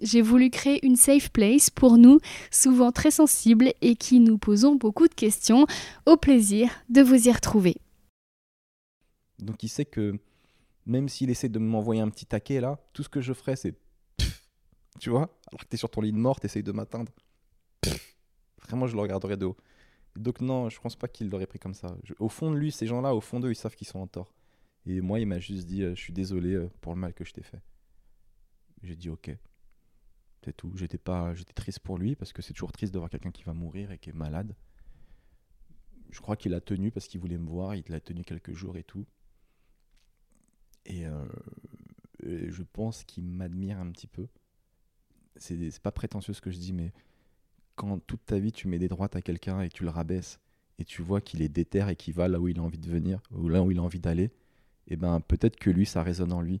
[0.00, 2.20] J'ai voulu créer une safe place pour nous,
[2.50, 5.66] souvent très sensibles et qui nous posons beaucoup de questions.
[6.06, 7.76] Au plaisir de vous y retrouver.
[9.38, 10.18] Donc il sait que
[10.86, 13.74] même s'il essaie de m'envoyer un petit taquet là, tout ce que je ferai c'est
[15.00, 17.12] tu vois, alors que t'es sur ton lit de mort, t'essayes de m'atteindre.
[18.62, 19.56] Vraiment, je le regarderai de haut.
[20.16, 21.96] Donc non, je pense pas qu'il l'aurait pris comme ça.
[22.18, 24.34] au fond de lui, ces gens-là, au fond d'eux, ils savent qu'ils sont en tort.
[24.86, 27.24] Et moi, il m'a juste dit, euh, je suis désolé euh, pour le mal que
[27.24, 27.60] je t'ai fait.
[28.82, 29.30] J'ai dit ok.
[30.44, 30.72] C'est tout.
[30.76, 33.42] J'étais pas, j'étais triste pour lui parce que c'est toujours triste de voir quelqu'un qui
[33.42, 34.54] va mourir et qui est malade.
[36.10, 37.74] Je crois qu'il a tenu parce qu'il voulait me voir.
[37.74, 39.04] Il l'a tenu quelques jours et tout.
[40.90, 41.26] Euh,
[42.22, 44.28] et, je pense qu'il m'admire un petit peu.
[45.36, 46.92] C'est pas prétentieux ce que je dis, mais
[47.76, 50.40] quand toute ta vie tu mets des droites à quelqu'un et tu le rabaisses
[50.78, 52.90] et tu vois qu'il est déter et qu'il va là où il a envie de
[52.90, 56.02] venir ou là où il a envie d'aller, et eh ben peut-être que lui ça
[56.02, 56.60] résonne en lui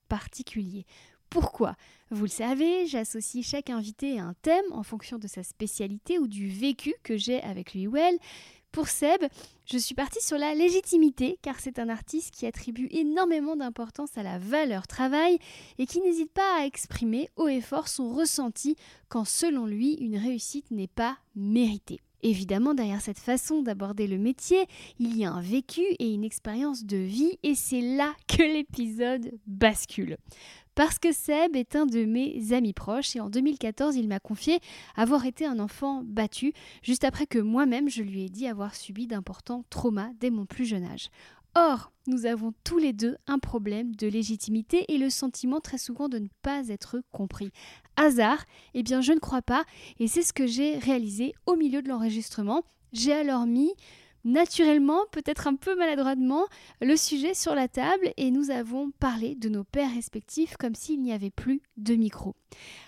[0.11, 0.85] particulier.
[1.29, 1.77] Pourquoi?
[2.09, 6.27] Vous le savez, j'associe chaque invité à un thème en fonction de sa spécialité ou
[6.27, 8.17] du vécu que j'ai avec lui ou elle.
[8.73, 9.23] Pour Seb,
[9.65, 14.23] je suis partie sur la légitimité car c'est un artiste qui attribue énormément d'importance à
[14.23, 15.39] la valeur travail
[15.77, 18.75] et qui n'hésite pas à exprimer haut et fort son ressenti
[19.07, 22.01] quand selon lui une réussite n'est pas méritée.
[22.23, 24.65] Évidemment, derrière cette façon d'aborder le métier,
[24.99, 29.31] il y a un vécu et une expérience de vie, et c'est là que l'épisode
[29.47, 30.17] bascule.
[30.73, 34.59] Parce que Seb est un de mes amis proches et en 2014, il m'a confié
[34.95, 39.05] avoir été un enfant battu, juste après que moi-même je lui ai dit avoir subi
[39.05, 41.09] d'importants traumas dès mon plus jeune âge.
[41.55, 46.07] Or, nous avons tous les deux un problème de légitimité et le sentiment très souvent
[46.07, 47.51] de ne pas être compris.
[47.97, 48.45] Hasard?
[48.73, 49.65] Eh bien, je ne crois pas,
[49.99, 52.63] et c'est ce que j'ai réalisé au milieu de l'enregistrement.
[52.93, 53.73] J'ai alors mis
[54.23, 56.45] naturellement, peut-être un peu maladroitement,
[56.79, 61.01] le sujet sur la table et nous avons parlé de nos pères respectifs comme s'il
[61.01, 62.35] n'y avait plus de micro.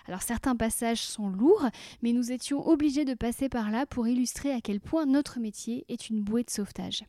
[0.07, 1.67] Alors certains passages sont lourds,
[2.01, 5.85] mais nous étions obligés de passer par là pour illustrer à quel point notre métier
[5.89, 7.03] est une bouée de sauvetage.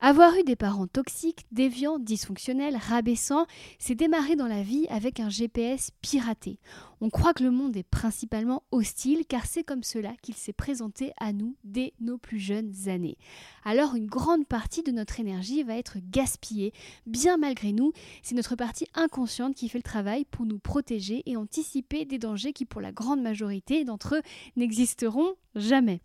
[0.00, 3.46] Avoir eu des parents toxiques, déviants, dysfonctionnels, rabaissants,
[3.78, 6.58] c'est démarrer dans la vie avec un GPS piraté.
[7.00, 11.12] On croit que le monde est principalement hostile car c'est comme cela qu'il s'est présenté
[11.18, 13.16] à nous dès nos plus jeunes années.
[13.64, 16.72] Alors une grande partie de notre énergie va être gaspillée,
[17.06, 21.36] bien malgré nous, c'est notre partie inconsciente qui fait le travail pour nous protéger et
[21.36, 24.22] anticiper des dangers qui pour la grande majorité d'entre eux
[24.56, 26.00] n'existeront jamais.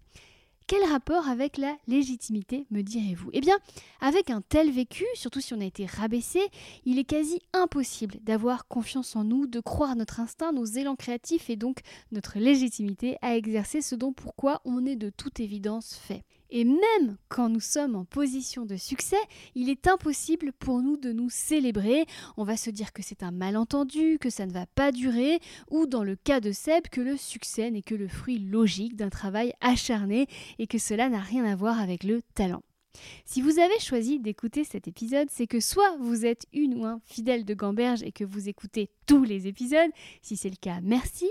[0.69, 3.31] Quel rapport avec la légitimité, me direz-vous?
[3.33, 3.57] Eh bien,
[4.01, 6.41] avec un tel vécu, surtout si on a été rabaissé,
[6.85, 11.49] il est quasi impossible d'avoir confiance en nous, de croire notre instinct, nos élans créatifs
[11.49, 11.79] et donc
[12.11, 16.23] notre légitimité à exercer ce dont pourquoi on est de toute évidence fait.
[16.49, 19.17] Et même quand nous sommes en position de succès,
[19.55, 22.05] il est impossible pour nous de nous célébrer.
[22.37, 25.39] On va se dire que c'est un malentendu, que ça ne va pas durer,
[25.69, 29.09] ou dans le cas de Seb, que le succès n'est que le fruit logique d'un
[29.09, 30.27] travail acharné
[30.57, 32.63] et que cela n'a rien à voir avec le talent.
[33.25, 36.99] Si vous avez choisi d'écouter cet épisode, c'est que soit vous êtes une ou un
[37.05, 41.29] fidèle de Gamberge et que vous écoutez tous les épisodes, si c'est le cas, merci,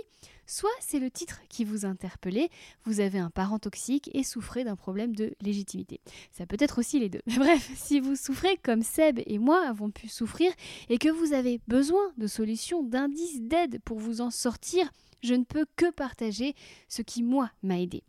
[0.49, 2.49] soit c'est le titre qui vous interpellait,
[2.85, 6.01] vous avez un parent toxique et souffrez d'un problème de légitimité.
[6.33, 7.23] Ça peut être aussi les deux.
[7.37, 10.51] Bref, si vous souffrez comme Seb et moi avons pu souffrir
[10.89, 14.91] et que vous avez besoin de solutions, d'indices, d'aide pour vous en sortir,
[15.23, 16.55] je ne peux que partager
[16.89, 18.03] ce qui, moi, m'a aidé.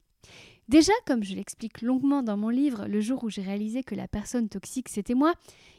[0.70, 4.08] Déjà, comme je l'explique longuement dans mon livre Le jour où j'ai réalisé que la
[4.08, 5.34] personne toxique c'était moi,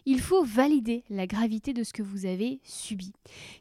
[0.05, 3.13] il faut valider la gravité de ce que vous avez subi.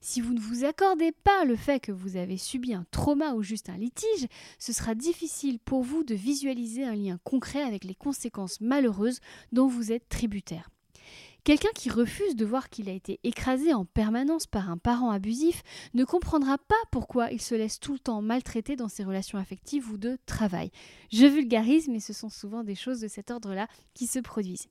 [0.02, 3.44] Si vous ne vous accordez pas le fait que vous avez subi un trauma ou
[3.44, 4.26] juste un litige,
[4.58, 9.20] ce sera difficile pour vous de visualiser un lien concret avec les conséquences malheureuses
[9.52, 10.72] dont vous êtes tributaire.
[11.44, 15.63] Quelqu'un qui refuse de voir qu'il a été écrasé en permanence par un parent abusif
[15.94, 19.89] ne comprendra pas pourquoi il se laisse tout le temps maltraiter dans ses relations affectives
[19.89, 20.71] ou de travail.
[21.12, 24.68] Je vulgarise, mais ce sont souvent des choses de cet ordre-là qui se produisent.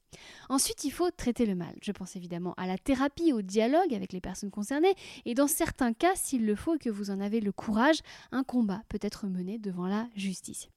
[0.49, 1.75] Ensuite, il faut traiter le mal.
[1.83, 4.95] Je pense évidemment à la thérapie, au dialogue avec les personnes concernées,
[5.25, 8.01] et dans certains cas, s'il le faut et que vous en avez le courage,
[8.33, 10.69] un combat peut être mené devant la justice.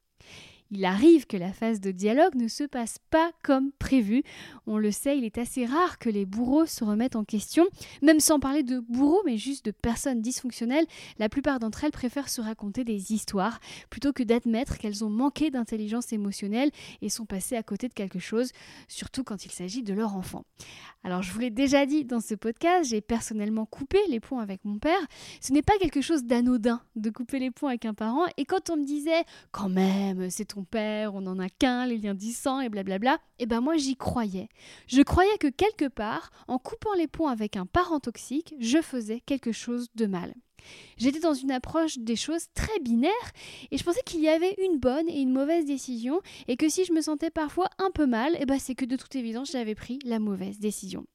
[0.74, 4.24] Il arrive que la phase de dialogue ne se passe pas comme prévu.
[4.68, 7.68] On le sait, il est assez rare que les bourreaux se remettent en question,
[8.02, 10.86] même sans parler de bourreaux, mais juste de personnes dysfonctionnelles.
[11.20, 13.60] La plupart d'entre elles préfèrent se raconter des histoires
[13.90, 16.72] plutôt que d'admettre qu'elles ont manqué d'intelligence émotionnelle
[17.02, 18.52] et sont passées à côté de quelque chose,
[18.88, 20.46] surtout quand il s'agit de leur enfant.
[21.04, 24.64] Alors je vous l'ai déjà dit dans ce podcast, j'ai personnellement coupé les ponts avec
[24.64, 25.02] mon père.
[25.42, 28.26] Ce n'est pas quelque chose d'anodin de couper les ponts avec un parent.
[28.38, 30.61] Et quand on me disait quand même, c'est ton
[31.14, 34.50] on n'en a qu'un, les liens sang et blablabla, et eh ben moi j'y croyais.
[34.88, 39.22] Je croyais que quelque part, en coupant les ponts avec un parent toxique, je faisais
[39.22, 40.34] quelque chose de mal.
[40.98, 43.12] J'étais dans une approche des choses très binaire
[43.72, 46.86] et je pensais qu'il y avait une bonne et une mauvaise décision et que si
[46.86, 49.76] je me sentais parfois un peu mal, eh ben c'est que de toute évidence j'avais
[49.76, 51.06] pris la mauvaise décision.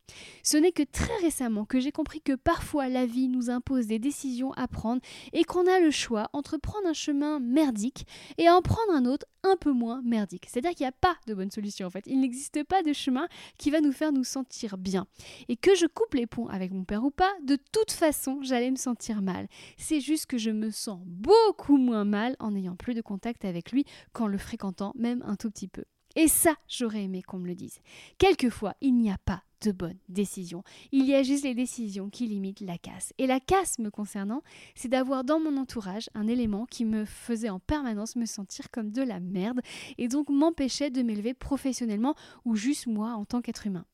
[0.43, 3.99] Ce n'est que très récemment que j'ai compris que parfois la vie nous impose des
[3.99, 5.01] décisions à prendre
[5.33, 8.07] et qu'on a le choix entre prendre un chemin merdique
[8.39, 10.47] et en prendre un autre un peu moins merdique.
[10.49, 12.05] C'est-à-dire qu'il n'y a pas de bonne solution en fait.
[12.07, 13.29] Il n'existe pas de chemin
[13.59, 15.07] qui va nous faire nous sentir bien.
[15.49, 18.71] Et que je coupe les ponts avec mon père ou pas, de toute façon j'allais
[18.71, 19.36] me sentir mal.
[19.77, 23.73] C'est juste que je me sens beaucoup moins mal en n'ayant plus de contact avec
[23.73, 25.85] lui qu'en le fréquentant même un tout petit peu.
[26.17, 27.79] Et ça, j'aurais aimé qu'on me le dise.
[28.17, 30.63] Quelquefois, il n'y a pas de bonnes décisions.
[30.91, 33.13] Il y a juste les décisions qui limitent la casse.
[33.19, 34.43] Et la casse me concernant,
[34.75, 38.93] c'est d'avoir dans mon entourage un élément qui me faisait en permanence me sentir comme
[38.93, 39.61] de la merde
[39.99, 42.15] et donc m'empêchait de m'élever professionnellement
[42.47, 43.85] ou juste moi en tant qu'être humain.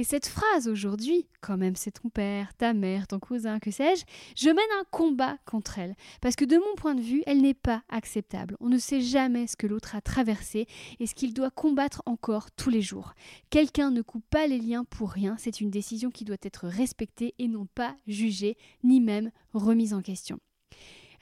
[0.00, 4.06] Et cette phrase aujourd'hui, quand même c'est ton père, ta mère, ton cousin, que sais-je,
[4.34, 5.94] je mène un combat contre elle.
[6.22, 8.56] Parce que de mon point de vue, elle n'est pas acceptable.
[8.60, 10.66] On ne sait jamais ce que l'autre a traversé
[11.00, 13.12] et ce qu'il doit combattre encore tous les jours.
[13.50, 17.34] Quelqu'un ne coupe pas les liens pour rien, c'est une décision qui doit être respectée
[17.38, 20.40] et non pas jugée, ni même remise en question.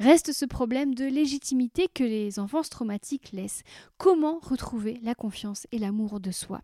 [0.01, 3.65] Reste ce problème de légitimité que les enfances traumatiques laissent.
[3.97, 6.63] Comment retrouver la confiance et l'amour de soi?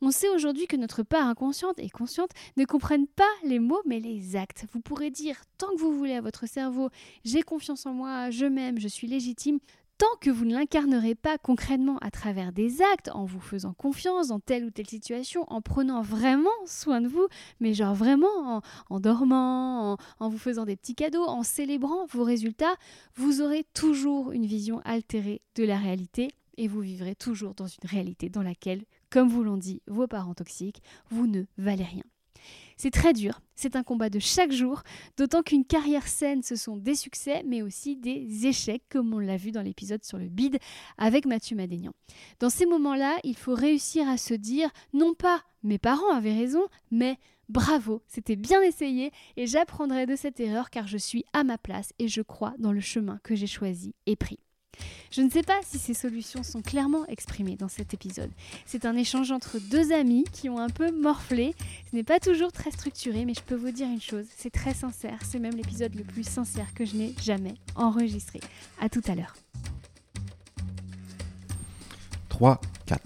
[0.00, 4.00] On sait aujourd'hui que notre part inconsciente et consciente ne comprennent pas les mots mais
[4.00, 4.64] les actes.
[4.72, 6.88] Vous pourrez dire tant que vous voulez à votre cerveau
[7.22, 9.58] j'ai confiance en moi, je m'aime, je suis légitime,
[10.00, 14.28] tant que vous ne l'incarnerez pas concrètement à travers des actes, en vous faisant confiance
[14.28, 17.26] dans telle ou telle situation, en prenant vraiment soin de vous,
[17.60, 22.24] mais genre vraiment en, dormant, en, en, vous faisant des petits cadeaux, en célébrant vos
[22.24, 22.76] résultats,
[23.14, 27.86] vous aurez toujours une vision altérée de la réalité et vous vivrez toujours dans une
[27.86, 32.04] réalité dans laquelle, comme vous l'ont dit vos parents toxiques, vous ne valez rien.
[32.82, 34.82] C'est très dur, c'est un combat de chaque jour,
[35.18, 39.36] d'autant qu'une carrière saine, ce sont des succès, mais aussi des échecs, comme on l'a
[39.36, 40.56] vu dans l'épisode sur le bide
[40.96, 41.92] avec Mathieu Madénian.
[42.38, 46.68] Dans ces moments-là, il faut réussir à se dire, non pas mes parents avaient raison,
[46.90, 47.18] mais
[47.50, 51.92] bravo, c'était bien essayé, et j'apprendrai de cette erreur car je suis à ma place
[51.98, 54.38] et je crois dans le chemin que j'ai choisi et pris.
[55.10, 58.30] Je ne sais pas si ces solutions sont clairement exprimées dans cet épisode.
[58.66, 61.54] C'est un échange entre deux amis qui ont un peu morflé.
[61.90, 64.74] Ce n'est pas toujours très structuré, mais je peux vous dire une chose, c'est très
[64.74, 65.18] sincère.
[65.28, 68.40] C'est même l'épisode le plus sincère que je n'ai jamais enregistré.
[68.80, 69.34] À tout à l'heure.
[72.28, 73.00] 3, 4.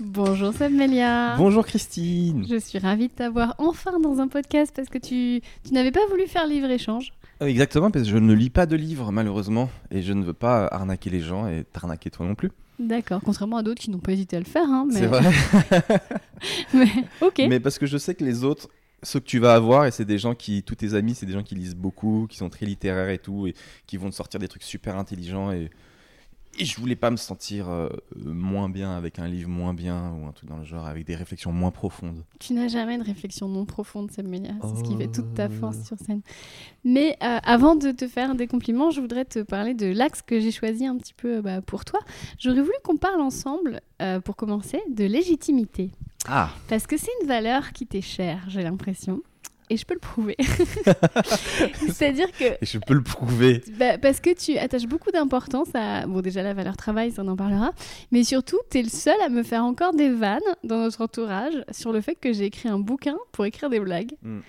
[0.00, 1.36] Bonjour Sabmelia.
[1.36, 2.46] Bonjour Christine.
[2.48, 6.06] Je suis ravie de t'avoir enfin dans un podcast parce que tu, tu n'avais pas
[6.08, 7.12] voulu faire livre-échange.
[7.40, 10.66] Exactement, parce que je ne lis pas de livres malheureusement et je ne veux pas
[10.66, 12.50] arnaquer les gens et t'arnaquer toi non plus.
[12.78, 14.68] D'accord, contrairement à d'autres qui n'ont pas hésité à le faire.
[14.68, 15.00] Hein, mais...
[15.00, 15.22] C'est vrai.
[16.74, 16.88] mais,
[17.20, 17.42] ok.
[17.48, 18.68] Mais parce que je sais que les autres,
[19.02, 21.32] ceux que tu vas avoir, et c'est des gens qui, tous tes amis, c'est des
[21.32, 23.54] gens qui lisent beaucoup, qui sont très littéraires et tout, et
[23.86, 25.70] qui vont te sortir des trucs super intelligents et
[26.58, 30.26] et je voulais pas me sentir euh, moins bien avec un livre moins bien ou
[30.26, 32.24] un truc dans le genre, avec des réflexions moins profondes.
[32.38, 34.54] Tu n'as jamais de réflexion non profonde, Samuel.
[34.62, 36.22] C'est ce qui fait toute ta force sur scène.
[36.84, 40.40] Mais euh, avant de te faire des compliments, je voudrais te parler de l'axe que
[40.40, 42.00] j'ai choisi un petit peu bah, pour toi.
[42.38, 45.90] J'aurais voulu qu'on parle ensemble, euh, pour commencer, de légitimité.
[46.28, 46.50] Ah.
[46.68, 49.22] Parce que c'est une valeur qui t'est chère, j'ai l'impression.
[49.68, 50.36] Et je peux le prouver.
[51.74, 52.44] C'est-à-dire que.
[52.44, 53.62] Et je peux le prouver.
[53.78, 56.06] Bah, parce que tu attaches beaucoup d'importance à.
[56.06, 57.72] Bon, déjà, la valeur travail, ça on en parlera.
[58.12, 61.64] Mais surtout, tu es le seul à me faire encore des vannes dans notre entourage
[61.70, 64.12] sur le fait que j'ai écrit un bouquin pour écrire des blagues.
[64.22, 64.40] Hmm.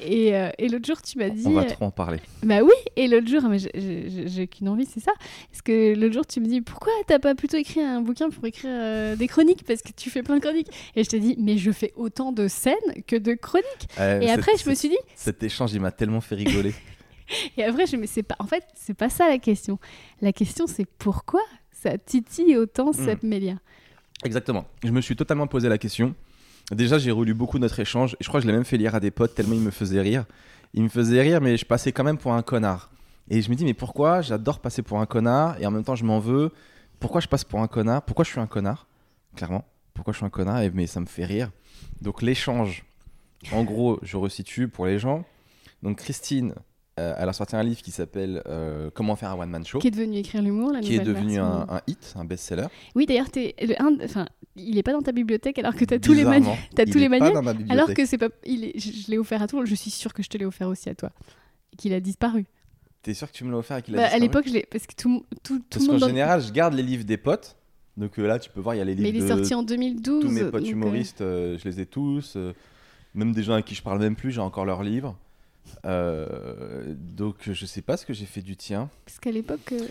[0.00, 1.42] Et, euh, et l'autre jour, tu m'as dit.
[1.46, 2.20] On va euh, trop en parler.
[2.42, 5.12] Bah oui, et l'autre jour, mais j'ai- qu'une envie, c'est ça.
[5.50, 8.44] Parce que l'autre jour, tu me dis pourquoi t'as pas plutôt écrit un bouquin pour
[8.46, 9.64] écrire euh, des chroniques?
[9.64, 10.68] Parce que tu fais plein de chroniques.
[10.94, 12.74] Et je t'ai dit, mais je fais autant de scènes
[13.06, 13.66] que de chroniques.
[13.98, 16.74] Euh, Et après, je me suis dit, Cet échange, il m'a tellement fait rigoler.
[17.58, 18.36] et après, je me c'est pas.
[18.38, 19.78] En fait, c'est pas ça la question.
[20.22, 23.04] La question, c'est pourquoi ça titille autant Hmm.
[23.04, 23.54] cette Mélia
[24.24, 24.64] Exactement.
[24.84, 26.14] Je me suis totalement posé la question.
[26.70, 29.00] Déjà, j'ai relu beaucoup notre échange je crois que je l'ai même fait lire à
[29.00, 30.24] des potes tellement il me faisait rire.
[30.74, 32.90] Il me faisait rire, mais je passais quand même pour un connard.
[33.30, 35.96] Et je me dis, mais pourquoi j'adore passer pour un connard et en même temps
[35.96, 36.50] je m'en veux?
[37.00, 38.02] Pourquoi je passe pour un connard?
[38.02, 38.86] Pourquoi je suis un connard?
[39.36, 39.64] Clairement.
[39.94, 41.50] Pourquoi je suis un connard Et- Mais ça me fait rire.
[42.02, 42.84] Donc, l'échange,
[43.52, 45.24] en gros, je resitue pour les gens.
[45.82, 46.54] Donc, Christine,
[46.98, 49.88] euh, elle a sorti un livre qui s'appelle euh, Comment faire un one-man show, Qui
[49.88, 52.66] est devenu écrire l'humour, la qui est devenu un, un hit, un best-seller.
[52.94, 54.26] Oui, d'ailleurs, t'es le un- Enfin,
[54.56, 57.04] il est pas dans ta bibliothèque alors que t'as tous les t'as il tous les
[57.04, 58.28] est pas manuels, dans ma Alors que c'est pas.
[58.44, 59.68] Il est- je je l'ai offert à tout le monde.
[59.68, 61.10] Je suis sûre que je te l'ai offert aussi à toi.
[61.72, 62.44] Et qu'il a disparu.
[63.02, 64.52] T'es sûr que tu me l'as offert et qu'il a Bah, à disparu l'époque, je
[64.54, 64.66] l'ai.
[64.70, 67.16] Parce que tout, tout, tout Parce le qu'en dans- général, je garde les livres des
[67.16, 67.56] potes.
[67.96, 69.54] Donc euh, là, tu peux voir, il y a les livres Mais il est sorti
[69.54, 70.22] en 2012.
[70.24, 72.36] tous mes potes humoristes, je les ai tous.
[73.14, 75.16] même des gens à qui je parle même plus, j'ai encore leurs livres.
[75.84, 78.90] Euh, donc je sais pas ce que j'ai fait du tien.
[79.04, 79.72] Parce qu'à l'époque.
[79.72, 79.86] euh,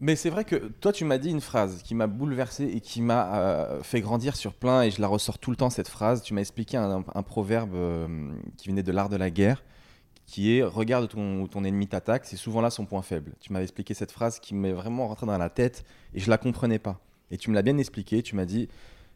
[0.00, 3.02] Mais c'est vrai que toi, tu m'as dit une phrase qui m'a bouleversé et qui
[3.02, 6.22] m'a euh, fait grandir sur plein, et je la ressors tout le temps, cette phrase.
[6.22, 7.76] Tu m'as expliqué un, un proverbe
[8.56, 9.62] qui venait de l'art de la guerre,
[10.26, 13.32] qui est Regarde où ton, ton ennemi t'attaque, c'est souvent là son point faible.
[13.40, 16.38] Tu m'avais expliqué cette phrase qui m'est vraiment rentrée dans la tête, et je la
[16.38, 17.00] comprenais pas.
[17.30, 18.68] Et tu me l'as bien expliqué, tu m'as dit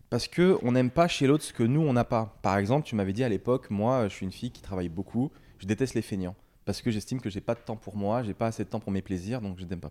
[0.09, 2.39] Parce que on n'aime pas chez l'autre ce que nous, on n'a pas.
[2.43, 5.31] Par exemple, tu m'avais dit à l'époque Moi, je suis une fille qui travaille beaucoup,
[5.59, 8.35] je déteste les feignants, parce que j'estime que j'ai pas de temps pour moi, j'ai
[8.35, 9.91] pas assez de temps pour mes plaisirs, donc je n'aime pas.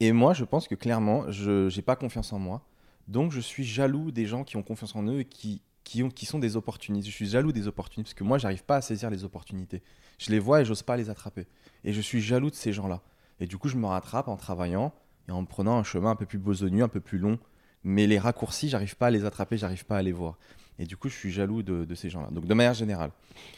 [0.00, 2.62] Et moi, je pense que clairement, je n'ai pas confiance en moi.
[3.08, 6.08] Donc, je suis jaloux des gens qui ont confiance en eux et qui, qui, ont,
[6.08, 7.06] qui sont des opportunistes.
[7.06, 9.82] Je suis jaloux des opportunistes parce que moi, j'arrive pas à saisir les opportunités.
[10.18, 11.46] Je les vois et j'ose pas les attraper.
[11.84, 13.02] Et je suis jaloux de ces gens-là.
[13.40, 14.92] Et du coup, je me rattrape en travaillant
[15.28, 17.38] et en prenant un chemin un peu plus besogneux, un peu plus long.
[17.84, 20.38] Mais les raccourcis, j'arrive pas à les attraper, j'arrive pas à les voir.
[20.78, 22.28] Et du coup, je suis jaloux de, de ces gens-là.
[22.30, 23.10] Donc, de manière générale.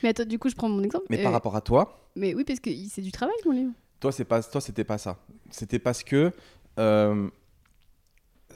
[0.02, 1.06] Mais attends, du coup, je prends mon exemple.
[1.10, 3.72] Mais Euh, par rapport à toi, Mais oui, parce que c'est du travail, mon livre.
[4.00, 5.18] toi, c'est pas, toi, c'était pas ça.
[5.50, 6.32] C'était parce que.
[6.78, 7.28] euh,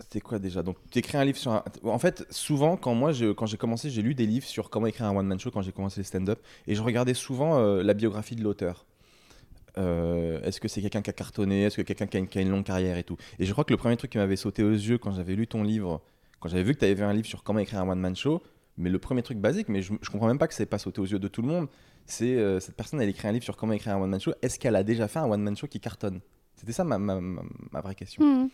[0.00, 0.62] c'était quoi déjà?
[0.62, 1.64] Donc, tu écris un livre sur un.
[1.82, 4.86] En fait, souvent, quand moi, je- quand j'ai commencé, j'ai lu des livres sur comment
[4.86, 6.38] écrire un one-man show quand j'ai commencé le stand-up.
[6.68, 8.86] Et je regardais souvent euh, la biographie de l'auteur.
[9.76, 11.62] Euh, Est-ce que c'est quelqu'un qui a cartonné?
[11.64, 13.16] Est-ce que quelqu'un qui a une longue carrière et tout?
[13.38, 15.46] Et je crois que le premier truc qui m'avait sauté aux yeux quand j'avais lu
[15.46, 16.00] ton livre,
[16.40, 18.42] quand j'avais vu que tu avais fait un livre sur comment écrire un one-man show,
[18.76, 20.78] mais le premier truc basique, mais je, je comprends même pas que ça n'ait pas
[20.78, 21.68] sauté aux yeux de tout le monde,
[22.06, 24.32] c'est euh, cette personne, elle écrit un livre sur comment écrire un one-man show.
[24.40, 26.20] Est-ce qu'elle a déjà fait un one-man show qui cartonne?
[26.56, 27.42] C'était ça ma, ma- ma-
[27.72, 28.24] ma vraie question.
[28.24, 28.48] Mhm.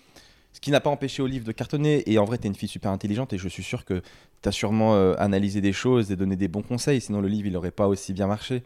[0.52, 2.08] Ce qui n'a pas empêché au livre de cartonner.
[2.10, 4.02] Et en vrai, tu es une fille super intelligente et je suis sûr que
[4.40, 7.00] tu as sûrement euh, analysé des choses et donné des bons conseils.
[7.00, 8.62] Sinon, le livre, il n'aurait pas aussi bien marché.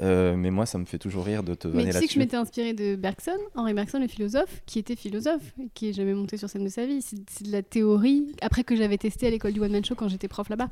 [0.00, 1.98] Euh, mais moi, ça me fait toujours rire de te Mais vanner tu sais que
[1.98, 2.18] je là-dessus.
[2.18, 6.36] m'étais inspirée de Bergson, Henri Bergson, le philosophe, qui était philosophe, qui est jamais monté
[6.36, 7.02] sur scène de sa vie.
[7.02, 9.94] C'est c'est de la théorie, après que j'avais testé à l'école du One Man Show
[9.94, 10.68] quand j'étais prof là-bas.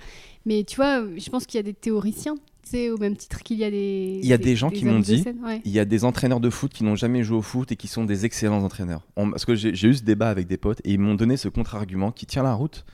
[0.46, 2.34] Mais tu vois, je pense qu'il y a des théoriciens,
[2.64, 4.20] sais, au même titre qu'il y a des.
[4.22, 5.60] Il y a des gens qui m'ont dit- scène, ouais.
[5.64, 7.88] Il y a des entraîneurs de foot qui n'ont jamais joué au foot et qui
[7.88, 9.06] sont des excellents entraîneurs.
[9.16, 11.48] On- parce que j'ai eu ce débat avec des potes et ils m'ont donné ce
[11.48, 12.84] contre-argument qui tient la route.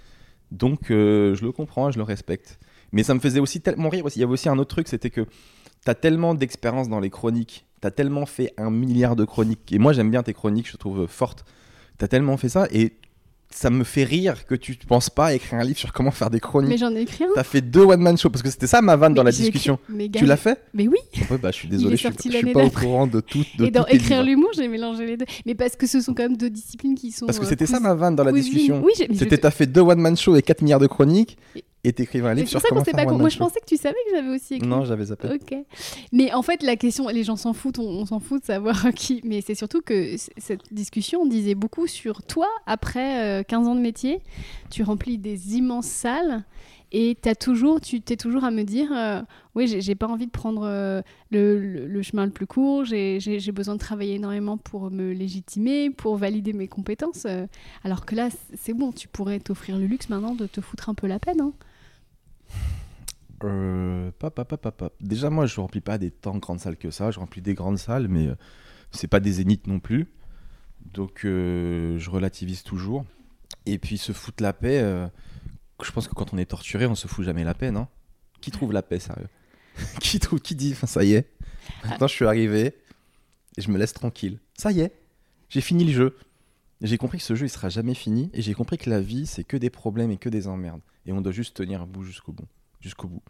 [0.53, 2.59] Donc euh, je le comprends, je le respecte.
[2.93, 4.05] Mais ça me faisait aussi tellement rire.
[4.15, 5.27] Il y avait aussi un autre truc, c'était que
[5.87, 9.73] tu as tellement d'expérience dans les chroniques, tu as tellement fait un milliard de chroniques.
[9.73, 11.45] Et moi j'aime bien tes chroniques, je trouve fortes.
[11.99, 12.93] Tu as tellement fait ça et
[13.49, 16.11] ça me fait rire que tu ne penses pas à écrire un livre sur comment
[16.11, 16.79] faire des Mais chroniques.
[16.79, 17.29] j'en ai écrit un.
[17.33, 19.37] Tu as fait deux one-man shows parce que c'était ça ma vanne dans Mais la
[19.37, 19.75] discussion.
[19.85, 20.61] écrit- mais Tu l'as fait?
[20.75, 20.99] Mais oui.
[21.31, 23.45] Ouais, bah, je suis désolé, je suis, je suis pas au courant de tout.
[23.57, 25.27] De Et dans écrire l'humour, j'ai mélangé les deux.
[25.47, 27.25] Mais parce que ce sont quand même deux disciplines qui sont.
[27.25, 28.83] Parce que euh, c'était ça ma vanne dans la discussion.
[28.85, 31.39] Oui, mais je- C'était t'as fait deux one man show et 4 milliards de chroniques
[31.55, 33.77] Et- et t'écrivais un livre sur ça comment faire pas Moi, je pensais que tu
[33.77, 34.69] savais que j'avais aussi écrit.
[34.69, 35.29] Non, j'avais zappé.
[35.35, 35.55] Ok.
[36.13, 38.93] Mais en fait, la question, les gens s'en foutent, on, on s'en fout de savoir
[38.95, 39.21] qui.
[39.25, 42.49] Mais c'est surtout que cette discussion disait beaucoup sur toi.
[42.67, 44.21] Après euh, 15 ans de métier,
[44.71, 46.45] tu remplis des immenses salles
[46.93, 49.21] et as toujours, tu t'es toujours à me dire euh,
[49.57, 51.03] Oui, j'ai- pas envie de prendre euh,
[51.33, 53.19] le, le- le chemin le plus court, j'ai
[53.53, 57.25] besoin de travailler énormément pour me légitimer, pour valider mes compétences.
[57.27, 57.47] euh,
[57.83, 60.95] alors que là, c'est bon, tu pourrais t'offrir le luxe maintenant de te foutre un
[60.95, 61.41] peu la peine.
[61.41, 61.53] hein.
[63.47, 64.11] Euh.
[65.01, 67.11] Déjà, moi, je remplis pas des tant grandes salles que ça.
[67.11, 68.35] Je remplis des grandes salles, mais euh,
[68.91, 70.09] c'est pas des zéniths non plus.
[70.93, 73.05] Donc, euh, je relativise toujours.
[73.65, 75.07] Et puis, se foutre la paix, euh,
[75.83, 77.89] je pense que quand on est torturé, on se fout jamais la paix, non?
[78.41, 79.29] Qui trouve la paix, sérieux?
[80.01, 81.29] Qui, trouve, qui dit, enfin, ça y est,
[81.85, 82.75] maintenant je suis arrivé
[83.59, 84.39] et je me laisse tranquille.
[84.57, 84.93] Ça y est,
[85.51, 86.17] j'ai fini le jeu.
[86.81, 88.31] J'ai compris que ce jeu, il sera jamais fini.
[88.33, 90.81] Et j'ai compris que la vie, c'est que des problèmes et que des emmerdes.
[91.07, 92.49] Et on doit juste tenir un bout jusqu'au bout.
[92.81, 93.23] Jusqu'au bout.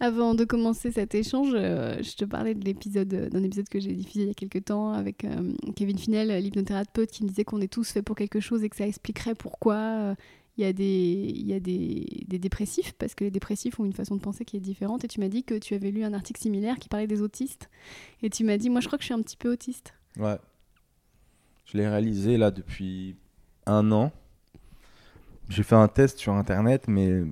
[0.00, 3.92] Avant de commencer cet échange, euh, je te parlais de l'épisode d'un épisode que j'ai
[3.92, 7.60] diffusé il y a quelques temps avec euh, Kevin Finel, l'hypnothérapeute, qui me disait qu'on
[7.60, 10.14] est tous faits pour quelque chose et que ça expliquerait pourquoi euh,
[10.56, 14.14] il y a, des, y a des, dépressifs, parce que les dépressifs ont une façon
[14.14, 15.04] de penser qui est différente.
[15.04, 17.70] Et tu m'as dit que tu avais lu un article similaire qui parlait des autistes.
[18.22, 19.94] Et tu m'as dit, moi je crois que je suis un petit peu autiste.
[20.16, 20.38] Ouais.
[21.64, 23.16] Je l'ai réalisé là depuis
[23.66, 24.12] un an.
[25.48, 27.22] J'ai fait un test sur Internet, mais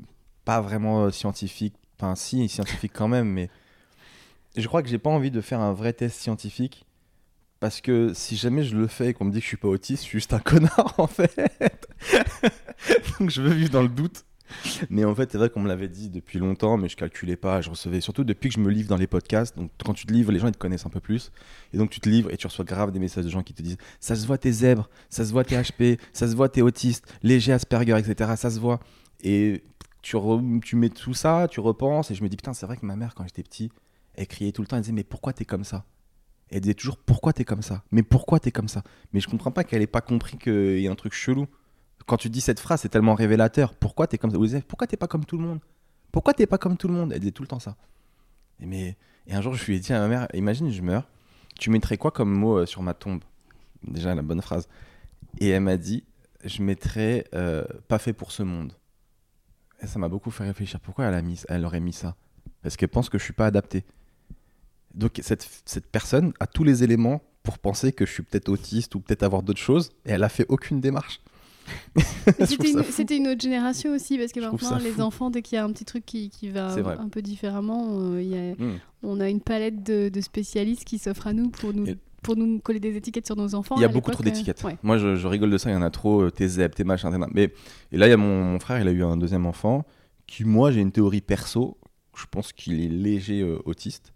[0.45, 3.49] pas vraiment scientifique Enfin, si, scientifique quand même, mais
[4.57, 6.85] je crois que j'ai pas envie de faire un vrai test scientifique
[7.61, 9.69] parce que si jamais je le fais et qu'on me dit que je suis pas
[9.69, 11.89] autiste, je suis juste un connard en fait.
[13.21, 14.25] Donc je veux vivre dans le doute.
[14.91, 17.61] Mais en fait, c'est vrai qu'on me l'avait dit depuis longtemps, mais je calculais pas.
[17.61, 19.57] Je recevais surtout depuis que je me livre dans les podcasts.
[19.57, 21.31] Donc, quand tu te livres, les gens ils te connaissent un peu plus.
[21.73, 23.63] Et donc, tu te livres et tu reçois grave des messages de gens qui te
[23.63, 26.63] disent Ça se voit, t'es zèbre, ça se voit, t'es HP, ça se voit, t'es
[26.63, 28.33] autiste, léger Asperger, etc.
[28.37, 28.81] Ça se voit.
[29.23, 29.63] Et
[30.03, 30.17] tu,
[30.63, 32.97] tu mets tout ça, tu repenses, et je me dis, putain, c'est vrai que ma
[32.97, 33.71] mère, quand j'étais petit,
[34.15, 35.85] elle criait tout le temps, elle disait, mais pourquoi t'es comme ça?
[36.51, 37.83] Elle disait toujours, pourquoi t'es comme ça?
[37.93, 38.83] Mais pourquoi t'es comme ça?
[39.13, 41.47] Mais je comprends pas qu'elle ait pas compris qu'il y a un truc chelou.
[42.05, 43.75] Quand tu dis cette phrase, c'est tellement révélateur.
[43.75, 44.61] Pourquoi t'es comme ça?
[44.69, 45.61] Pourquoi t'es pas comme tout le monde?
[46.11, 47.13] Pourquoi t'es pas comme tout le monde?
[47.13, 47.77] Elle disait tout le temps ça.
[48.61, 51.09] Et, mais, et un jour, je lui ai dit à ma mère, imagine, je meurs,
[51.59, 53.23] tu mettrais quoi comme mot euh, sur ma tombe?
[53.83, 54.69] Déjà, la bonne phrase.
[55.39, 56.05] Et elle m'a dit,
[56.45, 58.75] je mettrais euh, pas fait pour ce monde.
[59.83, 60.81] Et ça m'a beaucoup fait réfléchir.
[60.81, 62.17] Pourquoi elle, a mis, elle aurait mis ça?
[62.63, 63.85] Parce qu'elle pense que je suis pas adapté.
[64.95, 68.95] Donc cette, cette, personne a tous les éléments pour penser que je suis peut-être autiste
[68.95, 71.21] ou peut-être avoir d'autres choses, et elle a fait aucune démarche.
[72.45, 75.73] C'était une, autre génération aussi, parce que maintenant, les enfants, dès qu'il y a un
[75.73, 78.79] petit truc qui, qui va un, peu différemment, euh, y a, hmm.
[79.03, 81.87] on a une palette de, de spécialistes qui s'offrent à nous pour nous
[82.23, 83.75] pour nous coller des étiquettes sur nos enfants.
[83.77, 84.65] Il y a beaucoup trop d'étiquettes.
[84.83, 87.11] Moi, je, rigole de ça, il y en a trop, euh, t'es zèbre, t'es machin,
[87.11, 87.53] t'es Mais,
[87.91, 89.85] et là, il y a mon, frère, il a eu un deuxième enfant,
[90.27, 91.77] qui, moi, j'ai une théorie perso,
[92.17, 94.13] je pense qu'il est léger euh, autiste.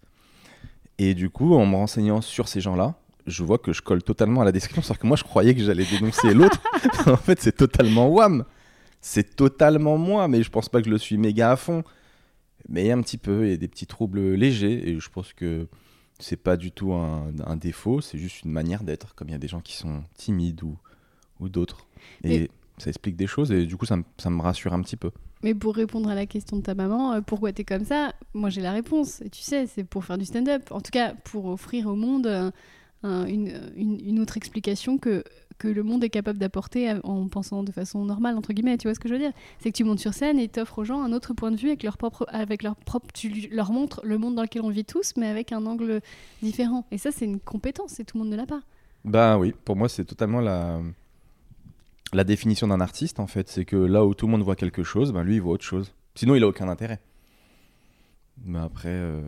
[0.99, 2.95] Et du coup, en me renseignant sur ces gens-là,
[3.27, 4.83] je vois que je colle totalement à la description.
[4.83, 6.61] C'est-à-dire que moi, je croyais que j'allais dénoncer l'autre.
[7.07, 8.45] en fait, c'est totalement wham.
[9.01, 11.83] C'est totalement moi, mais je pense pas que je le suis méga à fond.
[12.69, 14.89] Mais un petit peu, il y a des petits troubles légers.
[14.89, 15.69] Et je pense que
[16.19, 19.39] c'est pas du tout un, défaut, c'est juste une manière d'être, comme il y a
[19.39, 20.77] des gens qui sont timides ou,
[21.41, 21.87] ou d'autres.
[22.25, 25.11] Et, ça explique des choses et du coup ça, ça, me rassure un petit peu.
[25.43, 28.13] Mais pour répondre à la question de ta maman, euh, pourquoi tu es comme ça?
[28.35, 29.23] Moi j'ai la réponse.
[29.23, 30.71] Et tu sais, c'est pour faire du stand-up.
[30.71, 32.51] En tout cas, pour offrir au monde euh,
[33.27, 35.25] une, une, autre explication que
[35.59, 38.77] que le monde est capable d'apporter en pensant de façon normale, entre guillemets.
[38.79, 39.33] Tu vois ce que je veux dire?
[39.59, 41.69] C'est que tu montes sur scène et t'offres aux gens un autre point de vue
[41.69, 44.85] avec leur propre, avec leur propre, tu leur montres le monde dans lequel on vit
[44.85, 46.01] tous, mais avec un angle
[46.43, 46.87] différent.
[46.91, 48.61] Et ça, c'est une compétence et tout le monde ne l'a pas.
[49.05, 50.81] Bah oui, pour moi, c'est totalement la,
[52.13, 53.49] la définition d'un artiste, en fait.
[53.49, 55.65] C'est que là où tout le monde voit quelque chose, ben lui, il voit autre
[55.65, 55.95] chose.
[56.15, 57.01] Sinon, il a aucun intérêt.
[58.45, 59.23] Mais après, euh,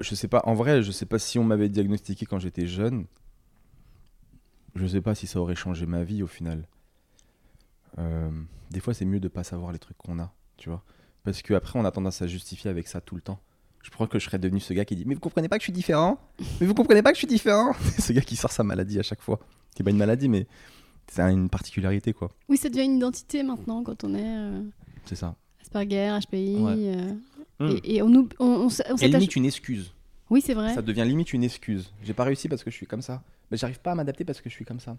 [0.00, 3.06] je sais pas, en vrai, je sais pas si on m'avait diagnostiqué quand j'étais jeune
[4.74, 6.66] je sais pas si ça aurait changé ma vie au final.
[7.98, 8.30] Euh,
[8.70, 10.82] des fois, c'est mieux de pas savoir les trucs qu'on a, tu vois.
[11.24, 13.40] Parce qu'après, on a tendance à justifier avec ça tout le temps.
[13.82, 15.62] Je crois que je serais devenu ce gars qui dit Mais vous comprenez pas que
[15.62, 16.18] je suis différent?
[16.60, 17.72] Mais vous comprenez pas que je suis différent?
[17.98, 19.40] Ce gars qui sort sa maladie à chaque fois.
[19.76, 20.46] C'est pas une maladie, mais
[21.08, 22.30] c'est une particularité, quoi.
[22.48, 24.22] Oui, ça devient une identité maintenant quand on est.
[24.24, 24.62] Euh,
[25.04, 25.34] c'est ça.
[25.60, 26.56] Asperger, HPI.
[26.60, 27.12] Euh,
[27.58, 27.76] hmm.
[27.82, 28.28] et, on nous.
[28.38, 29.92] On, on, limite une excuse.
[30.30, 30.74] Oui, c'est vrai.
[30.74, 31.92] Ça devient limite une excuse.
[32.04, 33.22] J'ai pas réussi parce que je suis comme ça.
[33.52, 34.96] Mais j'arrive pas à m'adapter parce que je suis comme ça.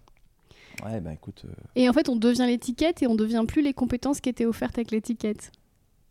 [0.86, 1.44] Ouais, bah écoute.
[1.46, 1.52] Euh.
[1.76, 4.78] Et en fait, on devient l'étiquette et on devient plus les compétences qui étaient offertes
[4.78, 5.52] avec l'étiquette.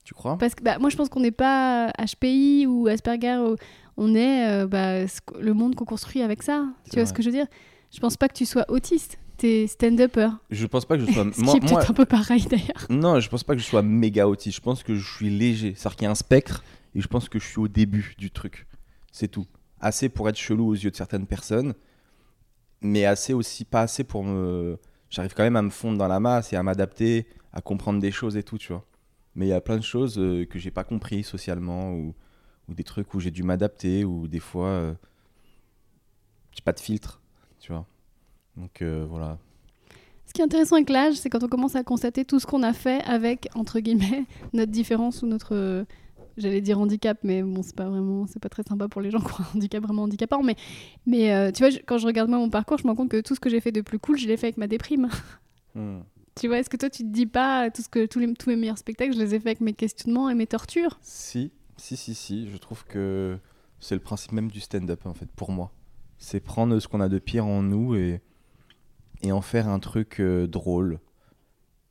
[0.04, 0.36] Tu crois?
[0.38, 3.54] Parce que bah, moi, je pense qu'on n'est pas HPI ou Asperger.
[3.96, 5.04] On est euh, bah,
[5.40, 6.66] le monde qu'on construit avec ça.
[6.90, 7.46] Tu vois ce que je veux dire?
[7.92, 9.18] Je pense pas que tu sois autiste.
[9.36, 10.30] T'es stand-upper.
[10.50, 11.24] Je pense pas que je sois.
[11.32, 12.86] ce qui est peut-être un peu pareil d'ailleurs.
[12.90, 14.56] Non, je pense pas que je sois méga autiste.
[14.56, 15.74] Je pense que je suis léger.
[15.76, 16.64] C'est-à-dire qu'il y a un spectre
[16.96, 18.66] et je pense que je suis au début du truc.
[19.12, 19.46] C'est tout.
[19.80, 21.74] Assez pour être chelou aux yeux de certaines personnes,
[22.82, 24.78] mais assez aussi, pas assez pour me.
[25.10, 28.10] J'arrive quand même à me fondre dans la masse et à m'adapter, à comprendre des
[28.10, 28.84] choses et tout, tu vois.
[29.34, 32.14] Mais il y a plein de choses euh, que j'ai pas compris socialement ou,
[32.68, 34.94] ou, des trucs où j'ai dû m'adapter ou des fois euh,
[36.52, 37.20] j'ai pas de filtre,
[37.60, 37.86] tu vois.
[38.56, 39.38] Donc euh, voilà.
[40.26, 42.62] Ce qui est intéressant avec l'âge, c'est quand on commence à constater tout ce qu'on
[42.62, 45.84] a fait avec, entre guillemets, notre différence ou notre
[46.36, 49.20] j'allais dire handicap, mais bon, c'est pas vraiment, c'est pas très sympa pour les gens
[49.20, 50.42] qui ont un handicap vraiment handicapant.
[50.42, 50.56] Mais,
[51.06, 53.20] mais euh, tu vois, quand je regarde moi mon parcours, je me rends compte que
[53.20, 55.08] tout ce que j'ai fait de plus cool, je l'ai fait avec ma déprime.
[55.74, 56.00] Hmm.
[56.34, 58.48] Tu vois, est-ce que toi, tu te dis pas tout ce que tous, les, tous
[58.48, 60.98] mes meilleurs spectacles, je les ai fait avec mes questionnements et mes tortures?
[61.02, 62.48] Si, si, si, si.
[62.50, 63.38] Je trouve que
[63.80, 65.72] c'est le principe même du stand-up, en fait, pour moi.
[66.18, 68.22] C'est prendre ce qu'on a de pire en nous et,
[69.22, 71.00] et en faire un truc euh, drôle.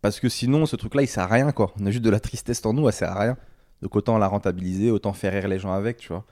[0.01, 1.73] Parce que sinon, ce truc-là, il sert à rien, quoi.
[1.79, 3.37] On a juste de la tristesse en nous, ça sert à rien.
[3.81, 6.25] Donc autant la rentabiliser, autant faire rire les gens avec, tu vois.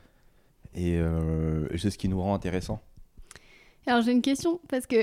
[0.76, 2.80] Et euh, c'est ce qui nous rend intéressant.
[3.88, 4.98] Alors j'ai une question parce que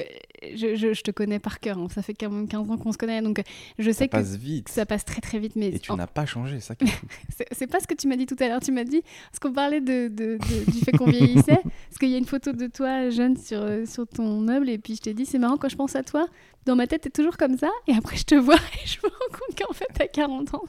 [0.54, 1.88] je, je- je te connais par cœur, hein.
[1.92, 3.42] ça fait quand même 15 ans qu'on se connaît, donc
[3.78, 4.68] je sais Ça que passe vite.
[4.68, 6.74] ça passe très très vite, mais Et tu n'as pas changé, ça
[7.52, 9.52] c'est pas ce que tu m'as dit tout à l'heure, tu m'as dit, parce qu'on
[9.52, 12.66] parlait de, de- de- du fait qu'on vieillissait, parce qu'il y a une photo de
[12.68, 15.70] toi jeune sur, euh, sur ton meuble, et puis je t'ai dit, c'est marrant quand
[15.70, 16.28] je pense à toi,
[16.66, 19.08] dans ma tête t'es toujours comme ça, et après je te vois et je me
[19.08, 20.64] rends compte qu'en fait t'as 40 ans.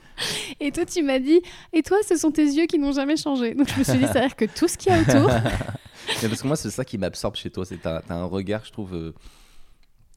[0.60, 1.42] Et toi tu m'as dit,
[1.74, 3.54] et toi ce sont tes yeux qui n'ont jamais changé.
[3.54, 5.30] Donc je me suis dit, ça veut dire que tout ce qu'il y a autour,
[6.22, 7.66] Mais parce que moi, c'est ça qui m'absorbe chez toi.
[7.66, 9.14] C'est t'as un regard, je trouve, euh,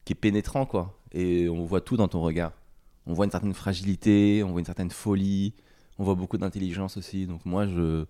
[0.05, 0.97] qui est pénétrant, quoi.
[1.11, 2.53] Et on voit tout dans ton regard.
[3.05, 5.53] On voit une certaine fragilité, on voit une certaine folie,
[5.97, 7.25] on voit beaucoup d'intelligence aussi.
[7.25, 8.05] Donc moi, je,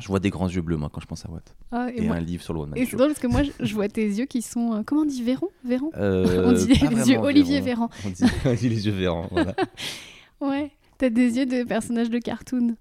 [0.00, 1.54] je vois des grands yeux bleus, moi, quand je pense à Watt.
[1.70, 3.26] Ah, et Et, moi- un livre sur le One Man Et c'est drôle parce que
[3.26, 4.72] moi, je, vois tes yeux qui sont.
[4.74, 7.90] euh, comment on dit Véron Véron Euh, On dit les yeux Olivier Véran.
[8.06, 9.54] On dit, on dit les yeux Véran, voilà.
[10.40, 10.70] Ouais.
[10.98, 12.76] T'as des yeux de personnage de cartoon.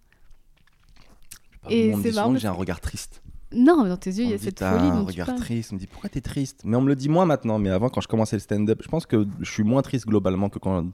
[1.70, 3.22] Et c'est marrant j'ai un regard triste.
[3.54, 5.40] Non, mais dans tes yeux, il y a cette folie un dont tu regard parles.
[5.40, 5.72] triste.
[5.72, 6.62] On me dit pourquoi t'es triste?
[6.64, 7.60] Mais on me le dit moins maintenant.
[7.60, 10.50] Mais avant, quand je commençais le stand-up, je pense que je suis moins triste globalement
[10.50, 10.86] que quand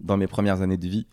[0.00, 1.06] dans mes premières années de vie.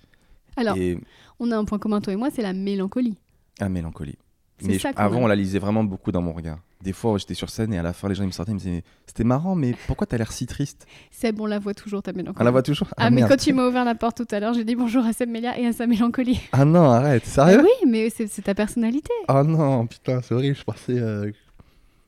[0.58, 0.99] Alors, Et
[1.39, 3.17] on a un point commun, toi et moi, c'est la mélancolie.
[3.60, 4.17] la mélancolie.
[4.61, 6.59] Mais ça avant, on la lisait vraiment beaucoup dans mon regard.
[6.81, 8.55] Des fois, j'étais sur scène et à la fin, les gens ils me sortaient, ils
[8.55, 10.85] me disaient C'était marrant, mais pourquoi t'as l'air si triste?
[11.11, 12.41] Seb, on la voit toujours, ta mélancolie.
[12.41, 12.89] On la voit toujours?
[12.97, 13.29] Ah, mais merde.
[13.31, 15.57] quand tu m'as ouvert la porte tout à l'heure, j'ai dit bonjour à Seb Melia
[15.59, 16.39] et à sa mélancolie.
[16.51, 17.61] Ah non, arrête, Ah sérieux?
[17.63, 19.11] oui, mais c'est c'est ta personnalité.
[19.29, 20.55] Ah non, putain, c'est horrible.
[20.57, 21.31] Je pensais, euh,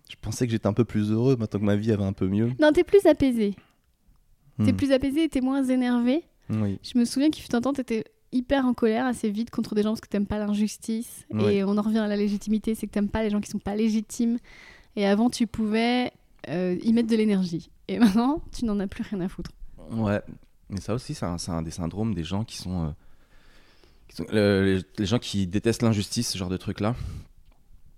[0.09, 2.27] je pensais que j'étais un peu plus heureux maintenant que ma vie avait un peu
[2.27, 2.51] mieux.
[2.59, 3.55] Non, t'es plus apaisé.
[4.63, 4.75] T'es Hmm.
[4.77, 6.23] plus apaisé et t'es moins énervé.
[6.49, 6.79] Oui.
[6.83, 8.03] Je me souviens qu'il fut un temps, t'étais
[8.35, 11.25] hyper en colère assez vite contre des gens parce que t'aimes pas l'injustice.
[11.31, 11.55] Ouais.
[11.57, 13.59] Et on en revient à la légitimité, c'est que t'aimes pas les gens qui sont
[13.59, 14.37] pas légitimes.
[14.95, 16.11] Et avant, tu pouvais
[16.49, 17.69] euh, y mettre de l'énergie.
[17.87, 19.51] Et maintenant, tu n'en as plus rien à foutre.
[19.91, 20.21] Ouais.
[20.69, 22.85] Mais ça aussi, c'est un, un des syndromes des gens qui sont.
[22.87, 22.89] euh,
[24.07, 26.95] qui sont- euh, les, les gens qui détestent l'injustice, ce genre de trucs-là.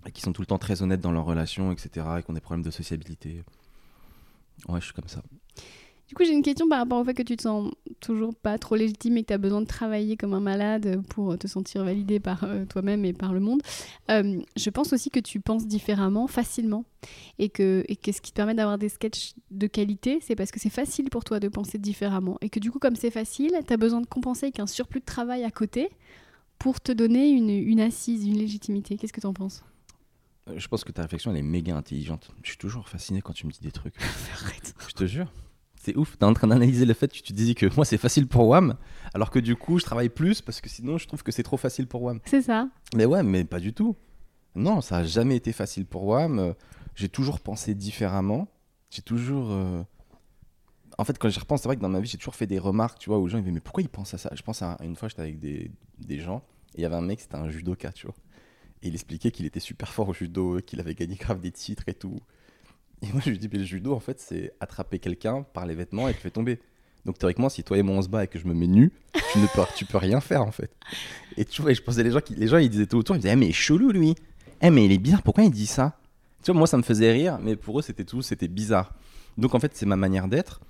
[0.05, 2.05] Et qui sont tout le temps très honnêtes dans leurs relations, etc.
[2.19, 3.43] Et qui ont des problèmes de sociabilité.
[4.67, 5.21] Ouais, je suis comme ça.
[6.07, 8.57] Du coup, j'ai une question par rapport au fait que tu te sens toujours pas
[8.57, 11.83] trop légitime et que tu as besoin de travailler comme un malade pour te sentir
[11.83, 13.61] validé par euh, toi-même et par le monde.
[14.09, 16.85] Euh, je pense aussi que tu penses différemment, facilement.
[17.39, 20.51] Et que, et que ce qui te permet d'avoir des sketchs de qualité, c'est parce
[20.51, 22.37] que c'est facile pour toi de penser différemment.
[22.39, 25.01] Et que du coup, comme c'est facile, tu as besoin de compenser avec un surplus
[25.01, 25.89] de travail à côté
[26.57, 28.95] pour te donner une, une assise, une légitimité.
[28.95, 29.61] Qu'est-ce que tu en penses?
[30.47, 32.31] Euh, Je pense que ta réflexion, elle est méga intelligente.
[32.43, 33.95] Je suis toujours fasciné quand tu me dis des trucs.
[34.41, 34.73] Arrête.
[34.87, 35.27] Je te jure.
[35.87, 36.17] C'est ouf.
[36.17, 38.45] T'es en train d'analyser le fait que tu te disais que moi, c'est facile pour
[38.49, 38.75] WAM.
[39.13, 41.55] Alors que du coup, je travaille plus parce que sinon, je trouve que c'est trop
[41.55, 42.19] facile pour WAM.
[42.25, 42.67] C'est ça.
[42.93, 43.95] Mais ouais, mais pas du tout.
[44.53, 46.39] Non, ça a jamais été facile pour WAM.
[46.39, 46.53] Euh,
[46.95, 48.49] J'ai toujours pensé différemment.
[48.89, 49.47] J'ai toujours.
[49.51, 49.81] euh,
[50.97, 52.59] En fait, quand j'y repense, c'est vrai que dans ma vie, j'ai toujours fait des
[52.59, 54.29] remarques, tu vois, aux gens, ils me disent, mais pourquoi ils pensent à ça?
[54.33, 56.41] Je pense à une fois, j'étais avec des, des gens,
[56.73, 58.15] et il y avait un mec, c'était un judoka, tu vois.
[58.81, 61.83] Et il expliquait qu'il était super fort au judo, qu'il avait gagné grave des titres
[61.87, 62.19] et tout.
[63.01, 65.75] Et moi, je lui dis, mais le judo, en fait, c'est attraper quelqu'un par les
[65.75, 66.59] vêtements et le faire tomber.
[67.05, 68.91] Donc, théoriquement, si toi et moi on se bat et que je me mets nu,
[69.31, 70.75] tu ne peux, tu peux rien faire, en fait.
[71.37, 73.19] Et tu vois, je pensais, les gens, qui, les gens, ils disaient tout autour, ils
[73.19, 74.15] disaient, ah, mais chelou, lui.
[74.61, 75.99] Eh, mais il est bizarre, pourquoi il dit ça?
[76.43, 78.93] Tu vois, moi, ça me faisait rire, mais pour eux, c'était tout, c'était bizarre.
[79.37, 80.61] Donc, en fait, c'est ma manière d'être.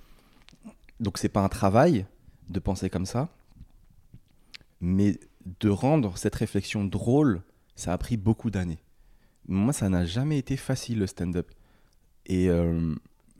[0.99, 2.05] Donc, c'est pas un travail
[2.49, 3.29] de penser comme ça.
[4.81, 5.19] Mais
[5.59, 7.41] de rendre cette réflexion drôle,
[7.75, 8.79] ça a pris beaucoup d'années.
[9.47, 11.49] Moi, ça n'a jamais été facile, le stand-up.
[12.27, 12.93] Et euh,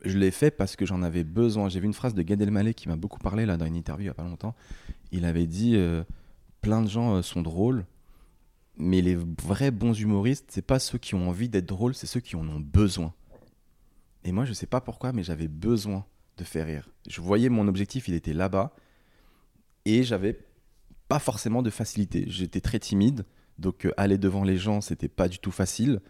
[0.04, 1.70] je l'ai fait parce que j'en avais besoin.
[1.70, 4.06] J'ai vu une phrase de Gad Elmaleh qui m'a beaucoup parlé là dans une interview
[4.06, 4.56] il y a pas longtemps.
[5.12, 6.04] Il avait dit euh,
[6.62, 7.86] plein de gens euh, sont drôles,
[8.78, 12.22] mais les vrais bons humoristes, c'est pas ceux qui ont envie d'être drôles, c'est ceux
[12.22, 13.14] qui en ont besoin.
[14.24, 16.06] Et moi, je sais pas pourquoi, mais j'avais besoin
[16.38, 16.90] de faire rire.
[17.08, 18.76] Je voyais mon objectif, il était là-bas,
[19.86, 20.40] et j'avais
[21.08, 22.26] pas forcément de facilité.
[22.28, 23.26] J'étais très timide,
[23.58, 26.02] donc aller devant les gens, c'était pas du tout facile.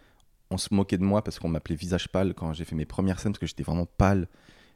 [0.49, 3.19] On se moquait de moi parce qu'on m'appelait visage pâle quand j'ai fait mes premières
[3.19, 4.27] scènes parce que j'étais vraiment pâle,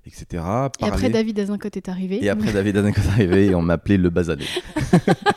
[0.05, 0.43] etc.
[0.79, 2.23] Et après, David Azincote est arrivé.
[2.23, 4.45] et après David Azencourt est arrivé et on m'appelait le basané.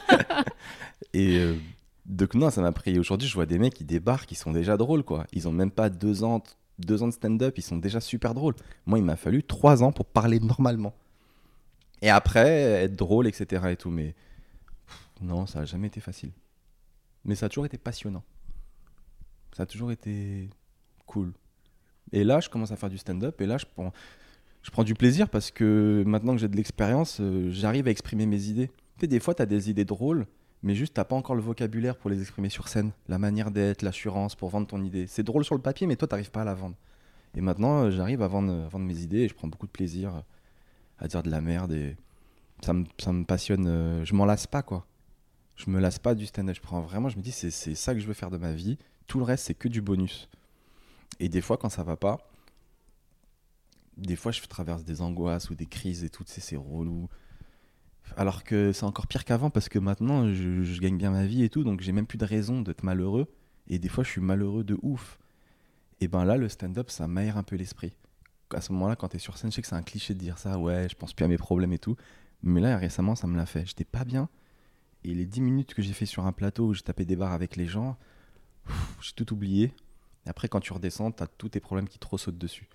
[1.15, 1.55] et euh,
[2.07, 2.99] donc non, ça m'a pris.
[2.99, 5.27] Aujourd'hui, je vois des mecs qui débarquent, qui sont déjà drôles, quoi.
[5.33, 6.43] Ils ont même pas deux ans,
[6.79, 8.55] deux ans de stand-up, ils sont déjà super drôles.
[8.87, 10.95] Moi, il m'a fallu trois ans pour parler normalement.
[12.03, 12.49] Et après,
[12.85, 13.63] être drôle, etc.
[13.71, 13.91] et tout.
[13.91, 14.15] Mais
[14.87, 16.33] pff, non, ça a jamais été facile.
[17.25, 18.23] Mais ça a toujours été passionnant.
[19.55, 20.51] Ça a toujours été
[21.07, 21.33] cool.
[22.13, 23.93] Et là, je commence à faire du stand-up et là, je prends,
[24.63, 28.27] je prends du plaisir parce que maintenant que j'ai de l'expérience, euh, j'arrive à exprimer
[28.27, 28.69] mes idées.
[28.69, 30.27] Tu sais, des fois, tu as des idées drôles,
[30.63, 32.91] mais juste, t'as pas encore le vocabulaire pour les exprimer sur scène.
[33.09, 35.07] La manière d'être, l'assurance pour vendre ton idée.
[35.07, 36.77] C'est drôle sur le papier, mais toi, t'arrives pas à la vendre.
[37.37, 39.73] Et maintenant, euh, j'arrive à vendre, à vendre mes idées et je prends beaucoup de
[39.73, 40.21] plaisir euh,
[40.99, 41.97] à dire de la merde et
[42.63, 43.67] ça me, ça me passionne.
[43.67, 44.87] euh, je m'en lasse pas, quoi.
[45.57, 46.57] Je me lasse pas du stand-up.
[46.57, 48.79] Je prends vraiment, je me dis, c'est ça que je veux faire de ma vie.
[49.07, 50.29] Tout le reste, c'est que du bonus.
[51.21, 52.19] Et des fois, quand ça va pas,
[53.97, 57.09] des fois, je traverse des angoisses ou des crises et tout, tu c'est relou.
[58.17, 61.49] Alors que c'est encore pire qu'avant parce que maintenant, je, gagne bien ma vie et
[61.49, 63.27] tout, donc j'ai même plus de raison d'être malheureux.
[63.69, 65.19] Et des fois, je suis malheureux de ouf.
[66.01, 67.97] Et ben là, le stand-up, ça m'aère un peu l'esprit.
[68.53, 70.39] À ce moment-là, quand t'es sur scène, je sais que c'est un cliché de dire
[70.39, 71.97] ça, ouais, je pense plus à mes problèmes et tout.
[72.43, 73.65] Mais là, récemment, ça me l'a fait.
[73.65, 74.29] J'étais pas bien.
[75.03, 77.33] Et les 10 minutes que j'ai fait sur un plateau où j'ai tapé des barres
[77.33, 77.97] avec les gens,
[79.01, 79.73] j'ai tout oublié.
[80.27, 82.69] Et après, quand tu redescends, t'as tous tes problèmes qui te ressautent dessus.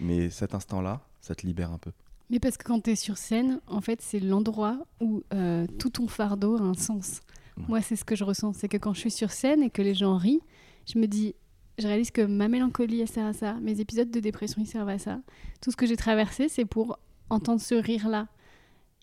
[0.00, 1.92] Mais cet instant-là, ça te libère un peu.
[2.30, 5.90] Mais parce que quand tu es sur scène, en fait, c'est l'endroit où euh, tout
[5.90, 7.20] ton fardeau a un sens.
[7.56, 7.64] Ouais.
[7.68, 8.52] Moi, c'est ce que je ressens.
[8.52, 10.42] C'est que quand je suis sur scène et que les gens rient,
[10.86, 11.34] je me dis,
[11.78, 13.54] je réalise que ma mélancolie, elle sert à ça.
[13.54, 15.20] Mes épisodes de dépression, ils servent à ça.
[15.62, 16.98] Tout ce que j'ai traversé, c'est pour
[17.30, 18.28] entendre ce rire-là.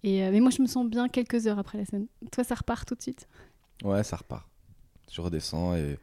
[0.04, 2.06] Et, euh, mais moi, je me sens bien quelques heures après la scène.
[2.32, 3.28] Toi, ça repart tout de suite?
[3.84, 4.48] Ouais, ça repart.
[5.12, 5.98] Je redescends et.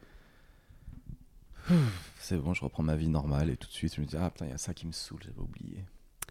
[2.19, 4.29] C'est bon, je reprends ma vie normale et tout de suite, je me dis, ah
[4.29, 5.83] putain, il y a ça qui me saoule, j'avais oublié.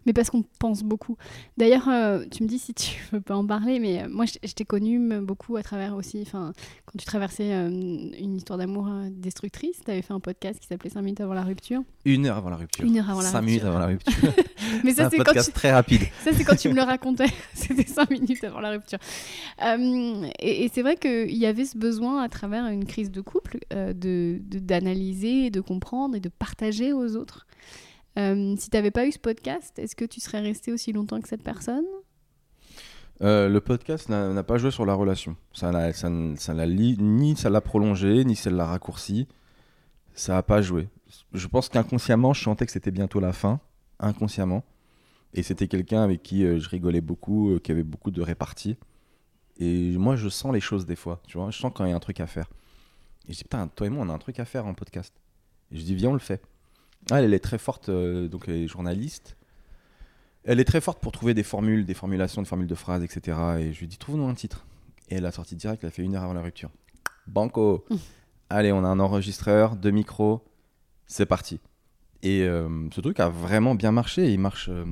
[0.05, 1.17] Mais parce qu'on pense beaucoup.
[1.57, 4.33] D'ailleurs, euh, tu me dis si tu veux pas en parler, mais euh, moi, je,
[4.45, 6.53] je t'ai connu me- beaucoup à travers aussi, enfin,
[6.85, 10.89] quand tu traversais euh, une histoire d'amour destructrice, tu avais fait un podcast qui s'appelait
[10.89, 11.81] 5 minutes avant la rupture.
[12.05, 12.85] Une heure avant la rupture.
[12.85, 13.69] Une heure avant la Cinq minutes rupture.
[13.77, 14.13] avant la rupture.
[14.83, 16.01] Mais c'est ça, un c'est quand, tu- très rapide.
[16.23, 17.27] ça, c'est quand tu me le racontais.
[17.53, 18.99] C'était 5 minutes avant la rupture.
[19.61, 23.59] Et et c'est vrai qu'il y avait ce besoin, à travers une crise de couple,
[23.71, 27.47] de de- d'analyser, de comprendre et de partager aux autres.
[28.17, 31.19] Euh, si tu n'avais pas eu ce podcast, est-ce que tu serais resté aussi longtemps
[31.19, 31.85] que cette personne?
[33.21, 35.35] Euh, le podcast n'a pas joué sur la relation.
[35.53, 39.27] Ça ni ça l'a prolongé, ni ça l'a raccourci.
[40.13, 40.89] Ça n'a pas joué.
[41.33, 43.59] Je pense qu'inconsciemment, je sentais que c'était bientôt la fin.
[43.99, 44.63] Inconsciemment.
[45.33, 48.77] Et c'était quelqu'un avec qui euh, je rigolais beaucoup, qui avait beaucoup de réparties.
[49.57, 51.21] Et moi, je sens les choses des fois.
[51.27, 52.49] Tu vois, je sens quand il y a un truc à faire.
[53.27, 55.13] Et je dis, putain, toi et moi, on a un truc à faire en podcast.
[55.71, 56.41] Et je dis, viens, on le fait.
[57.11, 59.35] Ah, elle, elle est très forte, euh, donc elle est journaliste.
[60.45, 63.37] Elle est très forte pour trouver des formules, des formulations, des formules de phrases, etc.
[63.59, 64.65] Et je lui dis, trouve-nous un titre.
[65.09, 66.69] Et elle a sorti direct, elle a fait une heure avant la rupture.
[67.27, 67.85] Banco
[68.49, 70.43] Allez, on a un enregistreur, deux micros,
[71.07, 71.59] c'est parti.
[72.21, 74.31] Et euh, ce truc a vraiment bien marché.
[74.31, 74.69] Il marche.
[74.69, 74.85] euh,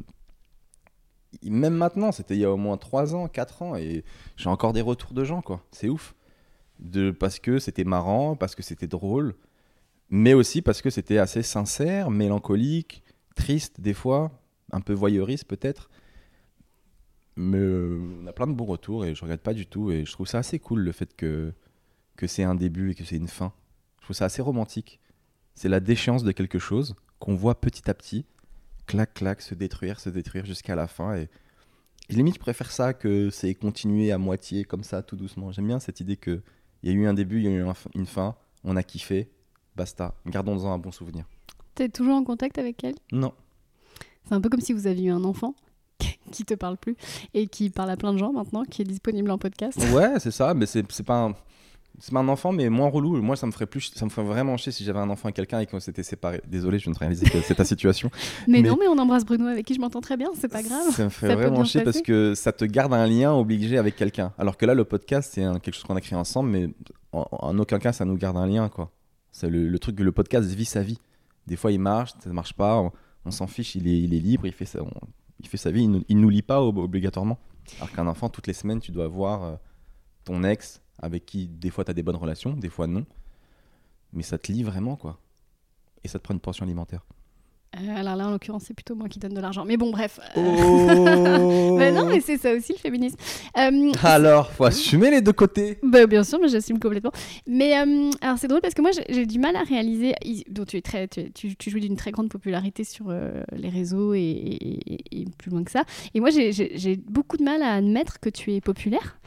[1.41, 4.03] il- même maintenant, c'était il y a au moins 3 ans, 4 ans, et
[4.37, 5.63] j'ai encore des retours de gens, quoi.
[5.71, 6.15] C'est ouf.
[6.79, 9.35] De, parce que c'était marrant, parce que c'était drôle,
[10.11, 13.03] mais aussi parce que c'était assez sincère, mélancolique,
[13.35, 14.31] triste des fois,
[14.71, 15.89] un peu voyeuriste peut-être.
[17.35, 19.91] Mais euh, on a plein de bons retours et je regrette pas du tout.
[19.91, 21.53] Et je trouve ça assez cool le fait que,
[22.17, 23.53] que c'est un début et que c'est une fin.
[23.99, 24.99] Je trouve ça assez romantique.
[25.55, 28.25] C'est la déchéance de quelque chose qu'on voit petit à petit,
[28.87, 31.15] clac, clac, se détruire, se détruire jusqu'à la fin.
[31.15, 31.29] Et,
[32.09, 35.51] et limite, je préfère ça que c'est continuer à moitié, comme ça, tout doucement.
[35.51, 36.41] J'aime bien cette idée que
[36.83, 38.83] il y a eu un début, il y a eu un- une fin, on a
[38.83, 39.29] kiffé,
[39.81, 40.13] basta.
[40.27, 41.25] Gardons-en un bon souvenir.
[41.75, 42.93] Tu es toujours en contact avec elle?
[43.11, 43.33] Non.
[44.25, 45.55] C'est un peu comme si vous aviez eu un enfant
[46.31, 46.95] qui te parle plus
[47.33, 49.79] et qui parle à plein de gens maintenant, qui est disponible en podcast.
[49.91, 51.33] Ouais, c'est ça, mais c'est pas un.
[51.99, 53.21] C'est pas un enfant, mais moins relou.
[53.21, 55.35] Moi, ça me ferait plus, ça me ferait vraiment chier si j'avais un enfant avec
[55.35, 56.41] quelqu'un et qu'on s'était séparés.
[56.47, 58.09] Désolé, je viens de réaliser que c'est ta situation.
[58.47, 60.63] Mais, Mais- non, mais on embrasse Bruno avec qui je m'entends très bien, c'est pas
[60.63, 60.89] grave.
[60.95, 63.95] Ça me Ça peut vraiment chier parce que ça te garde un lien obligé avec
[63.97, 64.31] quelqu'un.
[64.37, 66.69] Alors que là, le podcast, c'est quelque chose qu'on a créé ensemble, mais
[67.11, 68.89] en, en aucun cas, ça nous garde un lien, quoi.
[69.31, 70.99] C'est le, truc que le podcast vit sa vie.
[71.47, 72.91] Des fois, il marche, ça marche pas,
[73.25, 74.81] on, s'en fiche, il est, libre, il fait, sa,
[75.71, 77.39] vie, il, il nous lie pas ob- obligatoirement.
[77.77, 79.55] Alors qu'un enfant, toutes les semaines, tu dois voir euh,
[80.23, 83.05] ton ex avec qui, des fois, tu as des bonnes relations, des fois, non.
[84.13, 85.19] Mais ça te lie vraiment, quoi.
[86.03, 87.05] Et ça te prend une pension alimentaire.
[87.79, 89.63] Euh, alors là, en l'occurrence, c'est plutôt moi qui donne de l'argent.
[89.65, 90.19] Mais bon, bref.
[90.35, 90.41] euh,
[91.47, 93.15] Oh bah non, mais c'est ça aussi le féminisme.
[93.57, 95.79] Euh, Alors, faut assumer les deux côtés.
[95.81, 97.13] Bah, bien sûr, mais j'assume complètement.
[97.47, 100.13] Mais euh, alors c'est drôle parce que moi j'ai- du mal à réaliser.
[100.49, 103.05] Donc tu es très, tu, es- tu, tu jouis d'une très grande popularité sur
[103.53, 105.83] les réseaux et, et- et- et plus loin que ça.
[106.13, 109.17] Et moi j'ai- beaucoup de mal à admettre que tu es populaire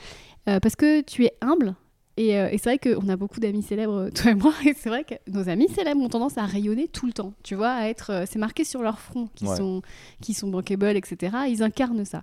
[0.44, 1.74] parce que tu es humble.
[2.16, 4.88] Et, euh, et c'est vrai qu'on a beaucoup d'amis célèbres, toi et moi, et c'est
[4.88, 7.88] vrai que nos amis célèbres ont tendance à rayonner tout le temps, tu vois, à
[7.88, 9.56] être, euh, c'est marqué sur leur front, qui Ouais.
[9.56, 9.82] sont,
[10.20, 11.36] qui sont bankable, etc.
[11.48, 12.22] Ils incarnent ça.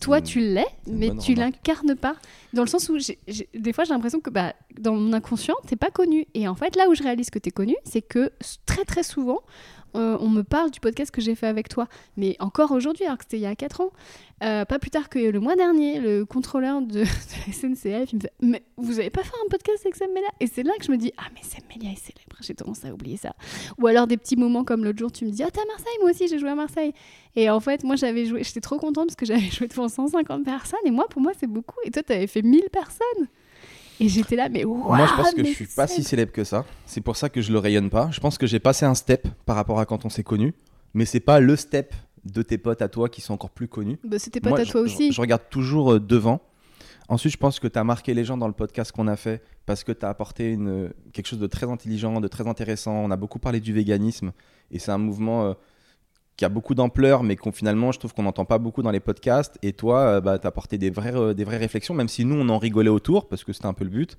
[0.00, 2.16] Toi, une- tu l'es, mais tu l'incarnes pas.
[2.54, 5.90] Dans le sens où, des fois, j'ai l'impression que bah, dans mon inconscient, t'es pas
[5.90, 6.26] connu.
[6.32, 8.32] Et en fait, là où je réalise que t'es connu, c'est que
[8.64, 9.40] très très souvent,
[9.94, 11.86] euh, on me parle du podcast que j'ai fait avec toi.
[12.16, 13.90] Mais encore aujourd'hui, alors que c'était il y a 4 ans.
[14.42, 18.20] Euh, pas plus tard que le mois dernier, le contrôleur de, la SNCF, il me
[18.20, 20.28] fait Mais vous avez pas fait un podcast avec Sam Melia?
[20.40, 22.92] Et c'est là que je me dis Ah, mais Sam est célèbre, j'ai tendance à
[22.92, 23.34] oublier ça.
[23.78, 25.98] Ou alors des petits moments comme l'autre jour, tu me dis Ah, t'es à Marseille,
[26.00, 26.92] moi aussi j'ai joué à Marseille.
[27.36, 30.44] Et en fait, moi j'avais joué, j'étais trop contente parce que j'avais joué devant 150
[30.44, 30.80] personnes.
[30.84, 31.76] Et moi, pour moi, c'est beaucoup.
[31.84, 33.28] Et toi, t'avais fait 1000 personnes.
[34.00, 36.42] Et j'étais là, mais Moi, je pense que je suis pas c'est- si célèbre que
[36.44, 36.64] ça.
[36.86, 38.08] C'est pour ça que je le rayonne pas.
[38.10, 40.54] Je pense que j'ai passé un step par rapport à quand on s'est connus,
[40.94, 43.98] mais c'est pas le step de tes potes à toi qui sont encore plus connus.
[44.04, 45.12] Bah, C'était pas Moi, à je- toi aussi.
[45.12, 46.40] Je, regarde toujours euh, devant.
[47.08, 49.42] Ensuite, je pense que tu as marqué les gens dans le podcast qu'on a fait
[49.66, 52.92] parce que tu as apporté une, quelque chose de très intelligent, de très intéressant.
[52.94, 54.32] On a beaucoup parlé du véganisme
[54.70, 55.54] et c'est un mouvement euh,
[56.40, 58.98] qui a beaucoup d'ampleur, mais qu'on finalement, je trouve qu'on n'entend pas beaucoup dans les
[58.98, 59.58] podcasts.
[59.60, 62.48] Et toi, tu as apporté des vraies, euh, des vraies réflexions, même si nous, on
[62.48, 64.16] en rigolait autour parce que c'était un peu le but.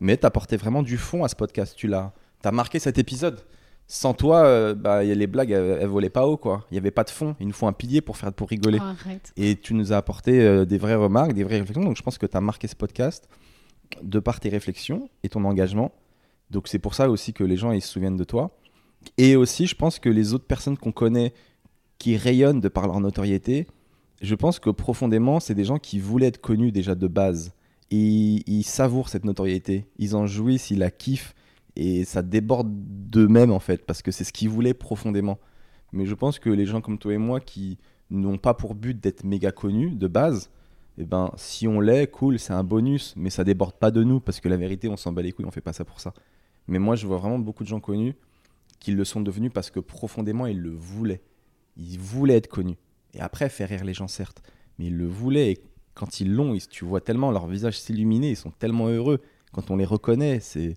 [0.00, 1.76] Mais tu as apporté vraiment du fond à ce podcast.
[1.76, 3.38] Tu l'as as marqué cet épisode.
[3.86, 6.36] Sans toi, euh, bah, les blagues, elles, elles volaient pas haut.
[6.36, 6.66] quoi.
[6.72, 7.36] Il n'y avait pas de fond.
[7.38, 8.80] Il nous faut un pilier pour, faire, pour rigoler.
[8.82, 9.10] Oh.
[9.36, 11.84] Et tu nous as apporté euh, des vraies remarques, des vraies réflexions.
[11.84, 13.28] Donc je pense que tu as marqué ce podcast
[14.02, 15.92] de par tes réflexions et ton engagement.
[16.50, 18.50] Donc c'est pour ça aussi que les gens ils se souviennent de toi.
[19.18, 21.32] Et aussi, je pense que les autres personnes qu'on connaît
[22.00, 23.68] qui rayonnent de par leur notoriété,
[24.22, 27.52] je pense que profondément, c'est des gens qui voulaient être connus déjà de base.
[27.90, 29.86] Et ils savourent cette notoriété.
[29.98, 31.34] Ils en jouissent, ils la kiffent.
[31.76, 35.38] Et ça déborde d'eux-mêmes en fait, parce que c'est ce qu'ils voulaient profondément.
[35.92, 38.98] Mais je pense que les gens comme toi et moi qui n'ont pas pour but
[38.98, 40.50] d'être méga connus de base,
[40.98, 44.20] eh ben, si on l'est, cool, c'est un bonus, mais ça déborde pas de nous,
[44.20, 46.12] parce que la vérité, on s'en bat les couilles, on fait pas ça pour ça.
[46.66, 48.14] Mais moi, je vois vraiment beaucoup de gens connus
[48.78, 51.20] qui le sont devenus parce que profondément, ils le voulaient.
[51.76, 52.76] Ils voulaient être connus.
[53.14, 54.42] Et après, faire rire les gens, certes.
[54.78, 55.52] Mais ils le voulaient.
[55.52, 55.58] Et
[55.94, 59.20] quand ils l'ont, tu vois tellement leur visage s'illuminer, ils sont tellement heureux.
[59.52, 60.76] Quand on les reconnaît, c'est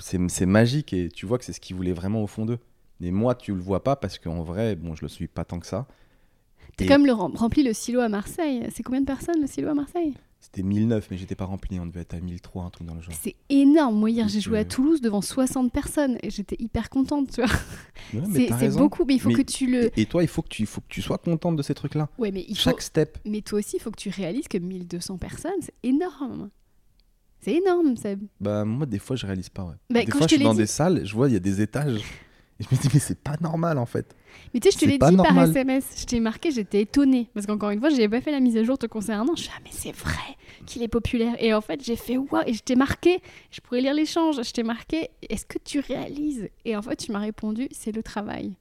[0.00, 2.58] c'est c'est magique et tu vois que c'est ce qu'ils voulaient vraiment au fond d'eux.
[3.00, 5.60] Mais moi, tu le vois pas parce qu'en vrai, bon, je le suis pas tant
[5.60, 5.86] que ça.
[6.76, 8.66] T'as Et quand même le rem- rempli le silo à Marseille.
[8.74, 10.14] C'est combien de personnes le silo à Marseille?
[10.40, 11.80] C'était 1009, mais j'étais pas rempli.
[11.80, 13.14] On devait être à 1003, un truc dans le genre.
[13.20, 13.98] C'est énorme.
[13.98, 17.42] Moi, hier, j'ai joué à euh, Toulouse devant 60 personnes et j'étais hyper contente, tu
[17.42, 17.50] vois.
[18.14, 19.86] Ouais, C'est beaucoup, mais il faut Mais- que tu le.
[19.98, 22.08] Et, et toi, il faut que tu, faut que tu sois contente de ces trucs-là.
[22.18, 22.62] Ouais, mais il faut.
[22.62, 23.18] Chaque step.
[23.24, 26.50] Mais toi aussi, il faut que tu réalises que 1200 personnes, c'est énorme.
[27.40, 28.22] C'est énorme, Seb.
[28.40, 29.64] Bah, moi, des fois, je réalise pas.
[29.64, 29.74] Ouais.
[29.90, 31.40] Bah, des quand fois, je suis dans dit- des salles, je vois, il y a
[31.40, 32.02] des étages.
[32.58, 34.16] Et je me dis, mais c'est pas normal en fait.
[34.52, 35.42] Mais tu sais, je te l'ai dit par.
[35.42, 35.84] SMS.
[35.98, 37.28] Je t'ai marqué, j'étais étonnée.
[37.34, 39.34] Parce qu'encore une fois, je n'avais pas fait la mise à jour te concernant.
[39.36, 41.34] Je suis ah, mais c'est vrai qu'il est populaire.
[41.38, 42.42] Et en fait, j'ai fait waouh.
[42.46, 43.20] Et je t'ai marqué.
[43.50, 44.42] Je pourrais lire l'échange.
[44.42, 46.48] Je t'ai marqué, est-ce que tu réalises?
[46.64, 48.56] Et en fait, tu m'as répondu, c'est le travail.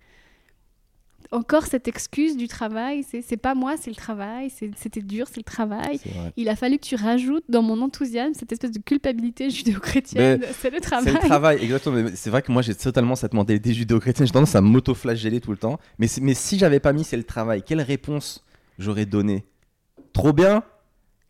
[1.32, 3.04] Encore cette excuse du travail.
[3.10, 4.50] C'est c'est pas moi, c'est le travail.
[4.50, 6.00] c'est- C'était dur, c'est le travail.
[6.04, 6.12] C'est.
[6.38, 10.42] Il a fallu que tu rajoutes dans mon enthousiasme cette espèce de culpabilité judéo-chrétienne.
[10.60, 11.14] C'est le C'est travail.
[11.14, 12.10] le travail, exactement.
[12.16, 14.28] C'est vrai que moi, j'ai totalement cette mentalité judéo-chrétienne.
[14.28, 15.80] J'ai tendance à m'auto-flageller tout le temps.
[16.00, 18.44] Mais, c'est- mais si j'avais pas mis c'est le travail, quelle réponse
[18.80, 19.46] j'aurais donné
[20.14, 20.64] Trop bien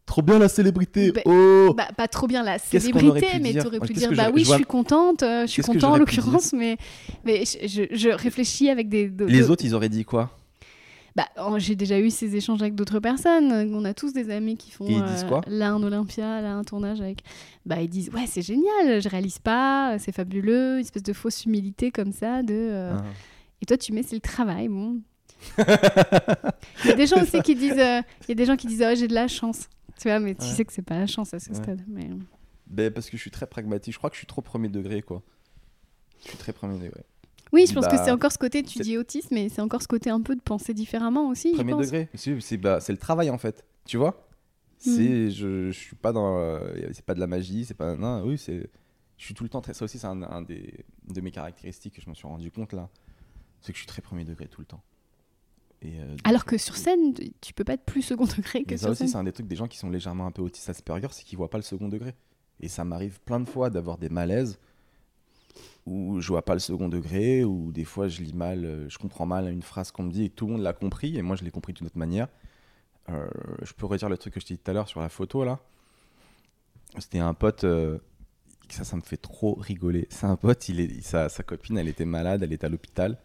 [0.05, 3.79] Trop bien la célébrité Ben, Oh Bah, pas trop bien la célébrité, mais tu aurais
[3.79, 6.77] pu dire bah oui, je je, suis contente, euh, je suis content en l'occurrence, mais,
[7.25, 9.09] mais je, je- je réfléchis avec des.
[9.09, 10.29] de- Les de- autres, ils auraient dit quoi?
[11.15, 13.51] Bah, oh, j'ai déjà eu ces échanges avec d'autres personnes.
[13.73, 15.39] On a tous des amis qui font Et ils disent quoi?
[15.47, 17.19] là un Olympia, là un tournage avec.
[17.65, 21.45] Bah, ils disent ouais, c'est génial, je réalise pas, c'est fabuleux, une espèce de fausse
[21.45, 22.43] humilité comme ça.
[22.43, 23.03] De, euh, Ah.
[23.61, 24.97] Et toi, tu mets c'est le travail, bon.
[26.83, 28.67] Il y a des gens aussi qui disent, euh, il y a des gens qui
[28.67, 29.67] disent oh, j'ai de la chance,
[29.99, 30.51] tu vois, mais tu Ouais.
[30.53, 31.55] sais que c'est pas la chance à ce Ouais.
[31.55, 31.81] stade.
[31.87, 32.09] Mais...
[32.67, 33.93] Ben, parce que je suis très pragmatique.
[33.93, 35.21] Je crois que je suis trop premier degré, quoi.
[36.23, 37.03] Je suis très premier degré.
[37.53, 39.81] Oui, je pense que Bah, c'est encore ce côté, tu dis autisme, mais c'est encore
[39.81, 41.51] ce côté un peu de penser différemment aussi.
[41.51, 41.85] je Premier pense.
[41.85, 42.09] degré.
[42.15, 43.63] C'est bah, le travail en fait.
[43.85, 44.27] Tu vois?
[44.85, 44.91] Hmm.
[44.95, 48.23] C'est je, je suis pas dans euh, c'est pas de la magie, c'est pas non,
[48.25, 48.69] oui, c'est
[49.17, 51.95] je suis tout le temps très ça aussi c'est un, un des de mes caractéristiques
[51.95, 52.89] que je me suis rendu compte là.
[53.61, 54.81] C'est que je suis très premier degré tout le temps.
[55.85, 58.77] Et euh, Alors que sur scène, tu- peux pas être plus second degré que mais
[58.77, 59.07] ça sur aussi scène.
[59.09, 61.37] c'est un des trucs des gens qui sont légèrement un peu autistes Asperger, c'est qu'ils
[61.37, 62.15] voient pas le second degré.
[62.59, 64.57] Et ça m'arrive plein de fois d'avoir des malaises
[65.85, 68.97] où je vois pas le second degré, ou des fois je lis mal, euh, je
[68.97, 71.35] comprends mal une phrase qu'on me dit et tout le monde l'a compris, et moi
[71.35, 72.27] je l'ai compris d'une autre manière.
[73.09, 73.27] Euh,
[73.61, 75.43] je peux redire le truc que je t'ai dit tout à l'heure sur la photo
[75.45, 75.59] là.
[76.97, 77.99] C'était un pote, euh,
[78.69, 80.07] ça, ça me fait trop rigoler.
[80.09, 83.17] C'est un pote, il est, sa, sa copine, elle était malade, elle était à l'hôpital.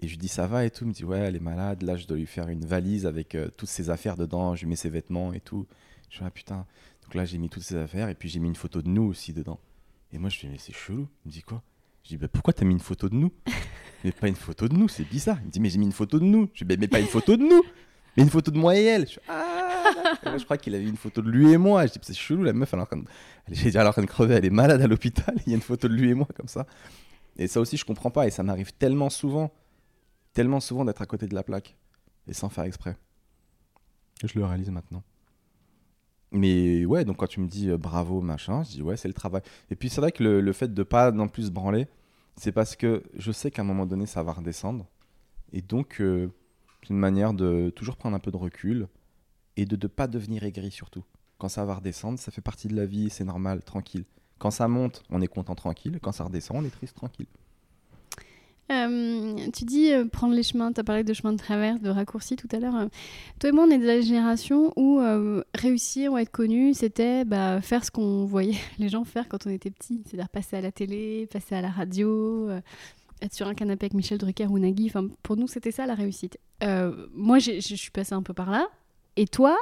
[0.00, 0.84] Et je lui dis ça va et tout.
[0.84, 1.82] Il me dit ouais, elle est malade.
[1.82, 4.54] Là, je dois lui faire une valise avec euh, toutes ses affaires dedans.
[4.54, 5.66] Je lui mets ses vêtements et tout.
[6.10, 6.66] Je dis ah putain.
[7.02, 9.04] Donc là, j'ai mis toutes ses affaires et puis j'ai mis une photo de nous
[9.04, 9.58] aussi dedans.
[10.12, 11.08] Et moi, je lui dis mais c'est chelou.
[11.24, 11.62] Il me dit quoi?
[12.04, 13.32] Je dis bah pourquoi t'as mis une photo de nous?
[14.04, 15.38] Mais pas une photo de nous, c'est bizarre.
[15.40, 16.48] Il me dit mais j'ai mis une photo de nous.
[16.54, 17.64] Je dis mais, pas une photo de nous,
[18.16, 19.02] mais une photo de moi et elle.
[19.02, 19.58] Je, suis, ah.
[20.24, 21.84] Et je crois qu'il avait une photo de lui et moi.
[21.84, 23.04] Je dis c'est chelou, la meuf elle est en train de,
[23.48, 25.34] elle est, elle est en train de crever, elle est malade à l'hôpital.
[25.46, 26.64] Il y a une photo de lui et moi comme ça.
[27.38, 28.28] Et ça aussi, je comprends pas.
[28.28, 29.52] Et ça m'arrive tellement souvent
[30.32, 31.76] tellement souvent d'être à côté de la plaque
[32.26, 32.96] et sans faire exprès.
[34.24, 35.02] Je le réalise maintenant.
[36.30, 39.14] Mais ouais, donc quand tu me dis euh, bravo, machin, je dis ouais, c'est le
[39.14, 39.42] travail.
[39.70, 41.88] Et puis c'est vrai que le, le fait de pas non plus se branler,
[42.36, 44.86] c'est parce que je sais qu'à un moment donné, ça va redescendre.
[45.52, 46.28] Et donc, euh,
[46.82, 48.88] c'est une manière de toujours prendre un peu de recul
[49.56, 51.04] et de ne pas devenir aigri surtout.
[51.38, 54.04] Quand ça va redescendre, ça fait partie de la vie, c'est normal, tranquille.
[54.38, 55.98] Quand ça monte, on est content, tranquille.
[56.00, 57.26] Quand ça redescend, on est triste, tranquille.
[58.70, 61.88] Euh, tu dis euh, prendre les chemins, tu as parlé de chemin de traverse, de
[61.88, 62.76] raccourci tout à l'heure.
[62.76, 62.86] Euh,
[63.40, 65.00] toi et moi, on est de la génération où
[65.54, 69.50] réussir ou être connu, c'était bah, faire ce qu'on voyait les gens faire quand on
[69.50, 70.02] était petit.
[70.06, 72.50] C'est-à-dire passer à la télé, passer à la radio,
[73.22, 74.86] être sur un canapé avec Michel Drucker ou Nagui.
[74.86, 76.38] Enfin, pour nous, c'était ça la réussite.
[77.14, 78.68] moi, je suis passée un peu par là.
[79.16, 79.56] Et toi,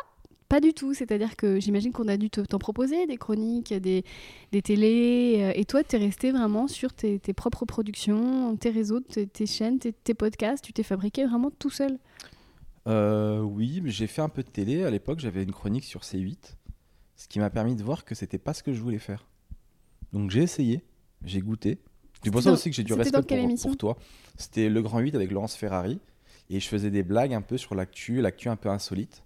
[0.49, 4.05] pas du tout, c'est-à-dire que j'imagine qu'on a dû t'en proposer des chroniques, des,
[4.53, 9.01] des télés, euh, et toi, tu es resté vraiment sur tes, propres productions, tes réseaux,
[9.01, 11.99] tes, chaînes, tes, podcasts, tu t'es fabriqué vraiment tout seul
[12.86, 14.84] euh, Oui, j'ai fait un peu de télé.
[14.84, 16.57] À l'époque, j'avais une chronique sur C8,
[17.16, 19.26] ce qui m'a permis de voir que c'était pas ce que je voulais faire.
[20.12, 20.84] Donc j'ai essayé,
[21.24, 21.78] j'ai goûté.
[22.22, 23.99] C'est pour ça aussi que j'ai du respect pour, pour, toi.
[24.36, 26.01] C'était Le Grand 8 avec Laurence Ferrari,
[26.51, 29.22] et je faisais des blagues un peu sur l'actu, l'actu un peu insolite.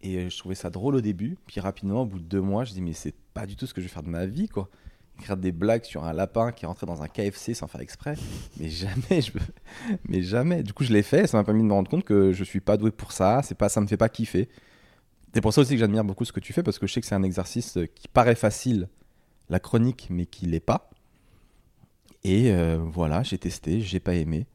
[0.00, 1.36] Et euh, je trouvais ça drôle au début.
[1.46, 3.74] Puis rapidement, au bout de deux mois, je dis mais c'est pas du tout ce
[3.74, 4.68] que je vais faire de ma vie, quoi.
[5.18, 8.14] Écrire des blagues sur un lapin qui est rentré dans un KFC sans faire exprès.
[8.60, 9.32] Mais jamais, je
[10.08, 10.62] mais jamais.
[10.62, 11.26] Du coup, je l'ai fait.
[11.26, 13.40] Ça m'a permis de me rendre compte que je suis pas doué pour ça.
[13.42, 14.48] C'est pas, ça me fait pas kiffer.
[15.34, 17.00] C'est pour ça aussi que j'admire beaucoup ce que tu fais parce que je sais
[17.00, 18.88] que c'est un exercice qui paraît facile,
[19.50, 20.88] la chronique, mais qui l'est pas.
[22.24, 24.46] Et euh, voilà, j'ai testé, j'ai pas aimé.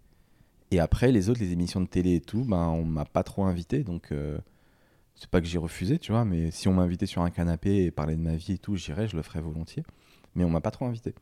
[0.71, 3.43] Et après, les autres, les émissions de télé et tout, ben, on m'a pas trop
[3.43, 3.83] invité.
[3.83, 4.37] Donc, euh,
[5.15, 7.91] c'est pas que j'ai refusé, tu vois, mais si on m'invitait sur un canapé et
[7.91, 9.83] parler de ma vie et tout, j'irais, je le ferais volontiers.
[10.35, 11.13] Mais on m'a pas trop invité.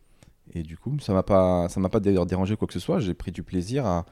[0.54, 3.00] Et du coup, ça m'a pas, ça m'a pas dérangé quoi que ce soit.
[3.00, 4.06] J'ai pris du plaisir à.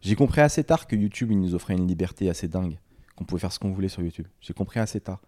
[0.00, 2.78] J'ai compris assez tard que YouTube, il nous offrait une liberté assez dingue,
[3.16, 4.26] qu'on pouvait faire ce qu'on voulait sur YouTube.
[4.40, 5.20] J'ai compris assez tard.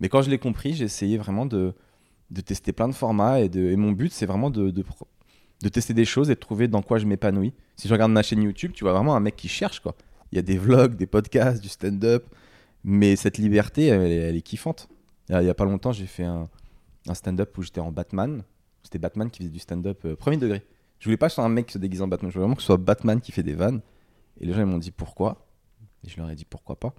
[0.00, 1.74] Mais quand je l'ai compris, j'ai essayé vraiment de,
[2.30, 4.84] de tester plein de formats et mon but, c'est vraiment de, de,
[5.62, 7.52] de, tester des choses et de trouver dans quoi je m'épanouis.
[7.76, 9.94] Si je regarde ma chaîne YouTube, tu vois vraiment un mec qui cherche quoi.
[10.32, 12.26] Il y a des vlogs, des podcasts, du stand-up,
[12.84, 14.88] mais cette liberté, elle, est kiffante.
[15.28, 16.48] Il n'y a, pas longtemps, j'ai fait un,
[17.12, 18.42] stand-up où j'étais en Batman.
[18.82, 20.64] C'était Batman qui faisait du stand-up euh, premier degré.
[20.98, 22.30] Je voulais pas que ce soit un mec qui se déguise en Batman.
[22.30, 23.80] Je voulais vraiment que ce soit Batman qui fait des vannes.
[24.40, 25.46] Et les gens ils m'ont dit pourquoi.
[26.04, 26.94] Et je leur ai dit pourquoi pas.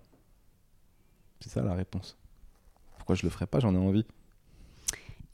[1.39, 2.17] C'est ça la réponse.
[2.97, 4.05] Pourquoi je le ferais pas J'en ai envie.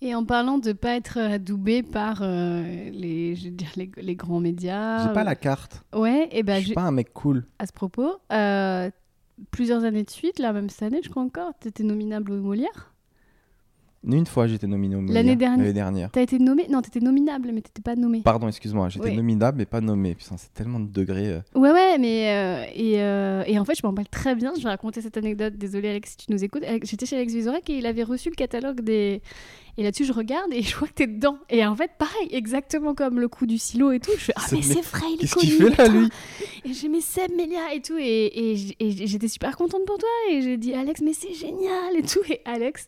[0.02, 4.40] Et en parlant de pas être adoubé par euh, les, je veux dire, les, grands
[4.40, 5.08] médias.
[5.08, 5.84] J'ai pas la carte.
[5.94, 6.60] Ouais, et ben.
[6.60, 7.46] Je suis pas un mec cool.
[7.60, 8.92] À ce propos, euh,
[9.52, 12.42] plusieurs années de suite, là, même cette année, je crois encore, tu étais nominable au
[12.42, 12.96] Molière.
[14.08, 15.16] Une fois, j'étais nominé au Molière.
[15.16, 15.74] L'année dernière.
[15.74, 16.12] Dernière.
[16.12, 18.22] T'as été nommé Non, t'étais nominable, mais t'étais pas nommé.
[18.22, 20.14] Pardon, excuse-moi, j'étais nominable, mais pas nommé.
[20.14, 21.30] Putain, c'est tellement de degrés.
[21.30, 21.42] Euh.
[21.56, 22.30] Ouais, ouais, mais.
[22.30, 24.54] Euh, et, euh, et, en fait, je m'en rappelle très bien.
[24.56, 25.56] Je vais raconter cette anecdote.
[25.56, 26.64] Désolé, Alex, si tu nous écoutes.
[26.84, 29.22] J'étais chez Alex Vizorek et il avait reçu le catalogue des,
[29.78, 31.38] et là-dessus, je regarde et je vois que t'es dedans.
[31.50, 34.12] Et en fait, pareil, exactement comme le coup du silo et tout.
[34.18, 36.10] Je fais Ah, mais c'est vrai, il est Qu'est-ce qu'il fait là, lui
[36.64, 37.98] Et j'ai mes Seb Melia et tout.
[38.00, 40.10] Et, et, j'étais super contente pour toi.
[40.32, 42.22] Et j'ai dit Alex, mais c'est génial et tout.
[42.30, 42.88] Et Alex,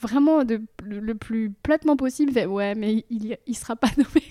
[0.00, 4.24] vraiment de, le, plus platement possible, fait Ouais, mais il, il sera pas nommé.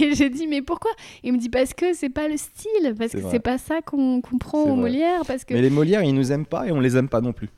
[0.00, 0.92] Et j'ai dit, mais pourquoi?
[1.24, 4.20] Il me dit, parce que c'est pas le style, parce que c'est pas ça qu'on
[4.20, 5.22] comprend prend aux Molières.
[5.26, 5.52] Parce que...
[5.52, 7.48] Mais les Molières, ils nous aiment pas et on les aime pas non plus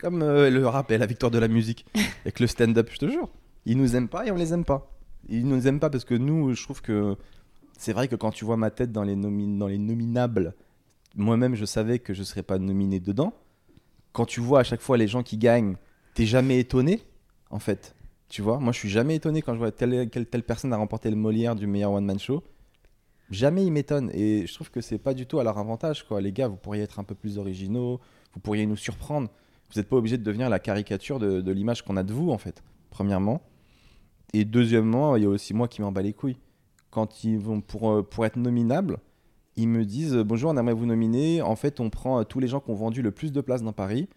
[0.00, 1.84] comme euh, le rap et la victoire de la musique.
[2.22, 3.28] Avec le stand-up, je te jure.
[3.66, 4.90] Ils nous aiment pas et on les aime pas.
[5.28, 7.16] Ils nous aiment pas parce que nous, je trouve que
[7.78, 10.54] c'est vrai que quand tu vois ma tête dans les, dans les nominables,
[11.16, 13.34] moi-même, je savais que je serais pas nominé dedans.
[14.12, 15.76] Quand tu vois à chaque fois les gens qui gagnent,
[16.14, 17.02] t'es jamais étonné,
[17.50, 17.94] en fait.
[18.28, 20.76] Tu vois, moi, je suis jamais étonné quand je vois telle, telle, telle personne a
[20.76, 22.42] remporté le Molière du meilleur one-man show.
[23.30, 24.10] Jamais ils m'étonnent.
[24.14, 26.20] Et je trouve que c'est pas du tout à leur avantage, quoi.
[26.20, 28.00] Les gars, vous pourriez être un peu plus originaux,
[28.34, 29.28] vous pourriez nous surprendre.
[29.72, 32.38] Vous n'êtes pas obligé de devenir la caricature de, l'image qu'on a de vous, en
[32.38, 33.42] fait, premièrement.
[34.32, 36.38] Et deuxièmement, il y a aussi moi qui m'en bats les couilles.
[36.90, 38.98] Quand ils vont pour, euh, pour être nominables,
[39.56, 41.40] ils me disent euh, Bonjour, on aimerait vous nominer.
[41.40, 43.62] En fait, on prend euh, tous les gens qui ont vendu le plus de places
[43.62, 44.08] dans Paris.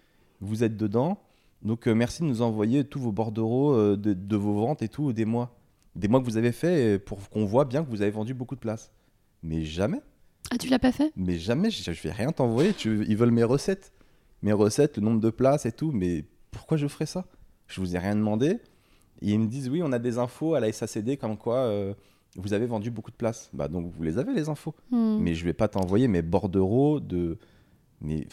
[0.41, 1.19] Vous êtes dedans.
[1.61, 5.23] Donc, merci de nous envoyer tous vos bordereaux de, de, vos ventes et tout des
[5.23, 5.55] mois.
[5.95, 8.55] Des mois que vous avez fait pour qu'on voit bien que vous avez vendu beaucoup
[8.55, 8.91] de places.
[9.43, 10.01] Mais jamais.
[10.51, 11.13] Ah, tu l'as pas fait?
[11.15, 11.69] Mais jamais.
[11.69, 12.73] Je, ne vais rien t'envoyer.
[12.83, 13.92] Ils veulent mes recettes
[14.43, 15.91] mes recettes, le nombre de places et tout.
[15.91, 17.25] Mais pourquoi je ferais ça?
[17.67, 18.59] Je vous ai rien demandé.
[19.21, 21.93] Et ils me disent oui, on a des infos à la SACD comme quoi euh,
[22.35, 23.49] vous avez vendu beaucoup de places.
[23.53, 24.75] Bah donc vous les avez les infos.
[24.91, 25.17] Hmm.
[25.19, 27.37] Mais je vais pas t'envoyer mes bordereaux de.
[28.01, 28.27] Mais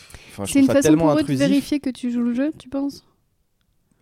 [0.47, 3.07] c'est une façon pour eux de vérifier que tu joues le jeu, tu penses?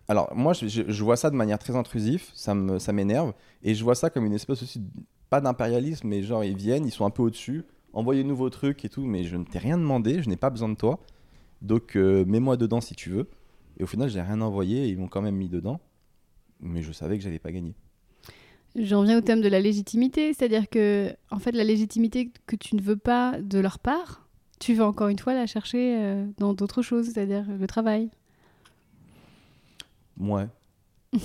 [0.07, 3.75] Alors moi, je, je, vois ça de manière très intrusive, ça me, ça m'énerve, et
[3.75, 4.81] je vois ça comme une espèce aussi,
[5.29, 8.89] pas d'impérialisme, mais genre ils viennent, ils sont un peu au-dessus, envoyez-nous vos trucs et
[8.89, 10.99] tout, mais je ne t'ai rien demandé, je n'ai pas besoin de toi.
[11.61, 13.27] Donc euh, mets-moi dedans si tu veux.
[13.77, 15.79] Et au final, j'ai rien envoyé et ils m'ont quand même mis dedans.
[16.59, 17.73] Mais je savais que j'allais pas gagner.
[18.75, 22.75] J'en viens au thème de la légitimité, c'est-à-dire que en fait la légitimité que tu
[22.75, 24.27] ne veux pas de leur part,
[24.59, 28.09] tu veux encore une fois la chercher euh, dans d'autres choses, c'est-à-dire le travail.
[30.19, 30.47] Ouais.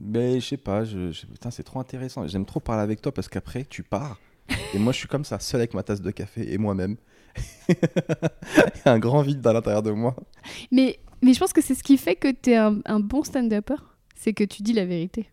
[0.00, 2.26] Mais je sais pas, je, je- putain, c'est trop intéressant.
[2.26, 4.18] J'aime trop parler avec toi parce qu'après, tu pars.
[4.74, 6.96] Et moi, je suis comme ça, seul avec ma tasse de café et moi-même.
[7.68, 7.74] Il
[8.86, 10.14] y a un grand vide à l'intérieur de moi.
[10.70, 13.22] Mais, mais je pense que c'est ce qui fait que tu es un, un bon
[13.22, 13.76] stand-upper.
[14.14, 15.28] C'est que tu dis la vérité.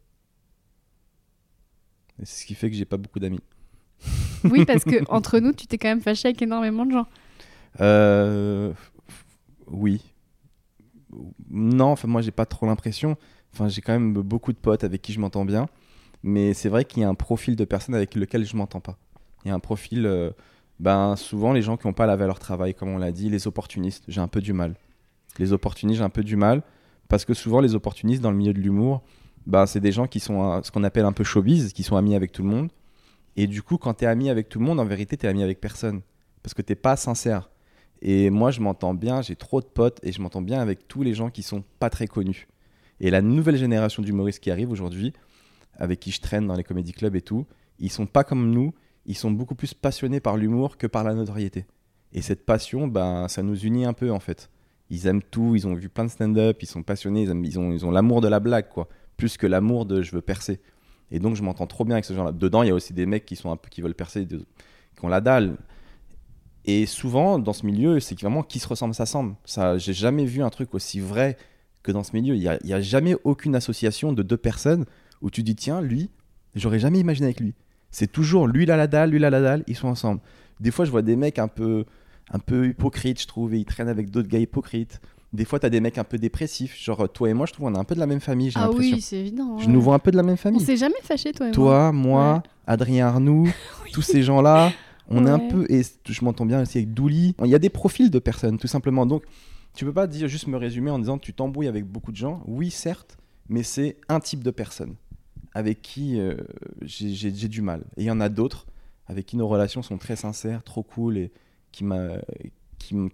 [2.21, 3.39] Et c'est ce qui fait que j'ai pas beaucoup d'amis.
[4.43, 7.07] Oui, parce que entre nous, tu t'es quand même fâché avec énormément de gens.
[7.79, 8.73] Euh,
[9.67, 10.01] oui.
[11.49, 13.17] Non, enfin moi j'ai pas trop l'impression.
[13.53, 15.67] Enfin j'ai quand même beaucoup de potes avec qui je m'entends bien,
[16.23, 18.97] mais c'est vrai qu'il y a un profil de personnes avec lequel je m'entends pas.
[19.43, 20.31] Il y a un profil, euh,
[20.81, 23.45] ben souvent les gens qui n'ont pas la valeur travail, comme on l'a dit, les
[23.45, 24.03] opportunistes.
[24.07, 24.73] J'ai un peu du mal.
[25.37, 26.63] Les opportunistes, j'ai un peu du mal
[27.07, 29.03] parce que souvent les opportunistes dans le milieu de l'humour,
[29.45, 31.97] ben c'est des gens qui sont euh, ce qu'on appelle un peu showbiz, qui sont
[31.97, 32.71] amis avec tout le monde.
[33.35, 35.29] Et du coup, quand tu es ami avec tout le monde, en vérité, tu es
[35.29, 36.01] ami avec personne
[36.41, 37.51] parce que t'es pas sincère.
[38.01, 41.03] Et moi, je m'entends bien, j'ai trop de potes et je m'entends bien avec tous
[41.03, 42.47] les gens qui sont pas très connus.
[42.99, 45.13] Et la nouvelle génération d'humoristes qui arrive aujourd'hui,
[45.75, 47.45] avec qui je traîne dans les comédie clubs et tout,
[47.77, 48.73] ils sont pas comme nous,
[49.05, 51.65] ils sont beaucoup plus passionnés par l'humour que par la notoriété.
[52.13, 54.49] Et cette passion, ben, ça nous unit un peu en fait.
[54.89, 58.19] Ils aiment tout, ils ont vu plein de stand-up, ils sont passionnés, ils, ont l'amour
[58.19, 60.59] de la blague, quoi, plus que l'amour de je veux percer.
[61.11, 62.33] Et donc, je m'entends trop bien avec ce genre-là.
[62.33, 64.45] Dedans, il y a aussi des mecs qui sont un peu qui veulent percer, qui
[65.01, 65.57] ont la dalle.
[66.65, 69.35] Et souvent, dans ce milieu, c'est vraiment qui se ressemble s'assemble.
[69.45, 71.37] Ça, j'ai jamais vu un truc aussi vrai
[71.83, 72.35] que dans ce milieu.
[72.35, 74.85] Il n'y a, a jamais aucune association de deux personnes
[75.21, 76.11] où tu dis tiens, lui,
[76.53, 77.55] j'aurais jamais imaginé avec lui.
[77.91, 80.21] C'est toujours lui il a la dalle, lui il a la dalle, ils sont ensemble.
[80.59, 81.85] Des fois, je vois des mecs un peu,
[82.31, 85.01] un peu hypocrites, je trouve, et ils traînent avec d'autres gars hypocrites.
[85.33, 86.77] Des fois, tu as des mecs un peu dépressifs.
[86.81, 88.59] Genre, toi et moi, je trouve on est un peu de la même famille, j'ai
[88.59, 89.57] Ah oui, c'est évident.
[89.59, 90.61] Je nous vois un peu de la même On famille.
[90.61, 91.53] s'est jamais fâché, toi et moi.
[91.55, 92.39] Toi, moi, Ouais.
[92.67, 93.49] Adrien Arnoux,
[93.93, 94.71] tous ces gens-là,
[95.09, 95.65] on est un peu.
[95.69, 97.33] Et je m'entends bien aussi avec Douli.
[97.43, 99.05] Il y a des profils de personnes, tout simplement.
[99.05, 99.23] Donc,
[99.73, 102.43] tu peux pas dire juste me résumer en disant tu t'embrouilles avec beaucoup de gens.
[102.45, 103.17] Oui, certes,
[103.49, 104.95] mais c'est un type de personne
[105.53, 106.35] avec qui euh,
[106.81, 107.81] j'ai du mal.
[107.97, 108.65] Et il y en a d'autres
[109.07, 111.31] avec qui nos relations sont très sincères, trop cool et
[111.71, 111.83] qui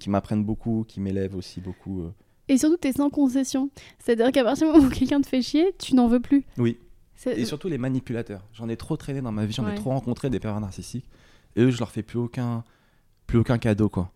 [0.09, 2.03] m'apprennent beaucoup, qui m'élèvent aussi beaucoup.
[2.03, 2.11] euh.
[2.49, 3.69] Et surtout, t'es sans concession.
[3.99, 6.45] C'est-à-dire qu'à partir du moment où quelqu'un te fait chier, tu n'en veux plus.
[6.57, 6.77] Oui.
[7.25, 8.43] Et surtout les manipulateurs.
[8.53, 9.73] J'en ai trop traîné dans ma vie, j'en Ouais.
[9.73, 11.09] ai trop rencontré des pervers narcissiques.
[11.55, 12.63] Et eux, je leur fais plus aucun,
[13.25, 14.11] plus aucun cadeau, quoi.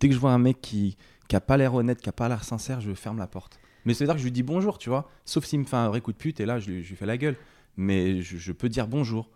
[0.00, 0.96] Dès que je vois un mec qui,
[1.28, 3.60] qui a pas l'air honnête, qui a pas l'air sincère, je ferme la porte.
[3.84, 5.08] Mais c'est-à-dire que je lui dis bonjour, tu vois.
[5.24, 6.96] Sauf s'il me fait un vrai coup de pute, et là, je lui, je lui
[6.96, 7.36] fais la gueule.
[7.76, 9.30] Mais je, je peux dire bonjour.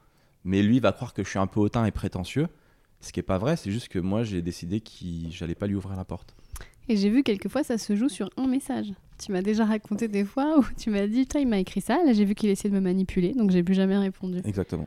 [0.44, 2.48] Mais lui il va croire que je suis un peu hautain et prétentieux.
[3.00, 4.90] Ce qui est pas vrai, c'est juste que moi, j'ai décidé que
[5.30, 6.34] j'allais pas lui ouvrir la porte.
[6.88, 8.92] Et j'ai vu quelquefois ça se joue sur un message.
[9.18, 12.02] Tu m'as déjà raconté des fois où tu m'as dit, putain, il m'a écrit ça.
[12.04, 14.40] Là, j'ai vu qu'il essayait de me manipuler, donc j'ai plus jamais répondu.
[14.44, 14.86] Exactement.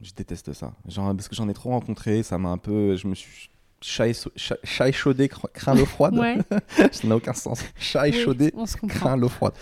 [0.00, 0.74] Je déteste ça.
[0.88, 2.96] Genre, parce que j'en ai trop rencontré, ça m'a un peu.
[2.96, 3.50] Je me suis
[3.82, 6.16] chat, échaudé, cr- craint l'eau froide.
[6.18, 6.38] Ouais,
[6.92, 7.62] ça n'a aucun sens.
[7.78, 8.86] Chat oui, échaudé, comprend.
[8.88, 9.54] craint l'eau froide.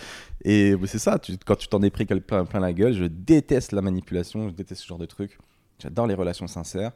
[0.43, 3.71] Et c'est ça, tu- quand tu t'en es pris plein, plein la gueule, je déteste
[3.73, 5.37] la manipulation, je déteste ce genre de truc.
[5.79, 6.91] J'adore les relations sincères.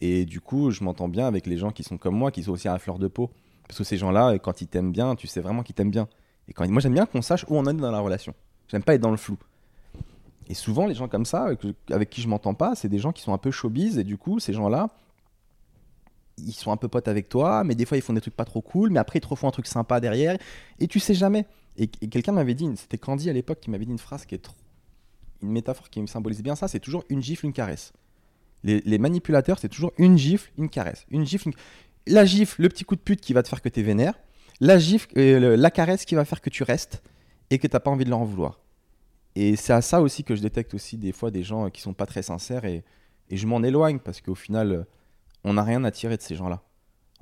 [0.00, 2.52] Et du coup, je m'entends bien avec les gens qui sont comme moi, qui sont
[2.52, 3.30] aussi à la fleur de peau.
[3.66, 6.06] Parce que ces gens-là, quand ils t'aiment bien, tu sais vraiment qu'ils t'aiment bien.
[6.48, 8.34] Et quand, moi, j'aime bien qu'on sache où on en est dans la relation.
[8.68, 9.36] J'aime pas être dans le flou.
[10.48, 11.60] Et souvent, les gens comme ça, avec,
[11.90, 13.98] avec qui je m'entends pas, c'est des gens qui sont un peu showbiz.
[13.98, 14.90] Et du coup, ces gens-là,
[16.38, 18.44] ils sont un peu potes avec toi, mais des fois, ils font des trucs pas
[18.44, 18.90] trop cool.
[18.90, 20.36] Mais après, ils te refont un truc sympa derrière.
[20.78, 21.46] Et tu sais jamais.
[21.78, 24.38] Et, quelqu'un m'avait dit, c'était Candy à l'époque, qui m'avait dit une phrase qui est
[24.38, 24.56] trop.
[25.42, 27.92] Une métaphore qui me symbolise bien ça c'est toujours une gifle, une caresse.
[28.64, 31.06] Les, manipulateurs, c'est toujours une gifle, une caresse.
[31.10, 31.50] Une gifle,
[32.06, 34.14] la gifle, le petit coup de pute qui va te faire que tu es vénère.
[34.60, 37.02] La gifle, euh, la caresse qui va faire que tu restes
[37.50, 38.58] et que t'as pas envie de leur en vouloir.
[39.36, 41.92] Et c'est à ça aussi que je détecte aussi des fois des gens qui sont
[41.92, 42.82] pas très sincères et,
[43.28, 44.86] je m'en éloigne parce qu'au final,
[45.46, 46.60] on n'a rien à tirer de ces gens-là.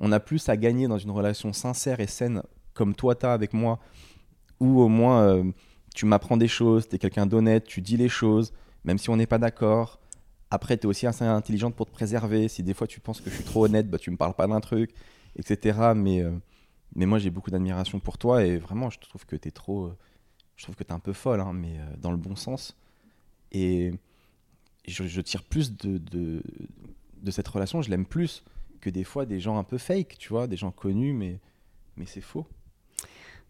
[0.01, 3.53] On a plus à gagner dans une relation sincère et saine comme toi t'as avec
[3.53, 3.79] moi,
[4.59, 5.45] où au moins euh,
[5.95, 8.53] tu m'apprends des choses, tu es quelqu'un d'honnête, tu dis les choses,
[8.83, 10.01] même si on n'est pas d'accord.
[10.51, 12.49] Après, tu es aussi assez intelligente pour te préserver.
[12.49, 14.47] Si des fois tu penses que je suis trop honnête, bah, tu me parles pas
[14.47, 14.93] d'un truc,
[15.37, 15.93] etc.
[15.95, 16.33] Mais, euh,
[16.97, 19.87] mais moi, j'ai beaucoup d'admiration pour toi et vraiment, je trouve que tu es trop.
[19.87, 19.97] euh,
[20.57, 22.77] je trouve que tu un peu folle, hein, mais dans le bon sens.
[23.53, 23.93] Et
[24.87, 26.43] je, tire plus de,
[27.25, 28.45] de cette relation, je l'aime plus
[28.81, 31.41] que des fois des gens un peu fake, tu vois, des gens connus, mais,
[31.97, 32.47] mais c'est faux.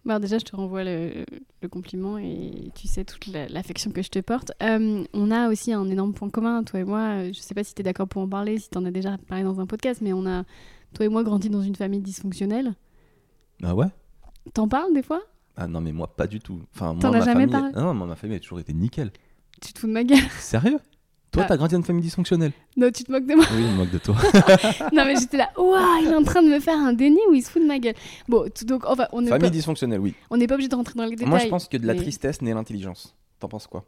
[0.05, 1.25] Bah, déjà, je te renvoie le,
[1.63, 4.53] le compliment et tu sais toute la- l'affection que je te porte.
[4.63, 7.25] Euh, on a aussi un énorme point commun, toi et moi.
[7.33, 9.17] Je sais pas si tu es d'accord pour en parler, si tu en as déjà
[9.17, 10.45] parlé dans un podcast, mais on a,
[10.93, 12.75] toi et moi, grandi dans une famille dysfonctionnelle.
[13.63, 13.87] Ah ouais?
[14.53, 15.23] T'en parles des fois?
[15.57, 16.61] Ah non, mais moi, pas du tout.
[16.75, 17.53] Enfin, T'en as ma jamais famille...
[17.53, 17.71] parlé?
[17.75, 19.11] Ah non, moi, ma famille a toujours été nickel.
[19.63, 20.19] Tu te fous de ma gueule?
[20.39, 20.81] Sérieux?
[21.35, 21.49] Toi, Ah.
[21.49, 22.53] t'as grandi dans une famille dysfonctionnelle.
[22.77, 23.45] Non, tu te moques de moi.
[23.53, 24.15] Oui, je me moque de toi.
[24.93, 27.35] non, mais j'étais là, waouh, il est en train de me faire un déni ou
[27.35, 27.95] il se fout de ma gueule.
[28.29, 30.15] Bon, tout- donc, enfin, on n'est famille pas, dysfonctionnelle, oui.
[30.31, 31.29] on n'est pas obligé de rentrer dans les détails.
[31.29, 33.15] Moi, je pense que de la mais- tristesse naît l'intelligence.
[33.41, 33.85] T'en penses quoi?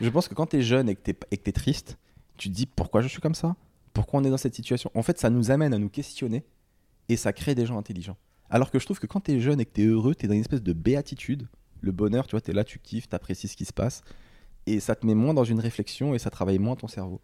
[0.00, 1.98] Je pense que quand t'es jeune et que t'es, et que t'es triste,
[2.38, 3.54] tu te dis pourquoi je suis comme ça?
[3.92, 4.90] Pourquoi on est dans cette situation?
[4.94, 6.44] En fait, ça nous amène à nous questionner
[7.08, 8.16] et ça crée des gens intelligents.
[8.48, 10.40] Alors que je trouve que quand t'es jeune et que t'es heureux, t'es dans une
[10.40, 11.46] espèce de béatitude.
[11.82, 14.02] Le bonheur, tu vois, t'es là, tu kiffes, t'apprécies ce qui se passe.
[14.66, 17.20] Et ça te met moins dans une réflexion et ça travaille moins ton cerveau.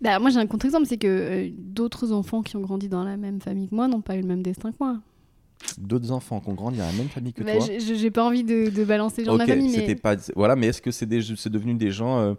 [0.00, 3.16] Bah, moi, j'ai un contre-exemple, c'est que euh, d'autres enfants qui ont grandi dans la
[3.16, 4.98] même famille que moi n'ont pas eu le même destin que moi.
[5.78, 7.66] D'autres enfants qui ont grandi dans la même famille que Bah, toi.
[7.78, 10.16] j'ai- pas envie de, de balancer les gens Ok, de ma famille, mais pas.
[10.34, 12.34] Voilà, mais est-ce que c'est devenu des gens euh,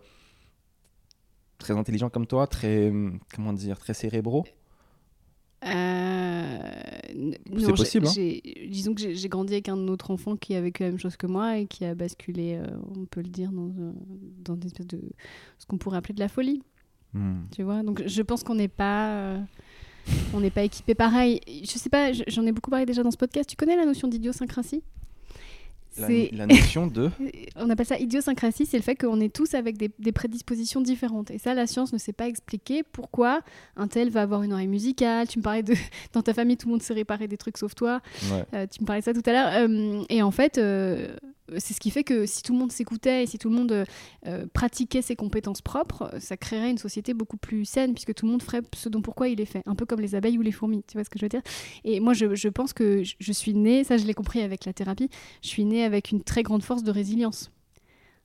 [1.58, 4.46] très intelligents comme toi, très hum, comment dire, très cérébraux?
[5.66, 6.58] Euh,
[7.58, 8.70] C'est possible, hein.
[8.70, 11.28] Disons que j'ai grandi avec un autre enfant qui a vécu la même chose que
[11.28, 13.94] moi et qui a basculé, euh, on peut le dire, dans, un-
[14.44, 15.02] dans une espèce de
[15.60, 16.62] ce qu'on pourrait appeler de la folie.
[17.14, 17.42] Hmm.
[17.56, 19.40] Tu vois Donc je pense qu'on n'est pas, euh,
[20.34, 21.40] on n'est pas équipé pareil.
[21.48, 23.48] Je sais pas, j'en ai beaucoup parlé déjà dans ce podcast.
[23.50, 24.82] Tu connais la notion d'idiosyncrasie
[26.00, 27.12] La, C'est- la notion de.
[27.56, 31.30] on appelle ça idiosyncrasie, c'est le fait qu'on est tous avec des, des prédispositions différentes.
[31.32, 33.42] Et ça, la science ne sait pas expliquer pourquoi
[33.76, 35.28] un tel va avoir une oreille musicale.
[35.28, 35.74] Tu me parlais de
[36.14, 38.02] dans ta famille, tout le monde sait réparer des trucs sauf toi.
[38.32, 38.44] Ouais.
[38.54, 39.50] Euh, tu me parlais de ça tout à l'heure.
[39.70, 41.16] Euh, et en fait, euh,
[41.58, 43.86] c'est ce qui fait que si tout le monde s'écoutait et si tout le monde
[44.28, 48.32] euh, pratiquait ses compétences propres, ça créerait une société beaucoup plus saine puisque tout le
[48.32, 49.62] monde ferait ce dont pourquoi il est fait.
[49.66, 50.84] Un peu comme les abeilles ou les fourmis.
[50.88, 51.42] Tu vois ce que je veux dire?
[51.84, 54.74] Et moi, je, je pense que je, suis née, ça je l'ai compris avec la
[54.74, 55.10] thérapie,
[55.42, 57.52] je suis née avec une très grande force de résilience.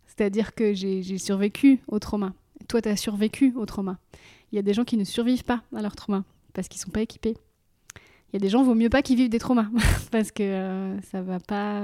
[0.07, 2.35] C'est-à-dire que j'ai survécu au trauma.
[2.67, 3.99] Toi, tu as survécu au trauma.
[4.53, 6.91] Il y a des gens qui ne survivent pas à leur trauma parce qu'ils sont
[6.91, 7.37] pas équipés.
[8.29, 9.69] Il y a des gens, vaut mieux pas qu'ils vivent des traumas
[10.11, 11.83] parce que euh, ça va pas,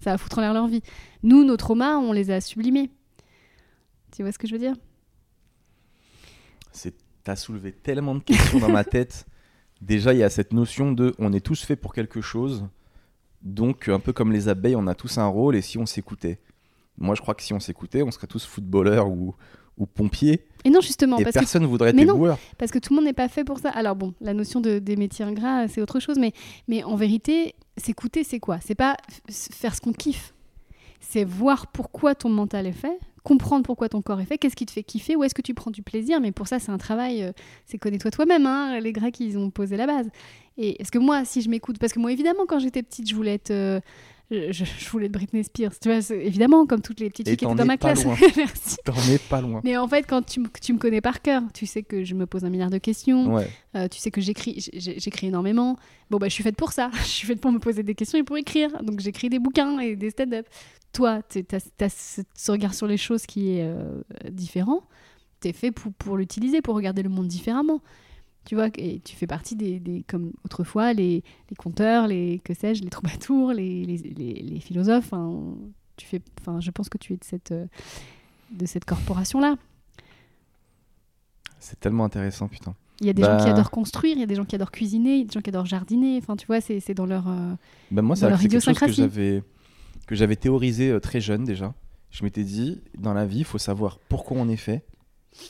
[0.00, 0.82] ça va foutre en l'air leur vie.
[1.22, 2.90] Nous, nos traumas, on les a sublimés.
[4.14, 4.74] Tu vois ce que je veux dire?
[6.72, 6.94] C'est.
[7.24, 9.26] T'as soulevé tellement de questions dans ma tête.
[9.80, 12.68] Déjà, il y a cette notion de, on est tous faits pour quelque chose.
[13.40, 15.56] Donc, un peu comme les abeilles, on a tous un rôle.
[15.56, 16.38] Et si on s'écoutait,
[16.98, 19.34] moi, je crois que si on s'écoutait, on serait tous footballeurs ou,
[19.78, 20.46] ou pompiers.
[20.64, 22.16] Et non, justement, et parce que personne ne voudrait être Mais non.
[22.16, 22.38] boueurs.
[22.58, 23.70] Parce que tout le monde n'est pas fait pour ça.
[23.70, 26.32] Alors bon, la notion de, des métiers ingrats, c'est autre chose, mais,
[26.68, 28.58] mais en vérité, s'écouter, c'est quoi?
[28.60, 28.96] C'est pas
[29.30, 30.32] faire ce qu'on kiffe.
[31.00, 34.64] C'est voir pourquoi ton mental est fait, comprendre pourquoi ton corps est fait, qu'est-ce qui
[34.64, 36.18] te fait kiffer, où est-ce que tu prends du plaisir.
[36.20, 37.32] Mais pour ça, c'est un travail, euh,
[37.66, 38.46] c'est connais-toi toi-même.
[38.46, 38.80] hein.
[38.80, 40.08] Les Grecs, ils ont posé la base.
[40.56, 43.14] Et est-ce que moi, si je m'écoute, parce que moi, évidemment, quand j'étais petite, je
[43.14, 43.50] voulais être...
[43.50, 43.80] euh,
[44.30, 47.36] je, je voulais être Britney Spears, tu vois, évidemment, comme toutes les petites Et filles
[47.38, 48.04] qui étaient dans ma classe.
[48.36, 48.76] Merci.
[48.84, 49.60] T'en es pas loin.
[49.64, 52.14] Mais en fait, quand tu, me- tu me connais par cœur, tu sais que je
[52.14, 53.48] me pose un milliard de questions, Ouais.
[53.76, 55.76] euh, tu sais que j'écris, j'écris énormément.
[56.10, 56.90] Bon, bah, je suis faite pour ça.
[57.02, 58.70] je suis faite pour me poser des questions et pour écrire.
[58.82, 60.46] Donc, j'écris des bouquins et des stand-up.
[60.92, 64.00] Toi, tu as, ce, ce regard sur les choses qui est euh,
[64.30, 64.82] différent.
[65.40, 67.82] Tu es fait pour, pour l'utiliser, pour regarder le monde différemment.
[68.44, 72.52] Tu vois, et tu fais partie des, des- comme autrefois, les, les conteurs, les, que
[72.54, 75.12] sais-je, les troubadours, les, les, les- philosophes.
[75.12, 75.54] Enfin,
[75.96, 77.66] tu fais, enfin, je pense que tu es de cette, euh,
[78.50, 79.56] de cette corporation-là.
[81.58, 82.74] C'est tellement intéressant, putain.
[83.00, 83.52] Il y a des gens qui Bah.
[83.52, 85.40] adorent construire, il y a des gens qui adorent cuisiner, il y a des gens
[85.40, 86.18] qui adorent jardiner.
[86.18, 87.26] Enfin, tu vois, c'est dans leur.
[87.28, 87.54] euh,
[87.90, 89.42] Ben moi, Dans c'est quelque chose que j'avais
[90.06, 91.74] que j'avais théorisé euh, très jeune déjà.
[92.10, 94.84] Je m'étais dit, dans la vie, il faut savoir pourquoi on est fait.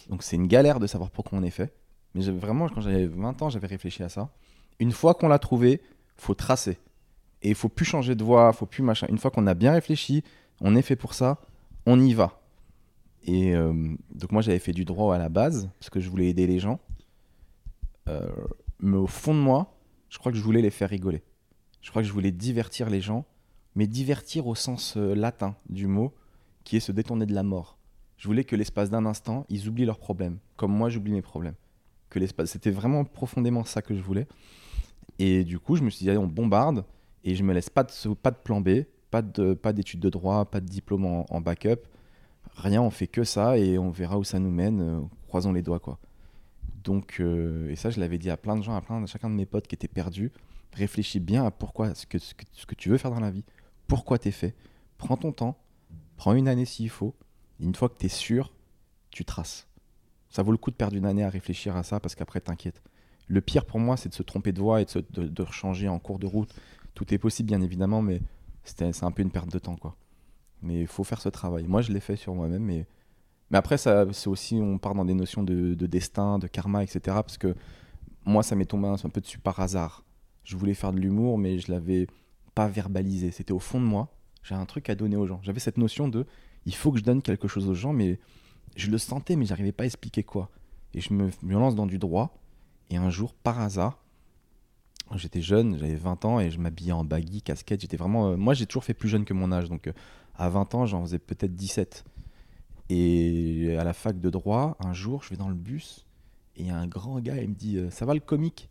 [0.08, 1.74] Donc c'est une galère de savoir pourquoi on est fait.
[2.14, 4.30] Mais vraiment, quand j'avais 20 ans, j'avais réfléchi à ça.
[4.78, 5.80] Une fois qu'on l'a trouvé,
[6.16, 6.78] faut tracer.
[7.42, 9.06] Et il faut plus changer de voie, faut plus machin.
[9.10, 10.22] Une fois qu'on a bien réfléchi,
[10.60, 11.40] on est fait pour ça,
[11.86, 12.40] on y va.
[13.24, 13.72] Et euh,
[14.14, 16.58] donc moi, j'avais fait du droit à la base, parce que je voulais aider les
[16.58, 16.80] gens.
[18.08, 18.28] Euh,
[18.80, 19.74] mais au fond de moi,
[20.08, 21.22] je crois que je voulais les faire rigoler.
[21.80, 23.24] Je crois que je voulais divertir les gens,
[23.74, 26.14] mais divertir au sens euh, latin du mot,
[26.64, 27.76] qui est se détourner de la mort.
[28.16, 31.56] Je voulais que l'espace d'un instant, ils oublient leurs problèmes, comme moi j'oublie mes problèmes.
[32.18, 34.26] L'espace, c'était vraiment profondément ça que je voulais.
[35.18, 36.84] Et du coup, je me suis dit, allez, on bombarde,
[37.24, 40.10] et je me laisse pas de, pas de plan B, pas de pas d'études de
[40.10, 41.86] droit, pas de diplôme en, backup,
[42.56, 45.62] rien, on fait que ça, et on verra où ça nous mène, euh, croisons les
[45.62, 45.98] doigts, quoi.
[46.82, 49.34] Donc, euh, et ça, je l'avais dit à plein de gens, à plein, chacun de
[49.34, 50.30] mes potes qui étaient perdus.
[50.74, 53.44] Réfléchis bien à pourquoi, ce que, ce que, tu veux faire dans la vie,
[53.86, 54.54] pourquoi t'es fait?
[54.98, 55.56] Prends ton temps,
[56.16, 57.14] prends une année s'il faut.
[57.60, 58.52] Une fois que t'es sûr,
[59.10, 59.66] tu traces.
[60.34, 62.82] Ça vaut le coup de perdre une année à réfléchir à ça parce qu'après t'inquiètes.
[63.28, 66.00] Le pire pour moi, c'est de se tromper de voie et de, se- changer en
[66.00, 66.52] cours de route.
[66.94, 68.20] Tout est possible, bien évidemment, mais
[68.64, 69.76] c'est un peu une perte de temps.
[70.60, 71.66] Mais il faut faire ce travail.
[71.68, 72.84] Moi, je l'ai fait sur moi-même, mais
[73.50, 77.00] mais après, c'est aussi, on part dans des notions de, de destin, de karma, etc.
[77.06, 77.54] Parce que
[78.24, 80.02] moi, ça m'est tombé un, un peu dessus par hasard.
[80.42, 82.08] Je voulais faire de l'humour, mais je l'avais
[82.56, 83.30] pas verbalisé.
[83.30, 84.08] C'était au fond de moi.
[84.42, 85.38] J'ai un truc à donner aux gens.
[85.44, 86.26] J'avais cette notion de,
[86.66, 88.18] il faut que je donne quelque chose aux gens, mais
[88.76, 90.50] Je le sentais, mais j'arrivais pas à expliquer quoi.
[90.94, 92.36] Et je me, lance dans du droit.
[92.90, 93.98] Et un jour, par hasard,
[95.16, 97.80] j'étais jeune, j'avais 20 ans et je m'habillais en baggy, casquette.
[97.80, 98.30] J'étais vraiment.
[98.30, 99.68] euh, moi, j'ai toujours fait plus jeune que mon âge.
[99.68, 99.92] Donc, euh,
[100.36, 102.04] à 20 ans, j'en faisais peut-être 17.
[102.90, 106.04] Et à la fac de droit, un jour, je vais dans le bus
[106.56, 108.68] et il y a un grand gars, il me dit euh, Ça va le comique?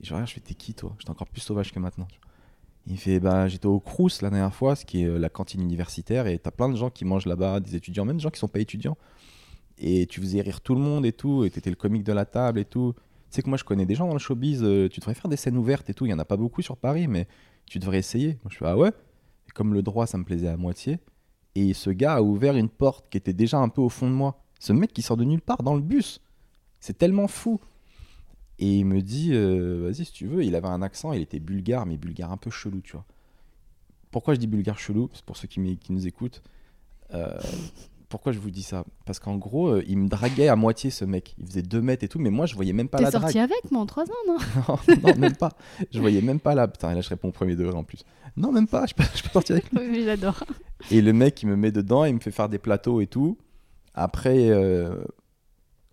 [0.00, 0.94] Et je regarde, je fais T'es qui toi?
[0.98, 2.08] J'étais encore plus sauvage que maintenant.
[2.86, 5.60] Il fait Bah, j'étais au Crous la dernière fois, ce qui est euh, la cantine
[5.60, 8.40] universitaire, et t'as plein de gens qui mangent là-bas, des étudiants, même des gens qui
[8.40, 8.96] sont pas étudiants.
[9.78, 12.24] Et tu faisais rire tout le monde et tout, et t'étais le comique de la
[12.24, 12.94] table et tout.
[13.30, 15.28] Tu sais que moi, je connais des gens dans le showbiz, euh, tu devrais faire
[15.28, 16.06] des scènes ouvertes et tout.
[16.06, 17.26] Il y en a pas beaucoup sur Paris, mais
[17.66, 18.38] tu devrais essayer.
[18.42, 18.90] Moi, je fais Ah ouais?
[19.54, 20.98] Comme le droit, ça me plaisait à moitié.
[21.54, 24.14] Et ce gars a ouvert une porte qui était déjà un peu au fond de
[24.14, 24.42] moi.
[24.58, 26.20] Ce mec qui sort de nulle part dans le bus.
[26.80, 27.60] C'est tellement fou.
[28.58, 31.40] Et il me dit, euh, vas-y si tu veux, il avait un accent, il était
[31.40, 33.04] bulgare, mais bulgare un peu chelou, tu vois.
[34.10, 35.10] Pourquoi je dis bulgare chelou?
[35.14, 36.42] C'est pour ceux qui, nous écoutent.
[37.14, 37.38] Euh,
[38.08, 38.84] pourquoi je vous dis ça?
[39.06, 41.34] Parce qu'en gros, euh, il me draguait à moitié ce mec.
[41.38, 43.22] Il faisait 2 mètres et tout, mais moi je voyais même pas T'es la drague.
[43.22, 44.36] sorti avec moi en 3 ans, non?
[44.68, 45.52] Non, non, même pas.
[45.90, 46.68] Je voyais même pas là.
[46.68, 48.04] Putain, et là je réponds au premier degré en plus.
[48.36, 50.44] Non, même pas, je peux, je peux sortir avec Oui, mais j'adore.
[50.90, 53.38] et le mec, il me met dedans, il me fait faire des plateaux et tout.
[53.94, 55.04] Après, euh,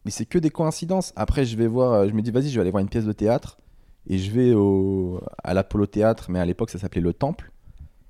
[0.06, 1.14] mais c'est que des coïncidences.
[1.16, 3.06] Après, je vais voir, euh, je me dis, vas-y, je vais aller voir une pièce
[3.06, 3.60] de théâtre.
[4.08, 7.52] Et je vais au, à l'Apollo Théâtre, mais à l'époque, ça s'appelait le Temple,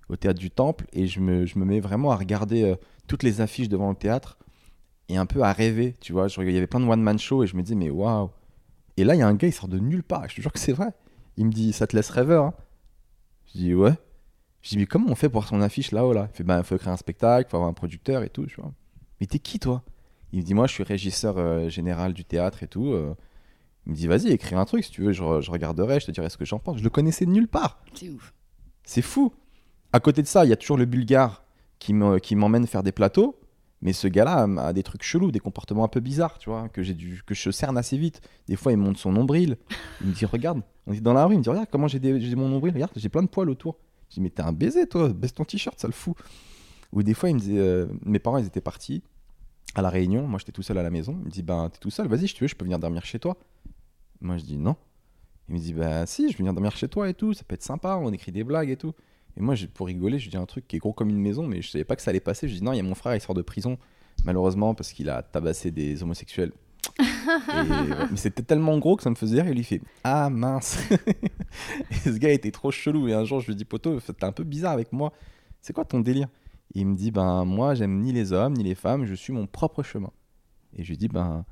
[0.07, 0.85] au théâtre du Temple.
[0.93, 2.75] Et je me, je me mets vraiment à regarder euh,
[3.07, 4.37] toutes les affiches devant le théâtre
[5.09, 6.27] et un peu à rêver, tu vois.
[6.37, 8.29] Il y avait plein de one-man show et je me dis, mais waouh.
[8.95, 10.29] Et là, il y a un gars, il sort de nulle part.
[10.29, 10.93] Je te jure que c'est vrai.
[11.37, 12.45] Il me dit, ça te laisse rêveur.
[12.45, 12.53] hein
[13.47, 13.93] Je dis, ouais.
[14.61, 16.27] Je dis, mais comment on fait pour son affiche là-haut là?
[16.33, 18.61] Il fait, bah, il faut créer un spectacle, faut avoir un producteur et tout, tu
[18.61, 18.71] vois.
[19.19, 19.83] Mais t'es qui toi?
[20.33, 22.87] Il me dit, moi, je suis régisseur euh, général du théâtre et tout.
[22.93, 23.13] euh.
[23.85, 26.05] Il me dit, vas-y, écris un truc, si tu veux, je, re- je regarderai, je
[26.07, 26.77] te dirai ce que j'en pense.
[26.77, 27.81] Je le connaissais de nulle part.
[27.93, 28.33] C'est ouf.
[28.83, 29.33] C'est fou.
[29.93, 31.43] À côté de ça, il y a toujours le bulgare
[31.79, 33.39] qui me- qui m'emmène faire des plateaux.
[33.81, 36.67] Mais ce gars-là a, a des trucs chelous, des comportements un peu bizarres, tu vois,
[36.67, 38.19] que j'ai dû, que je cerne assez vite.
[38.47, 39.57] Des fois, il monte son nombril.
[40.01, 41.99] Il me dit, regarde, on est dans la rue, il me dit, regarde comment j'ai
[41.99, 43.77] des- j'ai mon nombril, regarde, j'ai plein de poils autour.
[44.09, 46.13] Je dis, mais t'es un baiser, toi, baisse ton t-shirt, ça le fout.
[46.91, 49.01] Ou des fois, il me disait, euh, mes parents, ils étaient partis
[49.75, 51.17] à la réunion, moi j'étais tout seul à la maison.
[51.19, 53.05] Il me dit, ben, t'es tout seul, vas-y, si tu veux, je peux venir dormir
[53.05, 53.37] chez toi.
[54.21, 54.75] Moi, je dis, non.
[55.47, 57.55] Il me dit, bah si, je vais venir dormir chez toi et tout, ça peut
[57.55, 58.93] être sympa, on écrit des blagues et tout.
[59.37, 61.61] Et moi, pour rigoler, je dis un truc qui est gros comme une maison, mais
[61.61, 62.47] je savais pas que ça allait passer.
[62.47, 63.77] Je dis, non, il y a mon frère, il sort de prison,
[64.25, 66.51] malheureusement, parce qu'il a tabassé des homosexuels.
[66.99, 69.51] Et, ouais, mais c'était tellement gros que ça me faisait rire.
[69.51, 70.79] Il lui fait Ah mince
[71.91, 73.07] Et ce gars était trop chelou.
[73.07, 75.13] Et un jour, je lui dis Poto, t'es un peu bizarre avec moi.
[75.61, 76.27] C'est quoi ton délire?
[76.75, 79.47] Il me dit Ben, moi, j'aime ni les hommes, ni les femmes, je suis mon
[79.47, 80.11] propre chemin.
[80.77, 81.45] Et je lui dis Ben,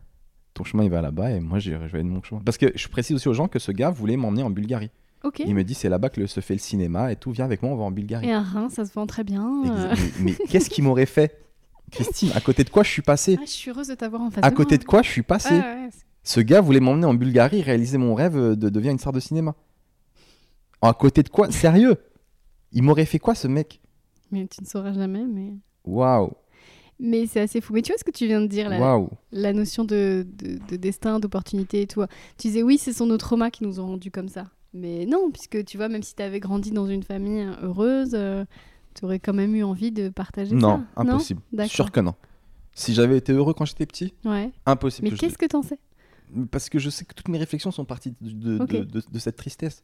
[0.54, 2.42] ton chemin, il va là-bas, et moi, je je vais aller de mon chemin.
[2.46, 4.92] Parce que je précise aussi aux gens que ce gars voulait m'emmener en Bulgarie.
[5.40, 7.62] Il me dit C'est là-bas que le- se fait le cinéma, et tout, viens avec
[7.62, 8.28] moi, on va en Bulgarie.
[8.28, 9.46] Et un rein, ça se vend très bien.
[9.66, 9.94] euh.
[10.20, 11.42] Mais, mais qu'est-ce qu'il m'aurait fait?
[11.92, 13.38] Christine, à côté de quoi je suis passé?
[13.40, 14.78] Ah, je suis heureuse de t'avoir en face À de côté moi.
[14.80, 15.54] de quoi je suis passé?
[15.56, 19.00] Ouais, ouais, c'est- Ce gars voulait m'emmener en Bulgarie, réaliser mon rêve de devenir une
[19.00, 19.56] star de cinéma.
[20.82, 21.50] À côté de quoi?
[21.52, 21.96] Sérieux?
[22.72, 23.82] Il m'aurait fait quoi ce mec?
[24.32, 25.26] Mais tu ne sauras jamais.
[25.26, 25.54] Mais,
[25.86, 26.32] Waouh
[27.00, 27.74] mais c'est assez fou.
[27.74, 30.58] Mais tu vois ce que tu viens de dire là Waouh La notion de, de,
[30.68, 32.04] de destin, d'opportunité et tout.
[32.40, 34.46] Tu disais oui, ce sont nos traumas qui nous ont rendus comme ça.
[34.74, 38.18] Mais non, puisque tu vois, même si tu avais grandi dans une famille heureuse,
[38.96, 41.02] tu aurais quand même eu envie de partager Non, ça.
[41.02, 41.42] impossible.
[41.54, 41.72] D'accord.
[41.72, 42.16] Sûr que non.
[42.74, 44.52] Si j'avais été heureux quand j'étais petit, Ouais.
[44.66, 45.10] impossible.
[45.12, 45.78] Mais qu'est-ce que t'en sais?
[46.52, 49.84] Parce que je sais que toutes mes réflexions sont parties de- de cette tristesse.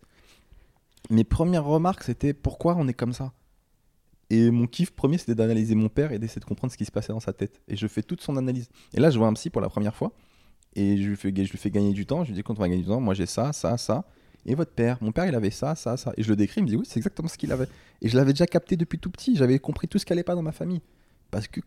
[1.12, 3.34] Mes premières remarques, c'était pourquoi on est comme ça?
[4.30, 6.92] Et mon kiff premier, c'était d'analyser mon père et d'essayer de comprendre ce qui se
[6.92, 7.62] passait dans sa tête.
[7.68, 8.70] Et je fais toute son analyse.
[8.94, 10.12] Et là, je vois un psy pour la première fois.
[10.76, 12.24] Et je lui fais, gagner du temps.
[12.24, 14.06] Je lui dis, quand on va gagner du temps, moi j'ai ça, ça, ça.
[14.46, 14.98] Et votre père?
[15.02, 16.14] Mon père, il avait ça, ça, ça.
[16.18, 17.68] Et je le décris, il me dit, oui, c'est exactement ce qu'il avait.
[18.02, 19.36] Et je l'avais déjà capté depuis tout petit.
[19.36, 20.82] J'avais compris tout ce qui allait pas dans ma famille.
[21.32, 21.62] Parce que,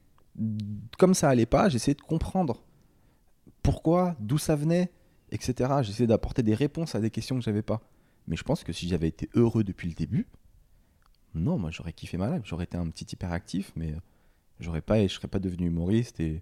[0.99, 2.63] comme ça allait pas, j'essayais de comprendre
[3.63, 4.91] pourquoi, d'où ça venait,
[5.31, 5.71] etc.
[5.83, 7.81] J'essayais d'apporter des réponses à des questions que j'avais pas.
[8.27, 10.27] Mais je pense que si j'avais été heureux depuis le début,
[11.37, 12.43] non, moi j'aurais kiffé ma life.
[12.47, 13.99] J'aurais été un petit hyperactif, mais euh,
[14.61, 16.41] j'aurais pas, je serais pas devenu humoriste et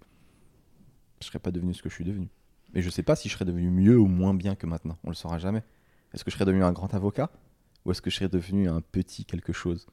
[1.21, 2.27] je serais pas devenu ce que je suis devenu.
[2.73, 4.97] Mais je sais pas si je serais devenu mieux ou moins bien que maintenant.
[5.03, 5.63] On le saura jamais.
[6.13, 7.31] Est-ce que je serais devenu un grand avocat
[7.85, 9.87] ou est-ce que je serais devenu un petit quelque chose?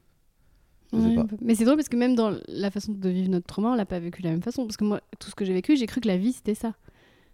[0.93, 1.23] Je sais Ouais, pas.
[1.23, 1.37] un peu.
[1.41, 3.87] Mais c'est drôle parce que même dans la façon de vivre notre trauma, on l'a
[3.87, 4.65] pas vécu de la même façon.
[4.67, 6.75] Parce que moi, tout ce que j'ai vécu, j'ai cru que la vie c'était ça.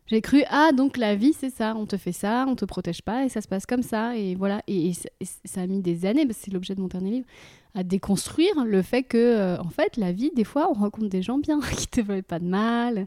[0.06, 3.02] J'ai cru ah donc la vie c'est ça, on te fait ça, on te protège
[3.02, 5.66] pas et ça se passe comme ça et voilà et, et ça- et ça a
[5.66, 7.26] mis des années, parce que c'est l'objet de mon dernier livre,
[7.74, 11.22] à déconstruire le fait que euh, en fait la vie des fois on rencontre des
[11.22, 13.06] gens bien qui te veulent pas de mal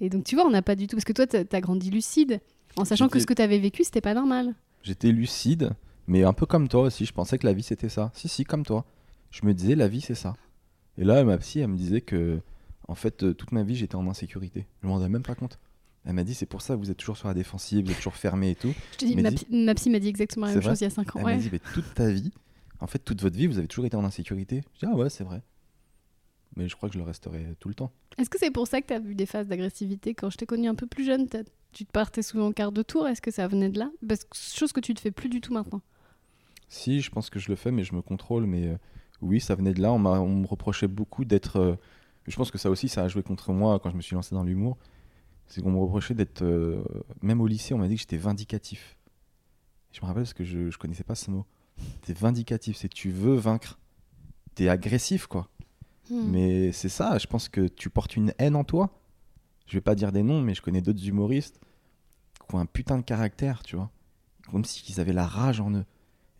[0.00, 1.90] et donc tu vois on n'a pas du tout parce que toi t'as as grandi
[1.90, 2.40] lucide
[2.76, 4.54] en sachant que ce que tu avais vécu c'était pas normal.
[4.82, 5.70] J'étais lucide,
[6.06, 7.06] mais un peu comme toi aussi.
[7.06, 8.10] Je pensais que la vie c'était ça.
[8.14, 8.84] Si, si, comme toi.
[9.30, 10.34] Je me disais, la vie c'est ça.
[10.98, 12.40] Et là, ma psy, elle me disait que,
[12.86, 14.66] En fait, euh, toute ma vie, j'étais en insécurité.
[14.82, 15.58] Je m'en rendais même pas compte.
[16.04, 18.16] Elle m'a dit, c'est pour ça, vous êtes toujours sur la défensive, vous êtes toujours
[18.16, 18.74] fermé et tout.
[18.92, 20.86] Je te dis, ma, psy- ma psy m'a dit exactement la même chose il y
[20.86, 21.20] a 5 ans.
[21.20, 21.36] Elle ouais.
[21.36, 22.30] m'a dit, mais toute ta vie,
[22.84, 24.62] en fait, toute votre vie, vous avez toujours été en insécurité.
[24.74, 25.42] Je dis, ah ouais, c'est vrai.
[26.56, 27.90] Mais je crois que je le resterai tout le temps.
[28.16, 30.46] Est-ce que c'est pour ça que tu as vu des phases d'agressivité quand je t'ai
[30.46, 31.26] connu un peu plus jeune
[31.72, 33.08] Tu te partais souvent au quart de tour.
[33.08, 33.90] Est-ce que ça venait de là?
[34.06, 35.80] Parce que chose que tu ne fais plus du tout maintenant.
[36.68, 38.46] Si, je pense que je le fais, mais je me contrôle.
[38.46, 38.76] Mais euh,
[39.20, 39.92] oui, ça venait de là.
[39.92, 41.56] On, on me reprochait beaucoup d'être.
[41.56, 41.76] euh,
[42.28, 44.34] je pense que ça aussi, ça a joué contre moi quand je me suis lancé
[44.34, 44.78] dans l'humour.
[45.48, 46.42] C'est qu'on me reprochait d'être.
[46.42, 46.84] euh,
[47.20, 48.96] même au lycée, on m'a dit que j'étais vindicatif.
[49.90, 51.44] Je me rappelle parce que je, je connaissais pas ce mot.
[52.02, 53.78] T'es vindicatif, c'est tu veux vaincre.
[54.54, 55.48] T'es agressif, quoi.
[56.10, 56.30] Hmm.
[56.30, 58.90] Mais c'est ça, je pense que tu portes une haine en toi.
[59.66, 61.60] Je vais pas dire des noms, mais je connais d'autres humoristes
[62.48, 63.90] qui ont un putain de caractère, tu vois.
[64.50, 65.84] Comme s'ils avaient la rage en eux.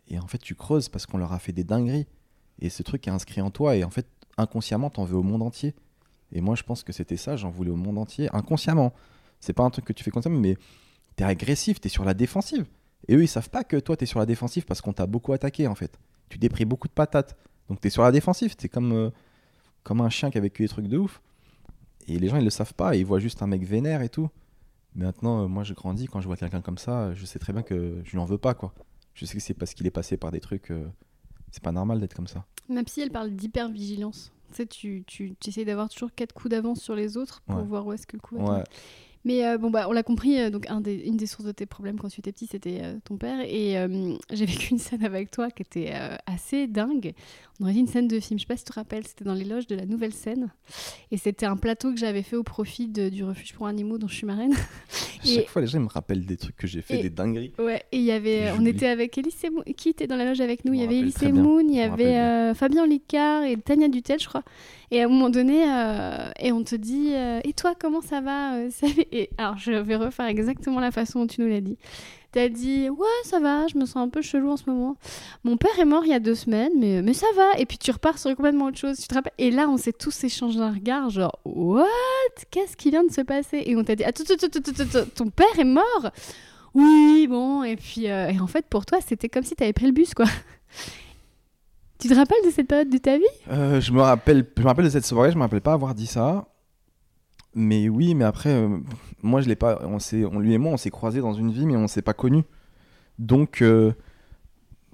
[0.09, 2.07] Et en fait, tu creuses parce qu'on leur a fait des dingueries.
[2.61, 3.77] Et ce truc est inscrit en toi.
[3.77, 4.07] Et en fait,
[4.37, 5.75] inconsciemment, t'en veux au monde entier.
[6.33, 8.93] Et moi, je pense que c'était ça, j'en voulais au monde entier, inconsciemment.
[9.41, 10.57] C'est pas un truc que tu fais consciemment, mais
[11.17, 12.67] t'es agressif, t'es sur la défensive.
[13.09, 15.33] Et eux, ils savent pas que toi, t'es sur la défensive parce qu'on t'a beaucoup
[15.33, 15.99] attaqué, en fait.
[16.29, 17.37] Tu t'es pris beaucoup de patates.
[17.69, 18.57] Donc t'es sur la défensive.
[18.57, 19.11] T'es comme, euh,
[19.83, 21.21] comme un chien qui a vécu des trucs de ouf.
[22.09, 22.97] Et les gens, ils le savent pas.
[22.97, 24.29] Ils voient juste un mec vénère et tout.
[24.95, 26.07] Mais maintenant, euh, moi, je grandis.
[26.07, 28.39] Quand je vois quelqu'un comme ça, je sais très bien que je lui en veux
[28.39, 28.73] pas, quoi.
[29.15, 30.71] Je sais que c'est parce qu'il est passé par des trucs.
[30.71, 30.87] euh,
[31.51, 32.45] c'est pas normal d'être comme ça.
[32.69, 34.33] Ma psy, elle parle d'hypervigilance.
[34.51, 37.57] Tu sais, tu, tu, tu essayes d'avoir toujours quatre coups d'avance sur les autres pour
[37.59, 37.63] Ouais.
[37.65, 38.59] voir où est-ce que le coup va.
[38.59, 38.65] Ouais.
[39.25, 41.53] Mais euh, bon, bah, on l'a compris, euh, donc un des- une des sources de
[41.53, 43.41] tes problèmes quand tu étais petit, c'était euh, ton père.
[43.47, 43.75] Et
[44.33, 45.93] j'ai vécu une scène avec toi qui était
[46.27, 47.13] assez dingue.
[47.61, 49.25] On aurait dit une scène de film, je sais pas si tu te rappelles, c'était
[49.25, 50.51] dans les loges de la nouvelle scène.
[51.13, 54.09] Et c'était un plateau que j'avais fait au profit de- du refuge pour animaux dont
[54.09, 54.53] je suis marraine.
[55.25, 57.53] Et- Chaque fois, les gens me rappellent des trucs que j'ai fait, et- des dingueries.
[57.59, 59.63] Ouais, et il y avait, on était avec Elise Moon.
[59.77, 60.75] Qui était dans la loge avec nous?
[60.75, 61.17] Il y avait Elise.
[61.33, 62.55] Moon, il y avait bien.
[62.55, 64.43] Fabien Licard et Tania Dutel, je crois.
[64.91, 68.21] Et à un moment donné, euh, et on te dit euh, Et toi, comment ça
[68.21, 71.49] va euh, ça fait- Et alors, je vais refaire exactement la façon dont tu nous
[71.49, 71.77] l'as dit.
[72.33, 74.97] T'as dit Ouais, ça va, je me sens un peu chelou en ce moment.
[75.45, 77.59] Mon père est mort il y a deux semaines, mais, mais ça va.
[77.59, 78.99] Et puis tu repars sur complètement autre chose.
[78.99, 81.85] Tu te rappelles Et là, on s'est tous échangé un regard, genre What?
[82.51, 83.63] Qu'est-ce qui vient de se passer?
[83.67, 84.25] Et on t'a dit Attends,
[85.15, 86.11] ton père est mort?
[86.75, 89.87] Oui, bon, et puis euh, et en fait pour toi c'était comme si t'avais pris
[89.87, 90.27] le bus quoi.
[91.99, 93.25] Tu te rappelles de cette période de ta vie?
[93.51, 95.31] Euh, je me rappelle, je me rappelle de cette soirée.
[95.31, 96.47] Je me rappelle pas avoir dit ça.
[97.55, 98.79] Mais oui, mais après, euh,
[99.23, 99.81] moi, je l'ai pas.
[99.85, 99.99] On
[100.33, 102.43] on, lui et moi, on s'est croisés dans une vie, mais on s'est pas connus.
[103.19, 103.93] Donc, euh,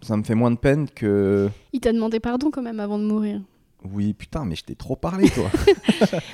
[0.03, 1.49] ça me fait moins de peine que.
[1.73, 3.41] Il t'a demandé pardon quand même avant de mourir.
[3.83, 5.51] Oui, putain, mais je t'ai trop parlé, toi.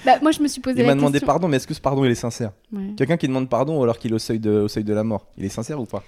[0.05, 1.27] Bah moi je me suis posé Il la m'a demandé question.
[1.27, 2.53] pardon, mais est-ce que ce pardon, il est sincère?
[2.73, 2.93] Ouais.
[2.97, 5.27] Quelqu'un qui demande pardon alors qu'il est au seuil de, au seuil de la mort,
[5.37, 6.03] il est sincère ou pas?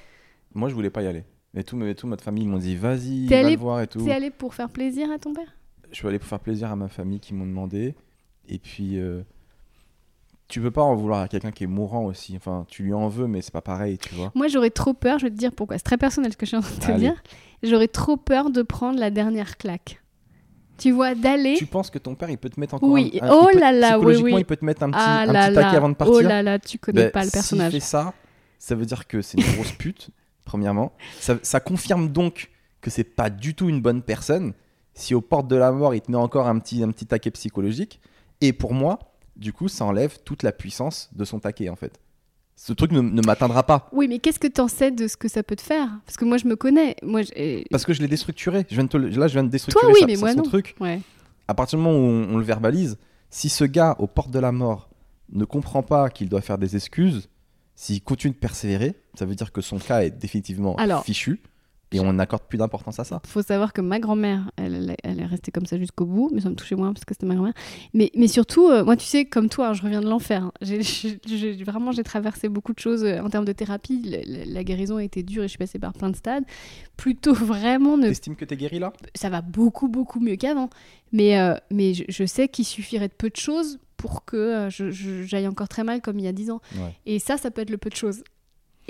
[0.54, 1.24] Moi, je voulais pas y aller.
[1.54, 3.86] Mais tout, mais toute notre famille m'ont dit, vas-y, T'es va allé- le voir et
[3.86, 4.00] tout.
[4.04, 5.48] C'est allé pour faire plaisir à ton père?
[5.90, 7.94] Je suis allé pour faire plaisir à ma famille qui m'ont demandé.
[8.48, 9.22] Et puis, euh,
[10.46, 12.34] tu peux pas en vouloir à quelqu'un qui est mourant aussi.
[12.36, 14.30] Enfin, tu lui en veux, mais c'est pas pareil, tu vois.
[14.34, 15.76] Moi j'aurais trop peur, je vais te dire pourquoi.
[15.78, 16.98] C'est très personnel ce que je suis en train de te Allez.
[17.00, 17.22] dire.
[17.62, 20.02] J'aurais trop peur de prendre la dernière claque.
[20.78, 21.54] Tu vois, d'aller.
[21.58, 23.72] Tu penses que ton père, il peut te mettre encore Oui, un, un- oh là
[23.72, 24.40] là, oui, psychologiquement, oui.
[24.42, 26.14] il peut te mettre un petit, Ah un petit taquet là, avant de partir.
[26.16, 27.72] oh là là, tu connais Ben, pas le personnage.
[27.72, 28.14] S'il fait ça,
[28.60, 30.10] ça veut dire que c'est une grosse pute,
[30.48, 30.92] premièrement.
[31.20, 34.54] Ça, ça confirme donc que c'est pas du tout une bonne personne.
[34.94, 37.30] Si aux portes de la mort, il te met encore un petit, un petit taquet
[37.30, 38.00] psychologique.
[38.40, 38.98] Et pour moi,
[39.36, 42.00] du coup, ça enlève toute la puissance de son taquet, en fait.
[42.56, 43.88] Ce truc ne, ne m'atteindra pas.
[43.92, 45.88] Oui, mais qu'est-ce que t'en sais de ce que ça peut te faire?
[46.04, 46.96] Parce que moi je me connais.
[47.04, 47.20] Moi,
[47.70, 48.66] Parce que je l'ai déstructuré.
[48.68, 50.38] Je viens de te le- là, je viens de déstructurer Toi, oui, mais moi, son
[50.38, 50.42] non.
[50.42, 50.74] truc.
[50.80, 51.00] Ouais.
[51.46, 52.98] À partir du moment où on, on le verbalise,
[53.30, 54.88] si ce gars, aux portes de la mort,
[55.30, 57.28] ne comprend pas qu'il doit faire des excuses,
[57.80, 61.40] s'il continue de persévérer, ça veut dire que son cas est définitivement Alors, fichu
[61.92, 63.22] et on n'accorde plus d'importance à ça.
[63.24, 66.40] faut savoir que ma grand-mère, elle, elle, elle est restée comme ça jusqu'au bout, mais
[66.40, 67.54] ça me touchait moins parce que c'était ma grand-mère.
[67.94, 70.42] Mais, mais surtout, euh, moi, tu sais, comme toi, hein, je reviens de l'enfer.
[70.42, 70.52] hein.
[70.60, 70.82] J'ai-
[71.64, 74.02] vraiment, j'ai traversé beaucoup de choses euh, en termes de thérapie.
[74.04, 76.44] La, la- la guérison a été dure et je suis passée par plein de stades.
[76.98, 78.92] Plutôt vraiment ne T'estimes que t'es guéri là?
[79.14, 80.68] Ça va beaucoup, beaucoup mieux qu'avant.
[81.12, 84.70] Mais, euh, mais je, je sais qu'il suffirait de peu de choses pour que euh,
[84.70, 86.60] j'aille encore très mal comme il y a 10 ans.
[86.76, 86.94] Ouais.
[87.04, 88.22] Et ça, ça peut être le peu de choses.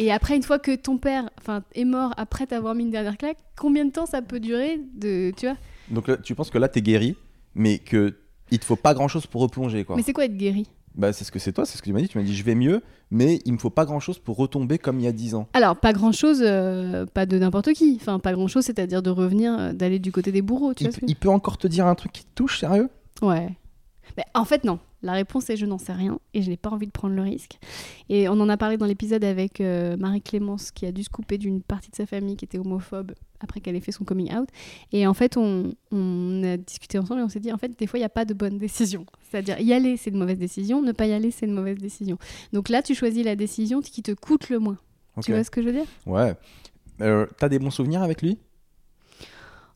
[0.01, 1.29] Et après, une fois que ton père
[1.75, 5.33] est mort après t'avoir mis une dernière claque, combien de temps ça peut durer de,
[5.37, 5.57] tu vois?
[5.91, 7.17] Donc là, tu penses que là t'es guéri,
[7.57, 8.15] mais que
[8.53, 9.97] il te faut pas grand chose pour replonger quoi.
[9.97, 10.69] Mais c'est quoi être guéri?
[10.95, 12.09] Bah c'est ce que c'est toi, c'est ce que tu m'as dit.
[12.09, 12.81] Tu m'as dit je vais mieux,
[13.11, 15.49] mais il me faut pas grand chose pour retomber comme il y a 10 ans.
[15.53, 17.99] Alors, pas grand-chose, euh, pas de n'importe qui.
[18.01, 20.95] Enfin, pas grand-chose, c'est-à-dire de revenir, euh, d'aller du côté des bourreaux, tu Il, vois
[20.95, 22.89] ce que- il peut encore te dire un truc qui te touche sérieux?
[23.23, 23.49] Ouais.
[24.17, 24.79] Ben, en fait, non.
[25.03, 27.23] La réponse est je n'en sais rien et je n'ai pas envie de prendre le
[27.23, 27.59] risque.
[28.09, 31.39] Et on en a parlé dans l'épisode avec euh, Marie-Clémence qui a dû se couper
[31.39, 34.49] d'une partie de sa famille qui était homophobe après qu'elle ait fait son coming out.
[34.91, 37.87] Et en fait, on, on a discuté ensemble et on s'est dit, en fait, des
[37.87, 39.07] fois, il n'y a pas de bonne décision.
[39.31, 40.83] C'est-à-dire, y aller, c'est une mauvaise décision.
[40.83, 42.19] Ne pas y aller, c'est une mauvaise décision.
[42.53, 44.79] Donc là, tu choisis la décision qui te coûte le moins.
[45.23, 45.87] Tu vois ce que je veux dire?
[46.07, 46.35] Ouais.
[47.01, 48.39] Euh, T'as des bons souvenirs avec lui?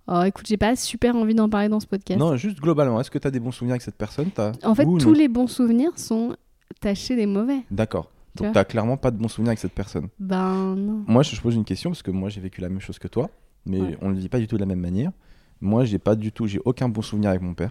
[0.08, 2.18] Oh, écoute, j'ai pas super envie d'en parler dans ce podcast.
[2.18, 3.00] Non, juste globalement.
[3.00, 4.30] Est-ce que t'as des bons souvenirs avec cette personne
[4.64, 6.36] En fait, ou tous non les bons souvenirs sont
[6.80, 7.60] tachés des mauvais.
[7.70, 8.10] D'accord.
[8.36, 10.08] Tu Donc t'as clairement pas de bons souvenirs avec cette personne.
[10.18, 11.04] Ben non.
[11.06, 13.30] Moi, je pose une question parce que moi, j'ai vécu la même chose que toi,
[13.66, 13.98] mais Ouais.
[14.00, 15.12] on ne le vit pas du tout de la même manière.
[15.60, 17.70] Moi, j'ai pas du tout, j'ai aucun bon souvenir avec mon père.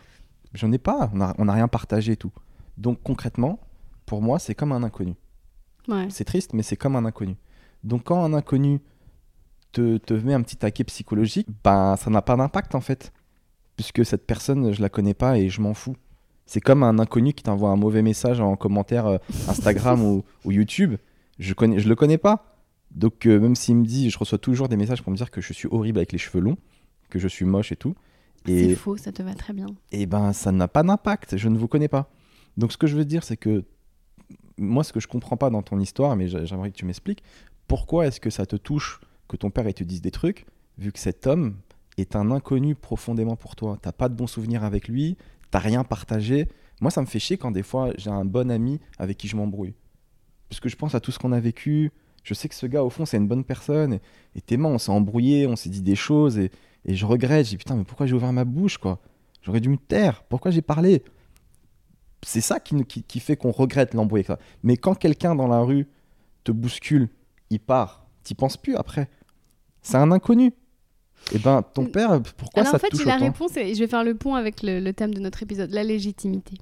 [0.53, 1.09] J'en ai pas.
[1.13, 2.31] On a, on a rien partagé et tout.
[2.77, 3.59] Donc concrètement,
[4.05, 5.15] pour moi, c'est comme un inconnu.
[5.87, 6.07] Ouais.
[6.09, 7.35] C'est triste, mais c'est comme un inconnu.
[7.83, 8.79] Donc quand un inconnu
[9.71, 13.11] te, te met un petit taquet psychologique, ben ça n'a pas d'impact en fait,
[13.75, 15.95] puisque cette personne, je la connais pas et je m'en fous.
[16.45, 19.17] C'est comme un inconnu qui t'envoie un mauvais message en commentaire euh,
[19.47, 20.95] Instagram ou, ou YouTube.
[21.39, 22.45] Je connais, je le connais pas.
[22.91, 25.39] Donc euh, même s'il me dit, je reçois toujours des messages pour me dire que
[25.39, 26.57] je suis horrible avec les cheveux longs,
[27.09, 27.95] que je suis moche et tout.
[28.45, 29.67] C'est faux, ça te va très bien.
[29.91, 31.37] et ben ça n'a pas d'impact.
[31.37, 32.09] Je ne vous connais pas.
[32.57, 33.63] Donc ce que je veux dire, c'est que
[34.57, 37.23] moi, ce que je comprends pas dans ton histoire, mais j'a- j'aimerais que tu m'expliques,
[37.67, 38.99] pourquoi est-ce que ça te touche
[39.31, 40.45] que ton père il te dise des trucs,
[40.77, 41.55] vu que cet homme
[41.97, 43.77] est un inconnu profondément pour toi.
[43.81, 45.17] T'as pas de bons souvenirs avec lui,
[45.51, 46.49] t'as rien partagé.
[46.81, 49.37] Moi, ça me fait chier quand des fois j'ai un bon ami avec qui je
[49.37, 49.73] m'embrouille.
[50.49, 51.91] Parce que je pense à tout ce qu'on a vécu.
[52.23, 53.99] Je sais que ce gars, au fond, c'est une bonne personne.
[54.35, 56.37] Et, Théma, on s'est embrouillé, on s'est dit des choses.
[56.37, 56.51] Et,
[56.85, 57.47] je regrette.
[57.47, 58.99] J'ai putain, mais pourquoi j'ai ouvert ma bouche, quoi?
[59.43, 60.23] J'aurais dû me taire.
[60.23, 61.03] Pourquoi j'ai parlé?
[62.23, 64.25] C'est ça qui, fait qu'on regrette l'embrouille.
[64.61, 65.87] Mais quand quelqu'un dans la rue
[66.43, 67.09] te bouscule,
[67.49, 69.09] il part, t'y penses plus après.
[69.81, 70.53] C'est un inconnu.
[71.33, 71.91] Et ben, ton Mm.
[71.91, 74.03] père, pourquoi Alors ça en fait, te touche la autant réponse, est- je vais faire
[74.03, 76.55] le pont avec le, le thème de notre épisode, la légitimité.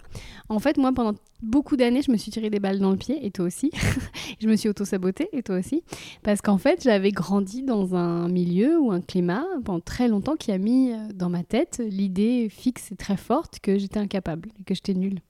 [0.49, 3.26] En fait, moi, pendant beaucoup d'années, je me suis tiré des balles dans le pied,
[3.26, 3.72] et toi aussi.
[4.41, 5.82] je me suis auto-sabotée, et toi aussi.
[6.24, 10.51] Parce qu'en fait, j'avais grandi dans un milieu ou un climat pendant très longtemps qui
[10.51, 14.63] a mis euh, dans ma tête l'idée fixe et très forte que j'étais incapable, et
[14.65, 15.22] que j'étais nulle.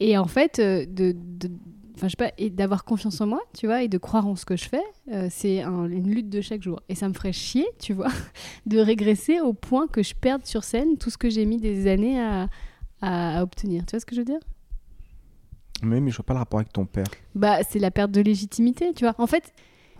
[0.00, 1.50] Et en fait, euh, de, de-
[1.94, 4.36] enfin, je sais pas, et d'avoir confiance en moi, tu vois, et de croire en
[4.36, 4.82] ce que je fais,
[5.12, 6.80] euh, c'est un- une lutte de chaque jour.
[6.88, 8.08] Et ça me ferait chier, tu vois,
[8.66, 11.86] de régresser au point que je perde sur scène tout ce que j'ai mis des
[11.86, 12.48] années à,
[13.00, 13.84] à- à obtenir.
[13.86, 14.40] Tu vois ce que je veux dire?
[15.82, 17.04] Mais, mais je vois pas le rapport avec ton père.
[17.34, 19.14] Bah, c'est la perte de légitimité, tu vois.
[19.18, 19.52] En fait,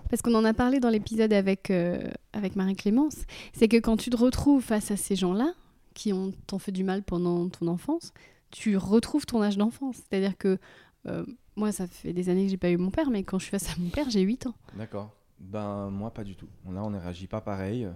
[0.09, 2.01] parce qu'on en a parlé dans l'épisode avec, euh,
[2.33, 5.53] avec Marie-Clémence, c'est que quand tu te retrouves face à ces gens-là,
[5.95, 8.13] qui ont t'ont fait du mal pendant ton enfance,
[8.51, 9.97] tu retrouves ton âge d'enfance.
[9.97, 10.59] C'est-à-dire que
[11.07, 11.25] euh,
[11.57, 13.51] moi, ça fait des années que j'ai pas eu mon père, mais quand je suis
[13.51, 14.55] face à mon père, j'ai 8 ans.
[14.77, 15.11] D'accord.
[15.41, 16.49] Ben moi pas du tout.
[16.71, 17.89] Là on ne réagit pas pareil.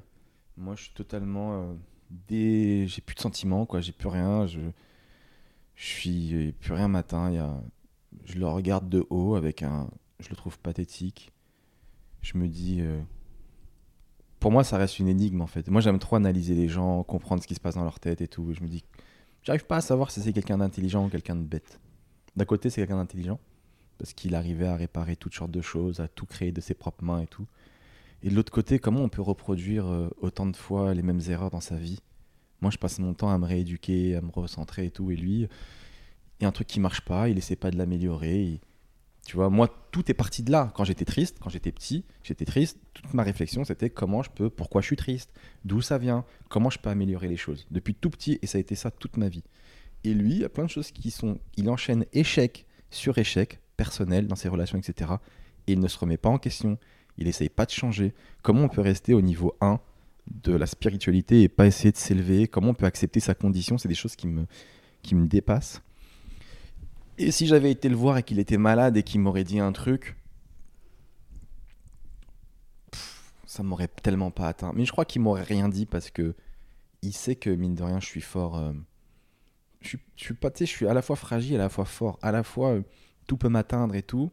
[0.57, 1.63] Moi je suis totalement
[2.31, 4.61] euh, j'ai plus de sentiments quoi, j'ai plus rien, je
[5.75, 7.63] je suis plus rien matin, y a
[8.25, 9.89] je le regarde de haut avec un
[10.21, 11.33] je le trouve pathétique.
[12.21, 13.01] Je me dis euh,
[14.41, 15.69] pour moi ça reste une énigme en fait.
[15.69, 18.29] Moi j'aime trop analyser les gens, comprendre ce qui se passe dans leur tête et
[18.29, 18.53] tout.
[18.53, 18.85] Je me dis
[19.43, 21.81] j'arrive pas à savoir si c'est quelqu'un d'intelligent ou quelqu'un de bête.
[22.39, 23.41] D'un côté c'est quelqu'un d'intelligent
[23.99, 27.03] parce qu'il arrivait à réparer toutes sortes de choses, à tout créer de ses propres
[27.03, 27.49] mains et tout.
[28.22, 31.51] Et de l'autre côté, comment on peut reproduire euh, autant de fois les mêmes erreurs
[31.51, 31.99] dans sa vie?
[32.61, 35.49] Moi, je passe mon temps à me rééduquer, à me recentrer et tout, et lui,
[36.39, 38.61] il y a un truc qui marche pas, il essaie pas de l'améliorer.
[39.26, 40.72] Tu vois, moi, tout est parti de là.
[40.76, 42.78] Quand j'étais triste, quand j'étais petit, j'étais triste.
[42.95, 45.32] Toute ma réflexion, c'était comment je peux, pourquoi je suis triste,
[45.64, 47.66] d'où ça vient, comment je peux améliorer les choses?
[47.72, 49.43] Depuis tout petit, et ça a été ça toute ma vie.
[50.09, 51.39] Et lui, il y a plein de choses qui sont.
[51.59, 55.13] Il enchaîne échec sur échec personnel dans ses relations, etc.
[55.67, 56.79] Et il ne se remet pas en question.
[57.19, 58.15] Il essaye pas de changer.
[58.41, 59.79] Comment on peut rester au niveau 1
[60.45, 62.49] de la spiritualité et pas essayer de s'élever?
[62.49, 63.77] Comment on peut accepter sa condition?
[63.77, 64.47] C'est des choses qui me,
[65.03, 65.83] qui me dépassent.
[67.19, 69.73] Et si j'avais été le voir et qu'il était malade et qu'il m'aurait dit un
[69.73, 70.17] truc,
[72.93, 74.73] pff, ça m'aurait tellement pas atteint.
[74.75, 76.35] Mais je crois qu'il m'aurait rien dit parce que
[77.03, 78.57] il sait que mine de rien, je suis fort.
[78.57, 78.73] euh,
[79.81, 82.43] je suis, je je suis à la fois fragile, à la fois fort, à la
[82.43, 82.83] fois euh,
[83.26, 84.31] tout peut m'atteindre et tout,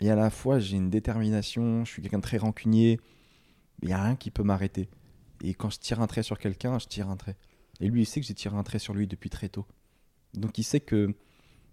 [0.00, 3.00] et à la fois j'ai une détermination, je suis quelqu'un de très rancunier,
[3.82, 4.88] il y a rien qui peut m'arrêter.
[5.42, 7.36] Et quand je tire un trait sur quelqu'un, je tire un trait.
[7.80, 9.66] Et lui, il sait que j'ai tiré un trait sur lui depuis très tôt.
[10.34, 11.14] Donc il sait que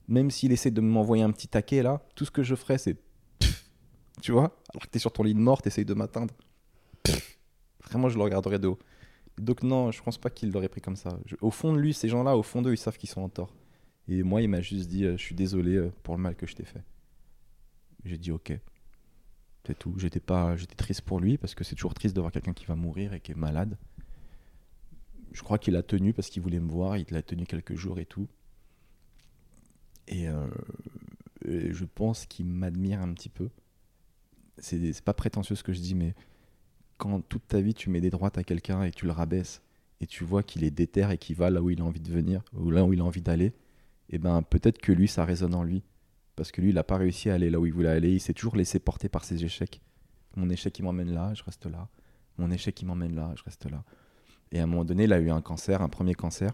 [0.07, 2.97] même s'il essaie de m'envoyer un petit taquet là, tout ce que je ferai, c'est
[4.21, 6.33] tu vois, alors que t'es sur ton lit de mort, t'essayes de m'atteindre.
[7.83, 8.79] Vraiment, je le regarderai de haut.
[9.37, 11.17] Donc non, je pense pas qu'il l'aurait pris comme ça.
[11.41, 13.53] Au fond de lui, ces gens-là, au fond d'eux, ils savent qu'ils sont en tort.
[14.07, 16.45] Et moi, il m'a juste dit, euh, je suis désolé euh, pour le mal que
[16.45, 16.83] je t'ai fait.
[18.05, 18.57] J'ai dit ok.
[19.65, 19.95] C'est tout.
[19.97, 22.65] J'étais pas, j'étais triste pour lui parce que c'est toujours triste de voir quelqu'un qui
[22.65, 23.77] va mourir et qui est malade.
[25.31, 26.97] Je crois qu'il a tenu parce qu'il voulait me voir.
[26.97, 28.27] Il l'a tenu quelques jours et tout.
[30.07, 30.47] Et, euh,
[31.43, 33.49] et je pense qu'il m'admire un petit peu.
[34.59, 36.15] C'est pas prétentieux ce que je dis, mais
[36.97, 39.61] quand toute ta vie tu mets des droites à quelqu'un et tu le rabaisses,
[40.01, 42.11] et tu vois qu'il est déter et qu'il va là où il a envie de
[42.11, 43.53] venir, ou là où il a envie d'aller,
[44.09, 45.83] et ben peut-être que lui, ça résonne en lui.
[46.35, 48.19] Parce que lui, il n'a pas réussi à aller là où il voulait aller, il
[48.19, 49.81] s'est toujours laissé porter par ses échecs.
[50.35, 51.87] Mon échec, il m'emmène là, je reste là.
[52.37, 53.83] Mon échec, il m'emmène là, je reste là.
[54.51, 56.51] Et à un moment donné, il a eu un cancer, un premier cancer.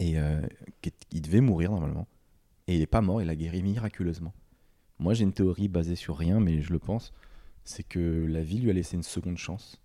[0.00, 0.40] Et euh,
[1.12, 2.08] il devait mourir normalement.
[2.66, 4.34] Et il n'est pas mort, il a guéri miraculeusement.
[4.98, 7.12] Moi, j'ai une théorie basée sur rien, mais je le pense.
[7.68, 9.78] C'est que la vie lui a laissé une seconde chance.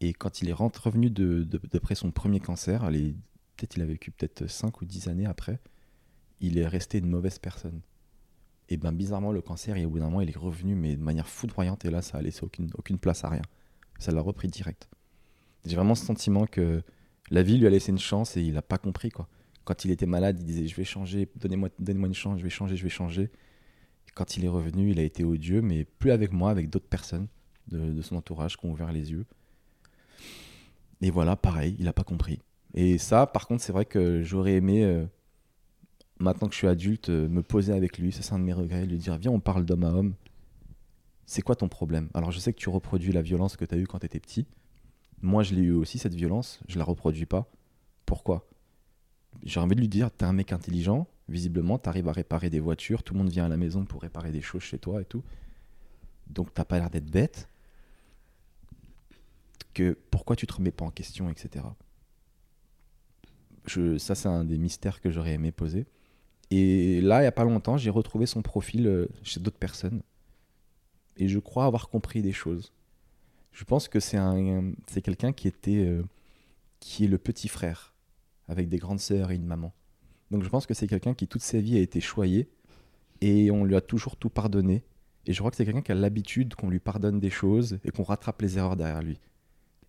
[0.00, 4.46] Et quand il est revenu de, d'après son premier cancer, peut-être il a vécu peut-être
[4.46, 5.58] 5 ou 10 années après,
[6.38, 7.80] il est resté une mauvaise personne.
[8.68, 11.02] Et ben bizarrement, le cancer, et au bout d'un moment, il est revenu, mais de
[11.02, 13.42] manière foudroyante, et là, ça a laissé aucune, place à rien.
[13.98, 14.88] Ça l'a repris direct.
[15.66, 16.84] J'ai vraiment ce sentiment que
[17.32, 19.28] la vie lui a laissé une chance et il n'a pas compris, quoi.
[19.64, 22.48] Quand il était malade, il disait Je vais changer, donnez-moi donnez une chance, je vais
[22.48, 23.32] changer, je vais changer.
[24.14, 27.28] Quand il est revenu, il a été odieux, mais plus avec moi, avec d'autres personnes
[27.68, 29.26] de, de son entourage qui ont ouvert les yeux.
[31.00, 32.40] Et voilà, pareil, il n'a pas compris.
[32.74, 35.06] Et ça, par contre, c'est vrai que j'aurais aimé, euh,
[36.18, 38.52] maintenant que je suis adulte, euh, me poser avec lui, ça c'est un de mes
[38.52, 40.14] regrets, lui dire Viens, on parle d'homme à homme.
[41.26, 42.08] C'est quoi ton problème?
[42.14, 44.20] Alors, je sais que tu reproduis la violence que tu as eue quand tu étais
[44.20, 44.46] petit.
[45.20, 46.60] Moi, je l'ai eu aussi, cette violence.
[46.68, 47.50] Je la reproduis pas.
[48.06, 48.48] Pourquoi?
[49.42, 52.60] J'ai envie de lui dire T'es un mec intelligent, visiblement, tu arrives à réparer des
[52.60, 55.04] voitures, tout le monde vient à la maison pour réparer des choses chez toi et
[55.04, 55.22] tout.
[56.28, 57.48] Donc, t'as pas l'air d'être bête.
[59.74, 61.64] Que pourquoi tu te remets pas en question, etc.
[63.66, 65.86] Je, ça, c'est un des mystères que j'aurais aimé poser.
[66.50, 70.02] Et là, il n'y a pas longtemps, j'ai retrouvé son profil euh, chez d'autres personnes.
[71.18, 72.72] Et je crois avoir compris des choses.
[73.52, 76.04] Je pense que c'est un, c'est quelqu'un qui était, euh,
[76.80, 77.94] qui est le petit frère,
[78.46, 79.74] avec des grandes sœurs et une maman.
[80.30, 82.48] Donc je pense que c'est quelqu'un qui toute sa vie a été choyé
[83.20, 84.84] et on lui a toujours tout pardonné.
[85.26, 87.90] Et je crois que c'est quelqu'un qui a l'habitude qu'on lui pardonne des choses et
[87.90, 89.20] qu'on rattrape les erreurs derrière lui.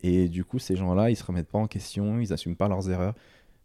[0.01, 2.89] Et du coup, ces gens-là, ils se remettent pas en question, ils n'assument pas leurs
[2.89, 3.15] erreurs.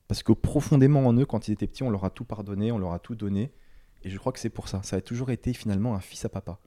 [0.08, 2.78] Parce que profondément en eux, quand ils étaient petits, on leur a tout pardonné, on
[2.78, 3.52] leur a tout donné.
[4.02, 4.82] Et je crois que c'est pour ça.
[4.82, 6.58] Ça a toujours été finalement un fils à papa.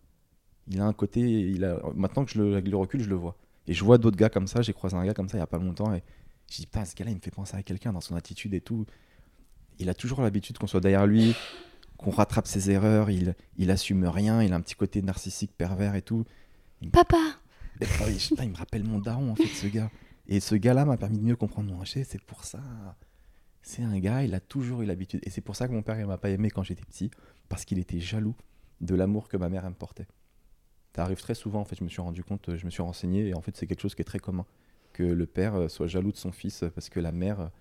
[0.69, 1.21] Il a un côté.
[1.21, 1.79] Il a...
[1.95, 3.37] Maintenant que je le, le recul, je le vois.
[3.67, 4.61] Et je vois d'autres gars comme ça.
[4.61, 5.93] J'ai croisé un gars comme ça il y a pas longtemps.
[5.93, 6.03] Et
[6.49, 8.61] je dis, putain, ce gars-là, il me fait penser à quelqu'un dans son attitude et
[8.61, 8.85] tout.
[9.79, 11.35] Il a toujours l'habitude qu'on soit derrière lui,
[11.97, 13.09] qu'on rattrape ses erreurs.
[13.09, 14.41] Il, il assume rien.
[14.41, 16.25] Il a un petit côté narcissique, pervers et tout.
[16.91, 17.17] Papa
[17.81, 19.91] ah putain, il me rappelle mon daron, en fait, ce gars.
[20.27, 22.03] Et ce gars-là m'a permis de mieux comprendre mon rocher.
[22.03, 22.59] C'est pour ça.
[23.61, 25.19] C'est un gars, il a toujours eu l'habitude.
[25.23, 27.11] Et c'est pour ça que mon père, il m'a pas aimé quand j'étais petit.
[27.49, 28.35] Parce qu'il était jaloux
[28.81, 30.07] de l'amour que ma mère elle me portait.
[30.95, 33.27] Ça arrive très souvent, en fait, je me suis rendu compte, je me suis renseigné.
[33.27, 34.45] Et en fait, c'est quelque chose qui est très commun.
[34.93, 37.51] Que le père euh, soit jaloux de son fils parce que la mère,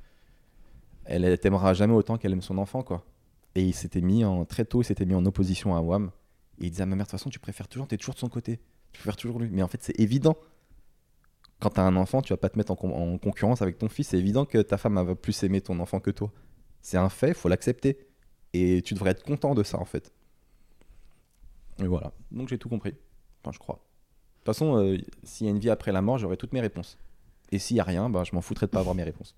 [1.07, 3.05] elle, t'aimera jamais autant qu'elle aime son enfant, quoi.
[3.55, 6.11] Et il s'était mis en, très tôt, il s'était mis en opposition à Wam.
[6.61, 8.21] Et il disait à ma mère, de toute façon, tu préfères toujours, t'es toujours de
[8.21, 8.61] son côté.
[8.93, 9.49] Tu préfères toujours lui.
[9.51, 10.37] Mais en fait, c'est évident.
[11.61, 13.89] Quand t'as un enfant, tu vas pas te mettre en, con- en concurrence avec ton
[13.89, 14.09] fils.
[14.09, 16.31] C'est évident que ta femme va plus aimer ton enfant que toi.
[16.83, 17.99] C'est un fait, faut l'accepter.
[18.53, 20.13] Et tu devrais être content de ça, en fait.
[21.79, 22.13] Et voilà.
[22.31, 22.95] Donc j'ai tout compris.
[23.43, 23.77] Enfin, je crois.
[23.77, 26.61] De toute façon, euh, s'il y a une vie après la mort, j'aurai toutes mes
[26.61, 26.99] réponses.
[27.53, 29.35] Et s'il y a rien, bah, je m'en foutrais de pas avoir mes réponses.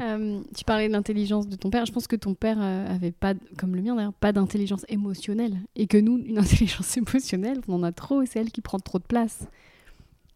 [0.00, 1.84] Euh, tu parlais de l'intelligence de ton père.
[1.86, 5.58] Je pense que ton père euh, avait pas, comme le mien d'ailleurs, pas d'intelligence émotionnelle.
[5.76, 8.78] Et que nous, une intelligence émotionnelle, on en a trop et c'est elle qui prend
[8.78, 9.46] trop de place.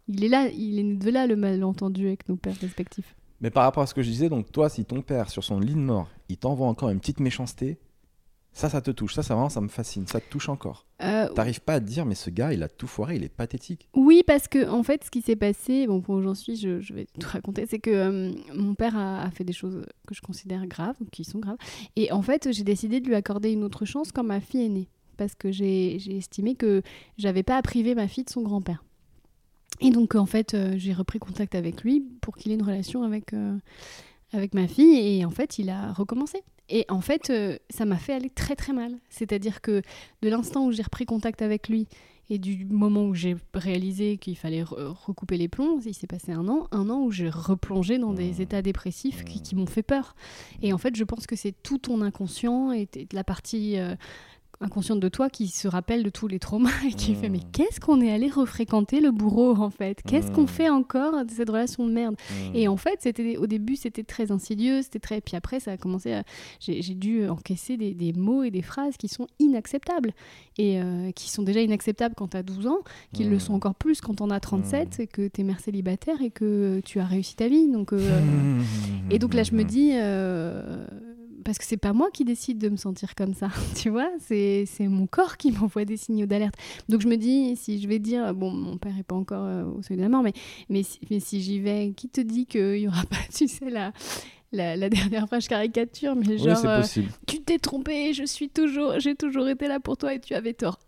[0.08, 3.14] Il est là, il est de là le malentendu avec nos pères respectifs.
[3.40, 5.60] Mais par rapport à ce que je disais, donc toi, si ton père, sur son
[5.60, 7.78] lit de mort, il t'envoie encore une petite méchanceté,
[8.52, 9.14] ça, ça te touche.
[9.14, 10.06] Ça, ça vraiment, ça me fascine.
[10.06, 10.84] Ça te touche encore.
[11.02, 13.28] Euh, T'arrives pas à te dire, mais ce gars, il a tout foiré, il est
[13.28, 13.88] pathétique.
[13.94, 16.80] Oui, parce que en fait, ce qui s'est passé, bon, pour où j'en suis, je,
[16.80, 20.14] je vais tout raconter, c'est que euh, mon père a, a fait des choses que
[20.14, 21.58] je considère graves, ou qui sont graves,
[21.94, 24.68] et en fait, j'ai décidé de lui accorder une autre chance quand ma fille est
[24.70, 26.82] née, parce que j'ai j'ai estimé que
[27.16, 28.82] j'avais pas à priver ma fille de son grand-père.
[29.80, 33.04] Et donc, en fait, euh, j'ai repris contact avec lui pour qu'il ait une relation
[33.04, 33.56] avec, euh,
[34.32, 36.42] avec ma fille, et en fait, il a recommencé.
[36.68, 38.92] Et en fait, euh, ça m'a fait aller très très mal.
[39.10, 39.82] C'est-à-dire que
[40.22, 41.86] de l'instant où j'ai repris contact avec lui,
[42.30, 46.30] et du moment où j'ai réalisé qu'il fallait re- recouper les plombs, il s'est passé
[46.32, 48.40] un an, un an où j'ai replongé dans des Mmh.
[48.42, 49.42] états dépressifs qui, Mmh.
[49.42, 50.14] qui m'ont fait peur.
[50.60, 53.94] Et en fait, je pense que c'est tout ton inconscient et la partie euh,
[54.60, 57.78] inconsciente de toi qui se rappelle de tous les traumas et qui fait mais qu'est-ce
[57.80, 60.02] qu'on est allé refréquenter le bourreau en fait?
[60.06, 60.48] Qu'est-ce qu'on Mmh.
[60.48, 62.16] fait encore de cette relation de merde?
[62.54, 65.20] Et en fait, c'était au début, c'était très insidieux, c'était très.
[65.20, 66.22] Puis après, ça a commencé à.
[66.60, 70.12] J'ai dû encaisser des, des mots et des phrases qui sont inacceptables
[70.58, 72.78] et euh, qui sont déjà inacceptables quand tu as 12 ans,
[73.12, 73.40] qui le Mm.
[73.40, 75.02] sont encore plus quand on a 37 Mm.
[75.02, 77.68] et que tu es mère célibataire et que tu as réussi ta vie.
[77.70, 78.00] Donc, euh,
[79.10, 80.86] et donc là, je me dis, euh,
[81.48, 84.64] parce que c'est pas moi qui décide de me sentir comme ça, tu vois, c'est
[84.66, 86.54] c'est mon corps qui m'envoie des signaux d'alerte.
[86.90, 89.64] Donc je me dis, si je vais dire, bon, mon père est pas encore euh,
[89.64, 90.34] au seuil de la mort, mais,
[90.68, 93.70] mais, si, mais si j'y vais, qui te dit qu'il y aura pas, tu sais,
[93.70, 93.94] la,
[94.52, 96.82] la, la dernière phrase caricature, mais genre, euh,
[97.26, 100.52] tu t'es trompé, je suis toujours, j'ai toujours été là pour toi et tu avais
[100.52, 100.78] tort.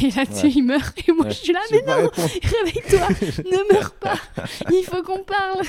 [0.04, 0.52] Et là-dessus, Ouais.
[0.56, 1.08] il meurt.
[1.08, 1.30] Et moi, Ouais.
[1.30, 3.08] je suis là, Je mais non, réveille-toi,
[3.50, 4.16] ne meurs pas.
[4.72, 5.64] Il faut qu'on parle.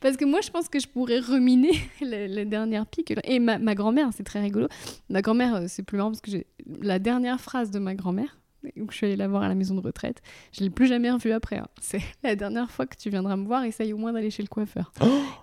[0.00, 3.12] Parce que moi, je pense que je pourrais ruminer la, la dernière pique.
[3.24, 4.68] Et ma, ma grand-mère, c'est très rigolo.
[5.08, 6.46] Ma grand-mère, euh, c'est plus marrant parce que j'ai
[6.82, 8.38] la dernière phrase de ma grand-mère,
[8.78, 11.10] où je suis allée la voir à la maison de retraite, je l'ai plus jamais
[11.10, 11.58] revue après.
[11.58, 11.66] hein.
[11.80, 14.48] C'est la dernière fois que tu viendras me voir, essaye au moins d'aller chez le
[14.48, 14.90] coiffeur.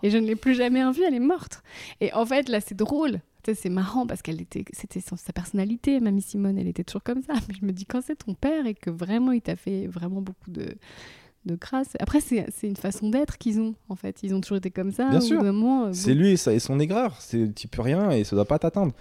[0.01, 1.61] et je ne l'ai plus jamais revue, elle est morte.
[1.99, 3.19] Et en fait, là, c'est drôle.
[3.53, 7.33] C'est marrant parce qu'elle était, c'était sa personnalité, mamie Simone, elle était toujours comme ça.
[7.47, 10.21] Mais je me dis, quand c'est ton père et que vraiment il t'a fait vraiment
[10.21, 10.75] beaucoup de,
[11.45, 11.89] de crasse.
[11.99, 14.19] Après, c'est une façon d'être qu'ils ont, en fait.
[14.23, 15.09] Ils ont toujours été comme ça.
[15.09, 15.41] Bien sûr.
[15.43, 17.17] euh, C'est lui et, ça, et son aigreur.
[17.55, 18.93] Tu peux rien et ça doit pas t'atteindre.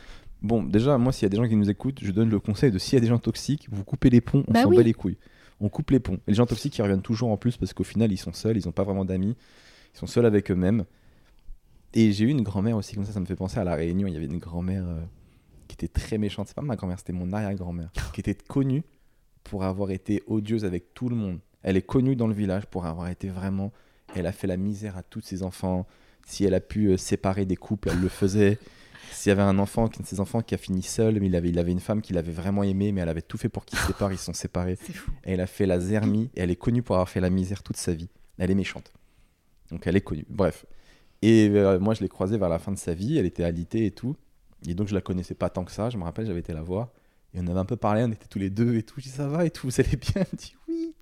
[0.42, 2.70] Bon, déjà, moi, s'il y a des gens qui nous écoutent, je donne le conseil
[2.70, 4.76] de s'il y a des gens toxiques, vous coupez les ponts, on Bah s'en oui.
[4.76, 5.18] bat les couilles.
[5.60, 6.14] On coupe les ponts.
[6.26, 8.56] Et les gens toxiques, ils reviennent toujours en plus parce qu'au final, ils sont seuls,
[8.56, 9.36] ils n'ont pas vraiment d'amis,
[9.94, 10.84] ils sont seuls avec eux-mêmes.
[11.94, 14.06] Et j'ai eu une grand-mère aussi, comme ça, ça me fait penser à la Réunion.
[14.06, 15.00] Il y avait une grand-mère euh,
[15.66, 16.48] qui était très méchante.
[16.48, 18.82] C'est pas ma grand-mère, c'était mon arrière-grand-mère, qui était connue
[19.42, 21.40] pour avoir été odieuse avec tout le monde.
[21.62, 23.72] Elle est connue dans le village pour avoir été vraiment.
[24.14, 25.86] Elle a fait la misère à tous ses enfants.
[26.26, 28.58] Si elle a pu euh, séparer des couples, elle le faisait.
[29.10, 31.34] S'il y avait un enfant, un de ses enfants qui a fini seul, mais il
[31.34, 33.64] avait, il avait une femme qu'il avait vraiment aimé, mais elle avait tout fait pour
[33.64, 34.76] qu'ils se séparent, ils se sont séparés.
[34.76, 35.10] fou.
[35.24, 37.62] Et elle a fait la zermie, et elle est connue pour avoir fait la misère
[37.62, 38.08] toute sa vie.
[38.38, 38.92] Elle est méchante.
[39.70, 40.24] Donc elle est connue.
[40.28, 40.64] Bref.
[41.22, 43.86] Et euh, moi, je l'ai croisée vers la fin de sa vie, elle était alitée
[43.86, 44.16] et tout.
[44.66, 45.90] Et donc, je la connaissais pas tant que ça.
[45.90, 46.88] Je me rappelle, j'avais été la voir.
[47.34, 48.94] Et on avait un peu parlé, on était tous les deux et tout.
[48.98, 50.12] Je dis, ça va et tout, vous allez bien?
[50.16, 50.94] Elle me dit, oui.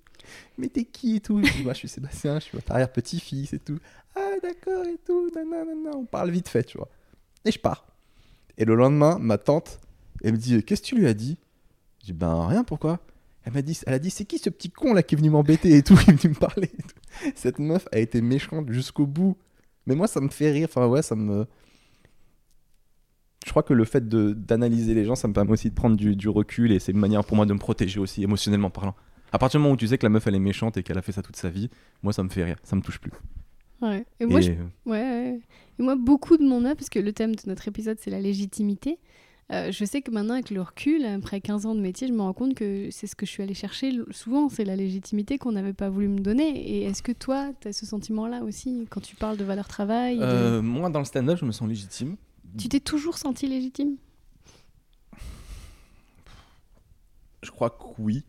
[0.57, 1.43] Mais t'es qui et tout?
[1.43, 3.79] Je dis, Bah, je suis Sébastien, je suis votre arrière-petit-fils et tout.
[4.15, 5.31] Ah, d'accord et tout.
[5.95, 6.89] On parle vite fait, tu vois.
[7.45, 7.87] Et je pars.
[8.57, 9.79] Et le lendemain, ma tante,
[10.23, 11.37] elle me dit, qu'est-ce que tu lui as dit?
[12.01, 12.99] Je dis, ben rien, pourquoi?
[13.45, 15.81] Elle m'a dit, dit, c'est qui ce petit con là qui est venu m'embêter et
[15.81, 16.69] tout, qui est venu me parler.
[17.35, 19.37] Cette meuf a été méchante jusqu'au bout.
[19.89, 20.67] Mais moi, ça me fait rire.
[20.69, 21.45] Enfin, ouais, ça me.
[23.45, 26.15] Je crois que le fait d'analyser les gens, ça me permet aussi de prendre du,
[26.15, 28.95] du recul et c'est une manière pour moi de me protéger aussi, émotionnellement parlant.
[29.31, 30.97] À partir du moment où tu sais que la meuf elle est méchante et qu'elle
[30.97, 31.69] a fait ça toute sa vie,
[32.03, 33.11] moi ça me fait rire, ça me touche plus.
[33.81, 34.05] Ouais.
[34.19, 35.39] Et moi, Et, je Ouais, ouais.
[35.79, 38.19] Et moi, beaucoup de mon œuvre, parce que le thème de notre épisode, c'est la
[38.19, 38.99] légitimité.
[39.51, 42.21] Euh, je sais que maintenant, avec le recul, après 15 ans de métier, je me
[42.21, 45.51] rends compte que c'est ce que je suis allée chercher souvent, c'est la légitimité qu'on
[45.53, 46.49] n'avait pas voulu me donner.
[46.49, 50.17] Et est-ce que toi, tu as ce sentiment-là aussi, quand tu parles de valeur travail
[50.19, 52.15] de- euh, moi dans le stand-up, je me sens légitime.
[52.57, 53.95] Tu t'es toujours senti légitime?
[57.43, 58.23] Je crois que oui.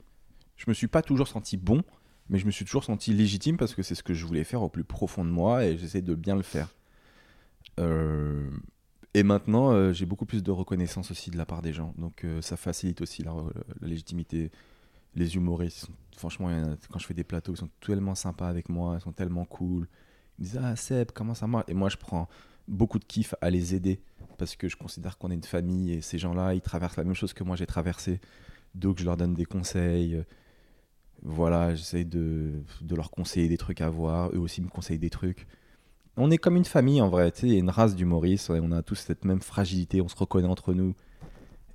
[0.57, 1.83] Je me suis pas toujours senti bon,
[2.29, 4.63] mais je me suis toujours senti légitime parce que c'est ce que je voulais faire
[4.63, 6.69] au plus profond de moi et j'essaie de bien le faire.
[7.79, 8.49] Euh,
[9.15, 11.95] Et maintenant, euh, j'ai beaucoup plus de reconnaissance aussi de la part des gens.
[11.99, 13.35] Donc euh, ça facilite aussi la,
[13.83, 14.51] légitimité.
[15.17, 19.03] Les humoristes, franchement, quand je fais des plateaux, ils sont tellement sympas avec moi, ils
[19.03, 19.89] sont tellement cool.
[20.39, 21.65] Ils me disent Ah Seb, comment ça marche?
[21.67, 22.29] Et moi, je prends
[22.69, 24.01] beaucoup de kiff à les aider
[24.39, 27.15] parce que je considère qu'on est une famille et ces gens-là, ils traversent la même
[27.15, 28.21] chose que moi j'ai traversé.
[28.77, 30.23] Donc je leur donne des conseils.
[31.23, 34.31] Voilà, j'essaie de leur conseiller des trucs à voir.
[34.33, 35.49] Eux aussi me conseillent des trucs.
[36.17, 38.51] On est comme une famille en vrai, tu sais, il y a une race d'humoristes,
[38.51, 40.95] on a tous cette même fragilité, on se reconnaît entre nous.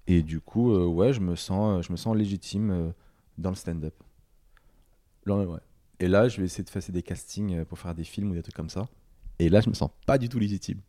[0.08, 2.90] Et du coup, euh, ouais, je me sens, euh, je me sens légitime euh,
[3.38, 3.96] dans le stand-up.
[5.26, 5.46] Ouais.
[6.00, 8.44] Et là, je vais essayer de faire des castings pour faire des films ou des
[8.44, 8.88] trucs comme ça.
[9.40, 10.80] Et là, je me sens pas du tout légitime.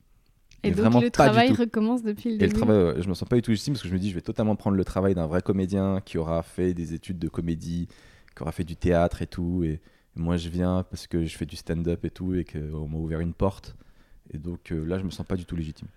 [0.62, 2.60] Et Mais donc vraiment le travail recommence depuis le Et le début.
[2.60, 4.14] travail, ouais, je me sens pas du tout légitime parce que je me dis, je
[4.14, 7.88] vais totalement prendre le travail d'un vrai comédien qui aura fait des études de comédie,
[8.34, 9.62] qui aura fait du théâtre et tout.
[9.64, 9.80] Et
[10.16, 13.20] moi, je viens parce que je fais du stand-up et tout et qu'on m'a ouvert
[13.20, 13.76] une porte.
[14.32, 15.88] Et donc euh, là, je me sens pas du tout légitime.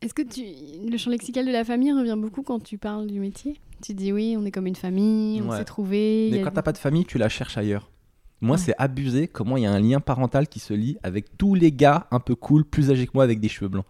[0.00, 0.44] Est-ce que tu...
[0.88, 3.56] le champ lexical de la famille revient beaucoup quand tu parles du métier?
[3.82, 5.56] Tu dis oui, on est comme une famille, on Ouais.
[5.58, 6.28] s'est trouvé.
[6.30, 7.90] Mais quand t'as pas de famille, tu la cherches ailleurs.
[8.40, 8.62] Moi, Ouais.
[8.62, 11.72] c'est abusé comment il y a un lien parental qui se lie avec tous les
[11.72, 13.86] gars un peu cool, plus âgés que moi, avec des cheveux blancs.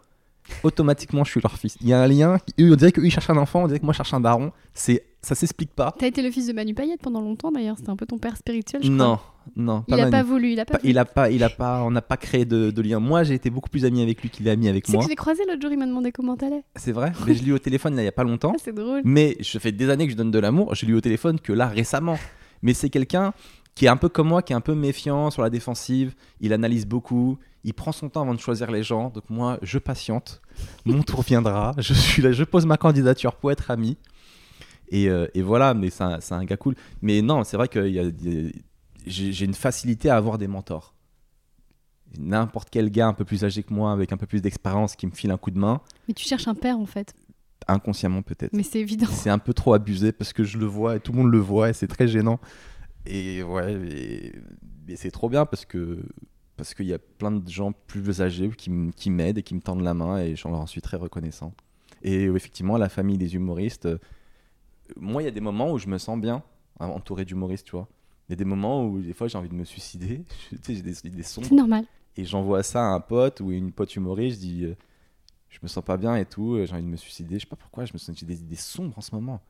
[0.63, 1.77] Automatiquement, je suis leur fils.
[1.81, 2.39] Il y a un lien.
[2.59, 4.53] on dirait qu'eux, ils cherchent un enfant, on dirait que moi, je cherche un daron.
[4.75, 5.95] C'est, ça s'explique pas.
[5.99, 8.37] T'as été le fils de Manu Payette pendant longtemps d'ailleurs, c'était un peu ton père
[8.37, 8.97] spirituel, je crois.
[9.07, 9.19] Non,
[9.57, 10.11] non, Il pas a Manu.
[10.11, 10.91] pas voulu, il a pas Pas- voulu.
[10.91, 12.99] il a pas, il a pas, on n'a pas créé de, de lien.
[13.01, 15.05] Moi, j'ai été beaucoup plus ami avec lui qu'il est ami avec sais que moi.
[15.05, 16.63] je l'ai croisé l'autre jour, il m'a demandé comment t'allais.
[16.77, 17.13] C'est vrai.
[17.27, 18.53] Mais je l'ai eu au téléphone là, il y a pas longtemps.
[18.55, 19.01] Ah, c'est drôle.
[19.05, 20.75] Mais je fais des années que je donne de l'amour.
[20.75, 22.19] Je l'ai eu au téléphone que là récemment.
[22.63, 23.33] Mais c'est quelqu'un
[23.75, 26.15] qui est un peu comme moi, qui est un peu méfiant sur la défensive.
[26.41, 27.39] Il analyse beaucoup.
[27.65, 29.11] Il prend son temps avant de choisir les gens.
[29.11, 30.41] Donc moi, je patiente.
[30.85, 31.75] Mon tour viendra.
[31.79, 33.97] Je suis là, je pose ma candidature pour être ami.
[34.91, 35.75] Et, euh, et voilà.
[35.75, 36.77] Mais c'est un, gars cool.
[37.03, 38.13] Mais non, c'est vrai que
[39.07, 40.95] j'ai une facilité à avoir des mentors.
[42.19, 45.07] n'importe quel gars un peu plus âgé que moi, avec un peu plus d'expérience, qui
[45.07, 47.13] me file un coup de main, Mais tu cherches un père en fait.
[47.67, 48.53] inconsciemment peut-être.
[48.55, 49.09] Mais c'est évident.
[49.11, 51.39] C'est un peu trop abusé parce que je le vois et tout le monde le
[51.39, 52.39] voit et c'est très gênant.
[53.05, 55.99] Et ouais, mais c'est trop bien parce que
[56.59, 58.69] parce qu'il y a plein de gens plus âgés qui,
[59.11, 61.55] m'aident et qui me tendent la main et j'en leur suis très reconnaissant.
[62.03, 63.99] Et effectivement, la famille des humoristes, euh,
[64.97, 66.43] moi, il y a des moments où je me sens bien
[66.81, 67.89] hein, entouré d'humoristes, tu vois.
[68.29, 70.63] Il y a des moments où des fois j'ai envie de me suicider, Je- tu
[70.63, 71.85] sais, j'ai des idées sombres C'est normal.
[72.17, 74.75] et j'envoie ça à un pote ou une pote humoriste, je dis euh,
[75.49, 77.47] je me sens pas bien et tout, euh, j'ai envie de me suicider, je sais
[77.47, 79.41] pas pourquoi, je me sens j'ai des idées sombres en ce moment.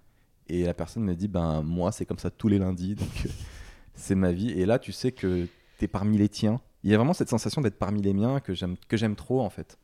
[0.46, 3.28] Et la personne me dit ben moi c'est comme ça tous les lundis donc euh,
[3.94, 5.46] c'est ma vie et là tu sais que
[5.86, 6.60] parmi les tiens.
[6.82, 9.40] Il y a vraiment cette sensation d'être parmi les miens que j'aime que j'aime trop
[9.40, 9.78] en fait.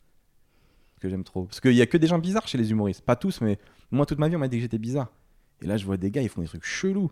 [1.01, 3.16] Que j'aime trop parce qu'il y a que des gens bizarres chez les humoristes, pas
[3.16, 3.59] tous mais
[3.91, 5.12] moi toute ma vie on m'a dit que j'étais bizarre.
[5.61, 7.11] Et là je vois des gars ils font des trucs chelous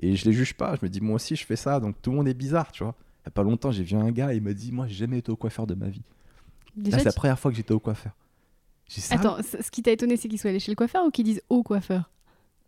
[0.00, 2.10] et je les juge pas, je me dis moi aussi je fais ça donc tout
[2.10, 2.96] le monde est bizarre, tu vois.
[3.24, 5.18] Il y a pas longtemps, j'ai vu un gars il m'a dit Moi, j'ai jamais
[5.18, 6.02] été au coiffeur de ma vie.
[6.76, 8.12] Déjà, Là, c'est la première fois que j'étais au coiffeur.
[8.86, 11.10] J'ai dit, Attends, ce qui t'a étonné, c'est qu'ils soient allés chez le coiffeur ou
[11.10, 12.10] qu'ils disent au coiffeur?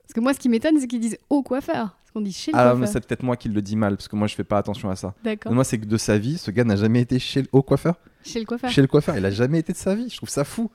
[0.06, 1.96] Parce que moi, ce qui m'étonne, c'est qu'ils disent au coiffeur.
[1.96, 2.88] Parce qu'on dit chez le Ah, mais coiffeur.
[2.92, 4.96] c'est peut-être moi qui le dis mal, parce que moi, je fais pas attention à
[4.96, 5.14] ça.
[5.24, 5.52] D'accord.
[5.52, 7.96] Moi, c'est que de sa vie, ce gars n'a jamais été chez le, au coiffeur.
[8.24, 8.70] Chez le coiffeur.
[8.70, 10.08] Chez le coiffeur, il a jamais été de sa vie.
[10.08, 10.70] Je trouve ça fou.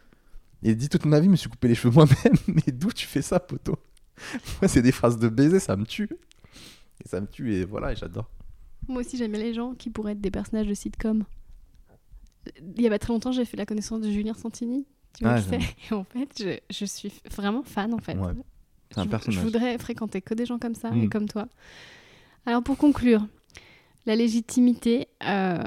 [0.63, 2.15] Il dit toute ma vie, je me suis coupé les cheveux moi-même.
[2.47, 3.77] Mais d'où tu fais ça, poteau?
[4.61, 6.09] Moi, c'est des phrases de baiser, ça me tue.
[7.03, 8.29] Et ça me tue, et voilà, et j'adore.
[8.87, 11.23] Moi aussi, j'aime bien les gens qui pourraient être des personnages de sitcom.
[12.75, 14.85] Il y a pas très longtemps, j'ai fait la connaissance de Julien Santini.
[15.17, 15.59] Tu vois Ah, qui c'est?
[15.89, 18.15] Et en fait, je, je suis vraiment fan, en fait.
[18.15, 18.33] Ouais,
[18.91, 19.39] C'est un je, personnage.
[19.39, 21.09] je voudrais fréquenter que des gens comme ça et Mm.
[21.09, 21.47] comme toi.
[22.45, 23.25] Alors, pour conclure,
[24.05, 25.57] la légitimité, euh,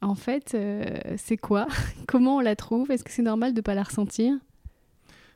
[0.00, 0.84] en fait, euh,
[1.16, 1.66] c'est quoi?
[2.08, 2.90] Comment on la trouve?
[2.90, 4.34] Est-ce que c'est normal de pas la ressentir?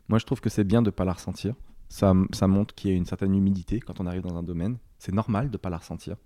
[0.09, 1.55] Moi, je trouve que c'est bien de pas la ressentir.
[1.91, 4.77] Ça, ça montre qu'il y a une certaine humilité quand on arrive dans un domaine.
[4.99, 6.17] C'est normal de pas la ressentir.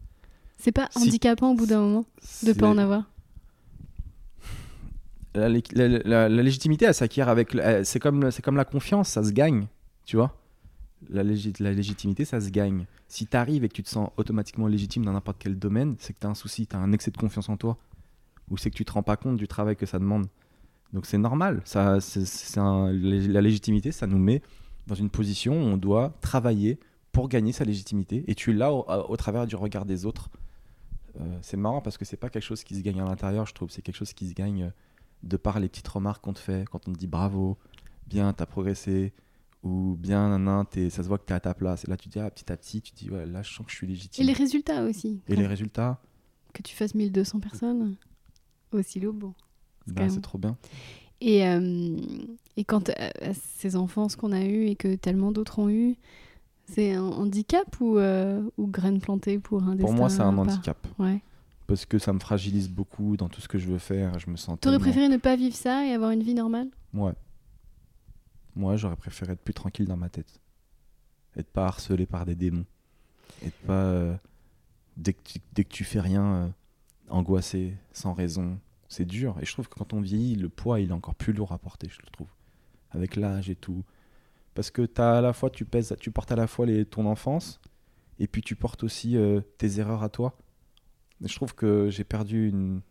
[0.58, 2.04] C'est pas Si- handicapant au bout d'un moment
[2.44, 3.04] de pas en avoir?
[5.34, 7.56] La, lé- la- la- la légitimité, elle s'acquiert avec.
[7.84, 9.66] C'est comme, c'est comme la confiance, ça se gagne.
[10.04, 10.36] Tu vois?
[11.10, 12.86] La, la légitimité, ça se gagne.
[13.08, 16.12] Si tu arrives et que tu te sens automatiquement légitime dans n'importe quel domaine, c'est
[16.12, 17.76] que tu as un souci, tu as un excès de confiance en toi.
[18.50, 20.26] Ou c'est que tu te rends pas compte du travail que ça demande.
[20.92, 21.62] Donc c'est normal.
[21.64, 24.42] Ça, c'est- la légitimité, ça nous met
[24.86, 26.78] dans une position où on doit travailler
[27.12, 28.24] pour gagner sa légitimité.
[28.26, 30.28] Et tu l'as au, au travers du regard des autres.
[31.20, 33.54] Euh, c'est marrant parce que c'est pas quelque chose qui se gagne à l'intérieur, je
[33.54, 33.70] trouve.
[33.70, 34.70] C'est quelque chose qui se gagne euh,
[35.22, 37.56] de par les petites remarques qu'on te fait quand on te dit bravo,
[38.06, 39.12] bien, t'as progressé,
[39.62, 41.84] ou bien, nanan, ça se voit que t'es à ta place.
[41.84, 43.70] Et là, tu dis, ah, petit à petit, tu dis, ouais, là, je sens que
[43.72, 44.26] je suis Et légitime.
[44.26, 45.20] les résultats aussi.
[45.28, 46.00] Et les résultats,
[46.52, 47.96] Que tu fasses 1200 personnes
[48.72, 49.34] au silo, bon.
[49.86, 50.56] C'est bah, trop bien.
[51.20, 51.96] Et, euh,
[52.56, 52.92] et quand euh,
[53.58, 55.96] ces enfants, ce qu'on a eu et que tellement d'autres ont eu,
[56.66, 60.48] c'est un handicap ou, euh, ou graine plantée pour un Pour moi, c'est un destin
[60.50, 60.86] à handicap.
[60.98, 61.20] Ouais.
[61.68, 64.18] Parce que ça me fragilise beaucoup dans tout ce que je veux faire.
[64.18, 66.68] Je me sens T'aurais tellement- préféré ne pas vivre ça et avoir une vie normale?
[66.92, 67.12] Ouais.
[68.54, 70.40] Moi, j'aurais préféré être plus tranquille dans ma tête.
[71.36, 72.66] Être pas harcelé par des démons.
[73.44, 73.72] Être pas.
[73.72, 74.16] euh,
[74.96, 76.48] dès, que tu, dès que tu fais rien, euh,
[77.08, 78.58] angoissé, sans raison.
[78.88, 79.38] C'est dur.
[79.40, 81.58] Et je trouve que quand on vieillit, le poids, il est encore plus lourd à
[81.58, 82.28] porter, je le trouve.
[82.90, 83.84] Avec l'âge et tout.
[84.54, 87.60] Parce que as à la fois, tu, pèses, tu portes à la fois ton enfance,
[88.18, 90.36] et puis tu portes aussi euh, tes erreurs à toi.
[91.22, 92.82] Je trouve que j'ai perdu une,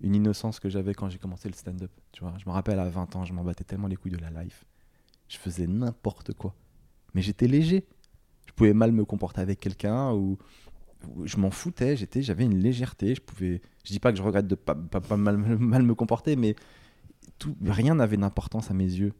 [0.00, 1.90] innocence que j'avais quand j'ai commencé le stand-up.
[2.14, 4.64] Je me rappelle à 20 ans, je m'en battais tellement les couilles de la life.
[5.28, 6.54] Je faisais n'importe quoi.
[7.14, 7.86] Mais j'étais léger.
[8.46, 10.38] Je pouvais mal me comporter avec quelqu'un ou,
[11.24, 11.96] je m'en foutais.
[11.96, 13.14] J'étais, j'avais une légèreté.
[13.14, 13.60] Je pouvais.
[13.84, 16.56] Je dis pas que je regrette de pas, pas, mal, mal me comporter, mais
[17.38, 19.12] tout, rien n'avait d'importance à mes yeux.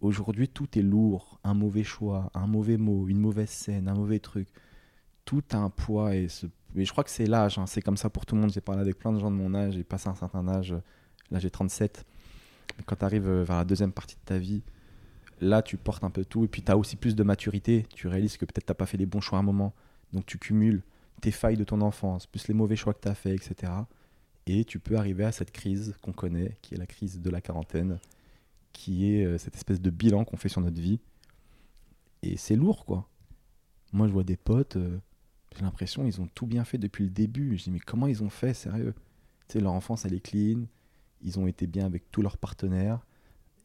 [0.00, 1.40] Aujourd'hui, tout est lourd.
[1.44, 4.48] Un mauvais choix, un mauvais mot, une mauvaise scène, un mauvais truc.
[5.24, 6.28] Tout a un poids et
[6.84, 7.66] je crois que c'est l'âge, hein.
[7.66, 8.52] c'est comme ça pour tout le monde.
[8.52, 10.74] J'ai parlé avec plein de gens de mon âge, j'ai passé un certain âge,
[11.30, 12.04] là j'ai 37.
[12.76, 14.62] Mais quand tu arrives vers la deuxième partie de ta vie,
[15.40, 17.86] là tu portes un peu tout et puis tu as aussi plus de maturité.
[17.94, 19.74] Tu réalises que peut-être tu pas fait les bons choix à un moment.
[20.12, 20.82] Donc tu cumules
[21.20, 23.72] tes failles de ton enfance, plus les mauvais choix que tu as fait, etc.
[24.46, 27.40] Et tu peux arriver à cette crise qu'on connaît, qui est la crise de la
[27.40, 27.98] quarantaine,
[28.72, 31.00] qui est euh, cette espèce de bilan qu'on fait sur notre vie.
[32.22, 33.08] Et c'est lourd, quoi.
[33.92, 34.98] Moi, je vois des potes, euh,
[35.56, 37.56] j'ai l'impression ils ont tout bien fait depuis le début.
[37.56, 38.94] Je dis, mais comment ils ont fait, sérieux?
[39.48, 40.64] Tu sais, leur enfance, elle est clean.
[41.22, 43.06] Ils ont été bien avec tous leurs partenaires.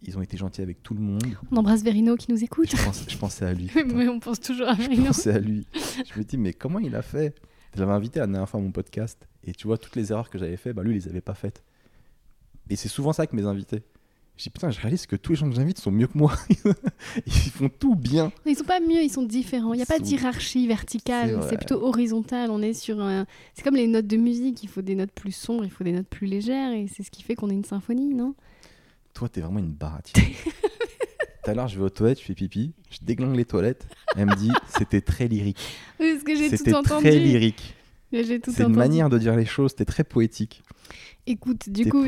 [0.03, 1.21] Ils ont été gentils avec tout le monde.
[1.51, 2.69] On embrasse Verino qui nous écoute.
[2.75, 3.69] Je, pense- je pensais à lui.
[3.93, 5.07] Mais on pense toujours à Je Verino.
[5.07, 5.67] pensais à lui.
[5.73, 7.35] Je me dis, mais comment il a fait?
[7.75, 9.27] Je l'avais invité la dernière fois à mon podcast.
[9.43, 11.33] Et tu vois, toutes les erreurs que j'avais faites, bah, lui, il les avait pas
[11.33, 11.63] faites.
[12.69, 13.83] Et c'est souvent ça avec mes invités.
[14.37, 16.33] Je dis putain, je réalise que tous les gens que j'invite sont mieux que moi.
[17.25, 18.31] ils font tout bien.
[18.45, 19.73] Ils sont pas mieux, ils sont différents.
[19.73, 22.49] Il n'y a Ils pas sont- d'hierarchie verticale, c'est plutôt horizontal.
[22.51, 23.25] On est sur un...
[23.53, 25.91] C'est comme les notes de musique, il faut des notes plus sombres, il faut des
[25.91, 28.33] notes plus légères, et c'est ce qui fait qu'on est une symphonie, non?
[29.19, 30.23] Toi, t'es vraiment une baratine.
[31.43, 33.85] Tout à l'heure, je vais aux toilettes, je fais pipi, je déglingue les toilettes.
[34.15, 35.59] Elle me dit, c'était très lyrique.
[35.99, 37.03] Oui, Parce que j'ai C'était tout entendu.
[37.09, 37.75] très lyrique.
[38.11, 40.63] J'ai tout C'est une manière de dire les choses, c'était très poétique.
[41.27, 42.05] Écoute, du T'es coup,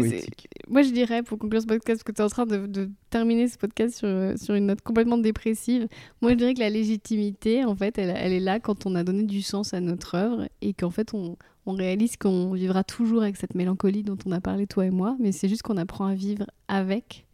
[0.68, 2.90] moi je dirais pour conclure ce podcast, parce que tu es en train de, de
[3.11, 5.88] terminer ce podcast sur, euh, sur une note complètement dépressive,
[6.22, 9.03] moi je dirais que la légitimité, en fait, elle, elle est là quand on a
[9.03, 11.38] donné du sens à notre œuvre et qu'en fait on,
[11.68, 15.15] on réalise qu'on vivra toujours avec cette mélancolie dont on a parlé toi et moi,
[15.19, 17.28] mais c'est juste qu'on apprend à vivre avec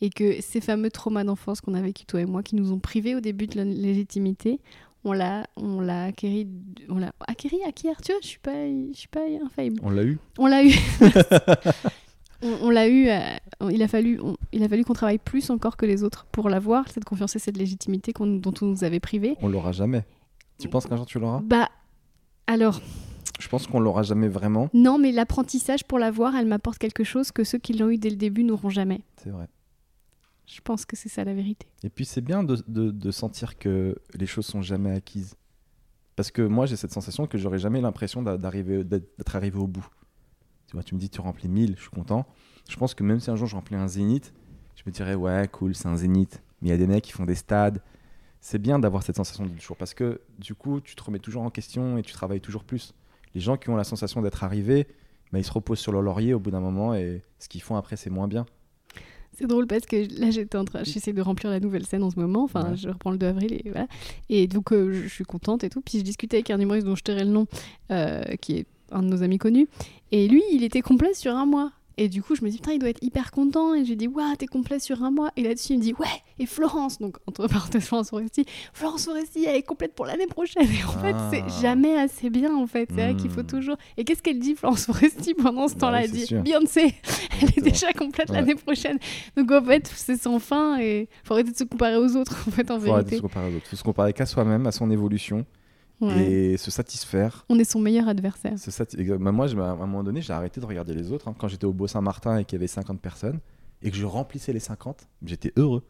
[0.00, 2.78] et que ces fameux traumas d'enfance qu'on a vécu toi et moi, qui nous ont
[2.78, 4.60] privés au début de la légitimité,
[5.04, 6.48] on l'a, on l'a acquéri,
[6.88, 9.80] on l'a acquéri, acquiert, tu vois, je suis pas, je suis pas infaillible.
[9.82, 10.18] On l'a eu.
[10.38, 10.72] On l'a eu.
[12.42, 13.08] on on l'a eu.
[13.08, 13.20] euh,
[13.70, 16.48] il a fallu, on- il a fallu qu'on travaille plus encore que les autres pour
[16.48, 19.36] l'avoir, cette confiance et cette légitimité dont on nous avait privé.
[19.40, 20.04] On l'aura jamais.
[20.58, 21.40] Tu penses qu'un jour tu l'auras?
[21.44, 21.68] Bah,
[22.46, 22.80] alors,
[23.40, 24.68] Je pense qu'on l'aura jamais vraiment.
[24.74, 28.10] non, mais l'apprentissage pour l'avoir, elle m'apporte quelque chose que ceux qui l'ont eu dès
[28.10, 29.00] le début n'auront jamais.
[29.22, 29.46] C'est vrai.
[30.46, 31.66] Je pense que c'est ça la vérité.
[31.82, 35.36] Et puis c'est bien de, de- sentir que les choses sont jamais acquises.
[36.16, 38.44] Parce que moi j'ai cette sensation que j'aurais jamais l'impression d'être
[39.36, 39.86] arrivé au bout.
[40.68, 42.26] Tu vois, tu me dis tu remplis 1000, je suis content.
[42.68, 44.32] Je pense que même si un jour je remplis un zénith,
[44.76, 46.42] je me dirais ouais cool c'est un zénith.
[46.60, 47.82] Mais il y a des mecs qui font des stades.
[48.40, 51.42] C'est bien d'avoir cette sensation de toujours parce que du coup tu te remets toujours
[51.42, 52.94] en question et tu travailles toujours plus.
[53.34, 54.86] Les gens qui ont la sensation d'être arrivés,
[55.32, 57.76] bah, ils se reposent sur leur laurier au bout d'un moment et ce qu'ils font
[57.76, 58.44] après c'est moins bien.
[59.36, 62.10] C'est drôle parce que là, j'étais en train, j'essaie de remplir la nouvelle scène en
[62.10, 62.44] ce moment.
[62.44, 62.76] Enfin, Ouais.
[62.76, 63.86] je reprends le 2 avril et voilà.
[64.28, 65.80] Et donc, euh, je suis contente et tout.
[65.80, 67.46] Puis je discutais avec un humoriste dont je tairai le nom,
[67.90, 69.66] euh, qui est un de nos amis connus.
[70.12, 71.72] Et lui, il était complet sur un mois.
[71.96, 73.74] Et du coup, je me dis, putain, il doit être hyper content.
[73.74, 75.30] Et je lui dis, waouh, t'es complet sur un mois.
[75.36, 76.06] Et là-dessus, il me dit, ouais,
[76.38, 80.64] et Florence, donc entre parenthèses, Florence Foresti, Florence Foresti, elle est complète pour l'année prochaine.
[80.64, 81.30] Et en fait, Ah.
[81.32, 82.88] c'est jamais assez bien, en fait.
[82.90, 83.46] C'est vrai qu'il faut Hmm.
[83.46, 83.76] toujours.
[83.96, 86.04] Et qu'est-ce qu'elle dit, Florence Foresti, pendant ce Bah temps-là?
[86.04, 86.26] Elle dit.
[86.34, 86.94] Beyoncé,
[87.40, 88.36] elle est déjà complète Ouais.
[88.36, 88.98] l'année prochaine.
[89.36, 92.50] Donc en fait, c'est sans fin et faut arrêter de se comparer aux autres, en
[92.50, 93.66] fait, en Faut arrêter de se comparer aux autres.
[93.68, 95.44] Faut se comparer qu'à soi-même, à son évolution
[96.08, 96.30] Ouais.
[96.30, 97.44] et se satisfaire.
[97.48, 98.58] On est son meilleur adversaire.
[98.58, 98.70] Se
[99.16, 101.28] bah, moi, je- à un moment donné, j'ai arrêté de regarder les autres.
[101.28, 101.34] hein.
[101.38, 103.40] Quand j'étais au Beau-Saint-Martin et qu'il y avait 50 personnes
[103.82, 105.82] et que je remplissais les 50, j'étais heureux.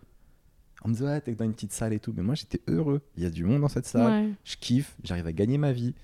[0.85, 2.13] On me disait, ouais, t'es dans une petite salle et tout.
[2.17, 3.01] Mais moi, j'étais heureux.
[3.17, 4.27] Il y a du monde dans cette salle.
[4.27, 4.33] Ouais.
[4.45, 4.97] Je kiffe.
[5.03, 5.95] J'arrive à gagner ma vie.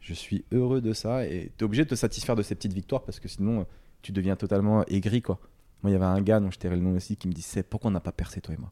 [0.00, 1.24] Je suis heureux de ça.
[1.26, 3.66] Et t'es obligé de te satisfaire de ces petites victoires parce que sinon,
[4.02, 5.38] tu deviens totalement aigri, quoi.
[5.82, 7.62] Moi, il y avait un gars dont je tairai le nom aussi qui me disait,
[7.62, 8.70] pourquoi on n'a pas percé, toi et moi?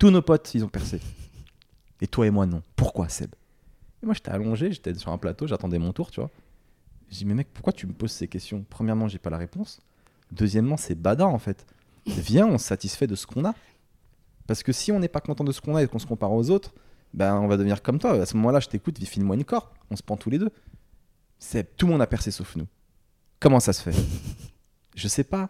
[0.00, 1.00] Tous nos potes, ils ont percé.
[2.00, 2.62] Et toi et moi, non.
[2.74, 3.30] Pourquoi, Seb?
[4.02, 6.30] Et moi, j'étais allongé, j'étais sur un plateau, j'attendais mon tour, tu vois.
[7.08, 8.64] J'ai dit, mais mec, pourquoi tu me poses ces questions?
[8.68, 9.80] Premièrement, j'ai pas la réponse.
[10.30, 11.66] Deuxièmement, c'est badin, en fait.
[12.06, 13.54] Viens, on se satisfait de ce qu'on a.
[14.46, 16.32] Parce que si on n'est pas content de ce qu'on a et qu'on se compare
[16.32, 16.74] aux autres,
[17.14, 18.12] ben, on va devenir comme toi.
[18.20, 19.68] À ce moment-là, je t'écoute, file-moi une corde.
[19.90, 20.50] On se prend tous les deux.
[21.38, 22.66] C'est tout le monde a percé sauf nous.
[23.38, 23.96] Comment ça se fait?
[24.94, 25.48] Je sais pas.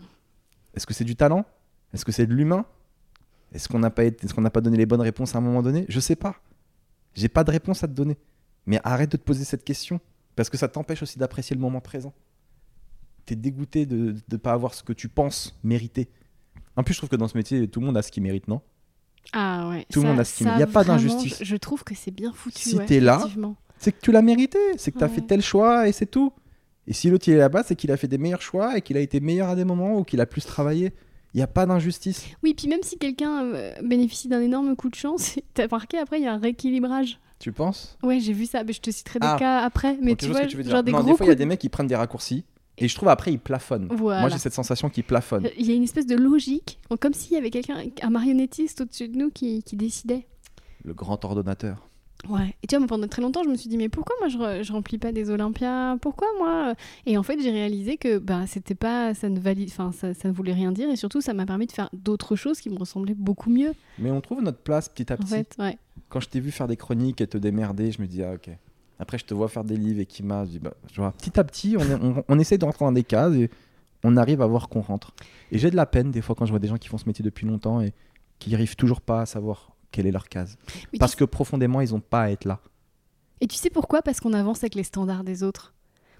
[0.74, 1.44] Est-ce que c'est du talent?
[1.92, 2.64] Est-ce que c'est de l'humain?
[3.52, 5.62] Est-ce qu'on n'a pas est-ce qu'on n'a pas donné les bonnes réponses à un moment
[5.62, 5.84] donné?
[5.88, 6.36] Je sais pas.
[7.14, 8.16] J'ai pas de réponse à te donner.
[8.66, 10.00] Mais arrête de te poser cette question
[10.36, 12.12] parce que ça t'empêche aussi d'apprécier le moment présent.
[13.26, 16.08] T'es dégoûté de ne pas avoir ce que tu penses mériter.
[16.76, 18.48] En plus, je trouve que dans ce métier, tout le monde a ce qu'il mérite,
[18.48, 18.60] non?
[19.32, 19.86] Ah ouais.
[19.92, 21.38] Tout le monde a ce qu'il ça, Il y a pas d'injustice.
[21.40, 22.58] Je, je trouve que c'est bien foutu.
[22.70, 23.24] Si ouais, t'es là,
[23.78, 25.14] c'est que tu l'as mérité, c'est que tu as Ouais.
[25.14, 26.32] fait tel choix et c'est tout.
[26.88, 28.96] Et si l'autre il est là-bas, c'est qu'il a fait des meilleurs choix et qu'il
[28.96, 30.92] a été meilleur à des moments ou qu'il a plus travaillé.
[31.34, 32.26] Il n'y a pas d'injustice.
[32.42, 36.18] Oui, puis même si quelqu'un euh, bénéficie d'un énorme coup de chance, t'as remarqué après,
[36.18, 37.20] il y a un rééquilibrage.
[37.42, 37.98] Tu penses?
[38.04, 38.62] Ouais, j'ai vu ça.
[38.62, 39.36] Mais je te citerai des Ah.
[39.36, 39.98] cas après.
[40.00, 40.70] Mais tu vois que tu veux dire.
[40.70, 42.44] genre des non, gros des fois, il y a des mecs qui prennent des raccourcis
[42.78, 43.88] et je trouve après ils plafonnent.
[43.90, 44.20] Voilà.
[44.20, 45.48] Moi j'ai cette sensation qu'ils plafonnent.
[45.58, 49.08] Il y a une espèce de logique, comme s'il y avait quelqu'un, un marionnettiste au-dessus
[49.08, 50.24] de nous qui, qui décidait.
[50.84, 51.88] Le grand ordonnateur.
[52.28, 52.54] Ouais.
[52.62, 54.72] Et tu vois, pendant très longtemps, je me suis dit, mais pourquoi moi je, je
[54.72, 55.96] remplis pas des Olympias?
[56.00, 56.74] Pourquoi moi?
[57.06, 60.28] Et en fait, j'ai réalisé que bah, c'était pas, ça ne valide, enfin, ça, ça
[60.28, 62.78] ne voulait rien dire, et surtout, ça m'a permis de faire d'autres choses qui me
[62.78, 63.72] ressemblaient beaucoup mieux.
[63.98, 65.28] Mais on trouve notre place petit à En petit.
[65.30, 65.78] fait, ouais.
[66.08, 68.50] Quand je t'ai vu faire des chroniques et te démerder, je me dis ah ok.
[68.98, 71.10] Après je te vois faire des livres et qui m'a, je dis bah, je vois,
[71.12, 73.50] petit à petit on, est- on, on essaie de rentrer dans des cases et
[74.04, 75.12] on arrive à voir qu'on rentre.
[75.50, 77.06] Et j'ai de la peine des fois quand je vois des gens qui font ce
[77.06, 77.92] métier depuis longtemps et
[78.38, 80.56] qui n'arrivent toujours pas à savoir quelle est leur case.
[80.92, 82.58] Mais Parce tu, que profondément ils n'ont pas à être là.
[83.40, 84.02] Et tu sais pourquoi?
[84.02, 85.74] Parce qu'on avance avec les standards des autres.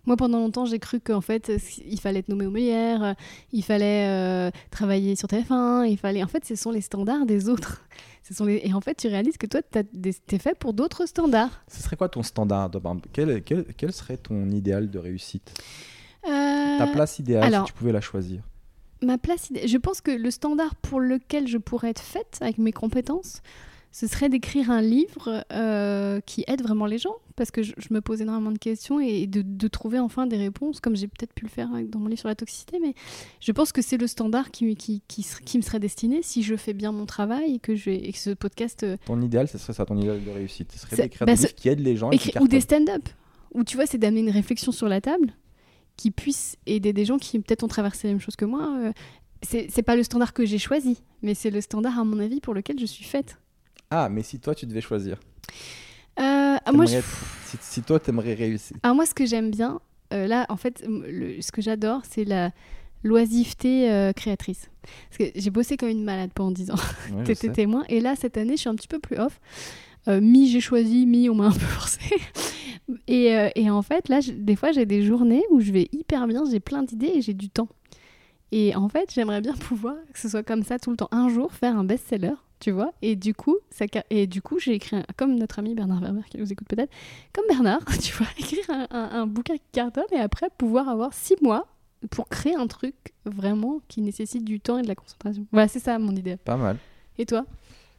[0.04, 3.14] Moi, pendant longtemps, j'ai cru qu'en fait, euh, il fallait être nommé au Molière, euh,
[3.52, 6.24] il fallait euh, travailler sur TF1, il fallait.
[6.24, 7.84] En fait, ce sont les standards des autres.
[8.24, 8.60] Ce sont les...
[8.64, 9.60] Et en fait, tu réalises que toi,
[9.92, 11.64] des- t'es fait pour d'autres standards.
[11.66, 12.70] Ce serait quoi ton standard
[13.12, 15.52] quel, quel, quel serait ton idéal de réussite?
[16.28, 18.42] Euh, Ta place idéale alors- si tu pouvais la choisir
[19.02, 19.68] ma place idéale.
[19.68, 23.42] Je pense que le standard pour lequel je pourrais être faite avec mes compétences,
[23.94, 27.14] ce serait d'écrire un livre euh, qui aide vraiment les gens.
[27.36, 30.36] Parce que je, je me pose énormément de questions et de, de trouver enfin des
[30.36, 32.78] réponses, comme j'ai peut-être pu le faire avec- dans mon livre sur la toxicité.
[32.80, 32.94] Mais
[33.40, 36.42] je pense que c'est le standard qui, qui, qui, ser- qui me serait destiné si
[36.42, 39.48] je fais bien mon travail et que, je, et que ce podcast euh, Ton idéal,
[39.48, 40.72] ce serait ça, ton idéal de réussite.
[40.72, 42.60] Ce serait d'écrire bah, des ce- livres qui aident les gens et qui ou des
[42.60, 43.08] stand-up.
[43.54, 45.34] Où tu vois, c'est d'amener une réflexion sur la table
[45.96, 48.68] qui puisse aider des gens qui peut-être ont traversé la même chose que moi.
[48.78, 48.92] euh,
[49.42, 52.54] c'est pas le standard que j'ai choisi, mais c'est le standard, à mon avis, pour
[52.54, 53.38] lequel je suis faite.
[53.90, 55.18] Ah, mais si toi, tu devais choisir.
[56.20, 57.00] Euh, ah, moi, je-
[57.46, 58.76] si, si toi, t'aimerais réussir.
[58.82, 59.80] Alors moi, ce que j'aime bien,
[60.12, 62.50] euh, là, en fait, le- ce que j'adore, c'est la
[63.04, 64.70] l'oisiveté euh, créatrice.
[65.10, 66.76] Parce que j'ai bossé comme une malade pendant 10 ans.
[67.12, 67.82] Ouais, T'étais témoin.
[67.88, 69.40] Et là, cette année, je suis un petit peu plus off.
[70.08, 72.00] Euh, mi, j'ai choisi, mi, on m'a un peu forcé.
[73.06, 76.26] et, euh, et en fait, là, des fois, j'ai des journées où je vais hyper
[76.26, 77.68] bien, j'ai plein d'idées et j'ai du temps.
[78.50, 81.08] Et en fait, j'aimerais bien pouvoir que ce soit comme ça tout le temps.
[81.12, 82.92] Un jour, faire un best-seller, tu vois.
[83.00, 86.22] Et du coup, ça, et du coup, j'ai écrit, un- comme notre ami Bernard Werber
[86.28, 86.92] qui nous écoute peut-être,
[87.32, 91.14] comme Bernard, tu vois, écrire un, un- un bouquin qui cartonne et après pouvoir avoir
[91.14, 91.66] six mois
[92.10, 95.46] pour créer un truc vraiment qui nécessite du temps et de la concentration.
[95.52, 96.36] Voilà, c'est ça mon idée.
[96.36, 96.76] Pas mal.
[97.18, 97.46] Et toi?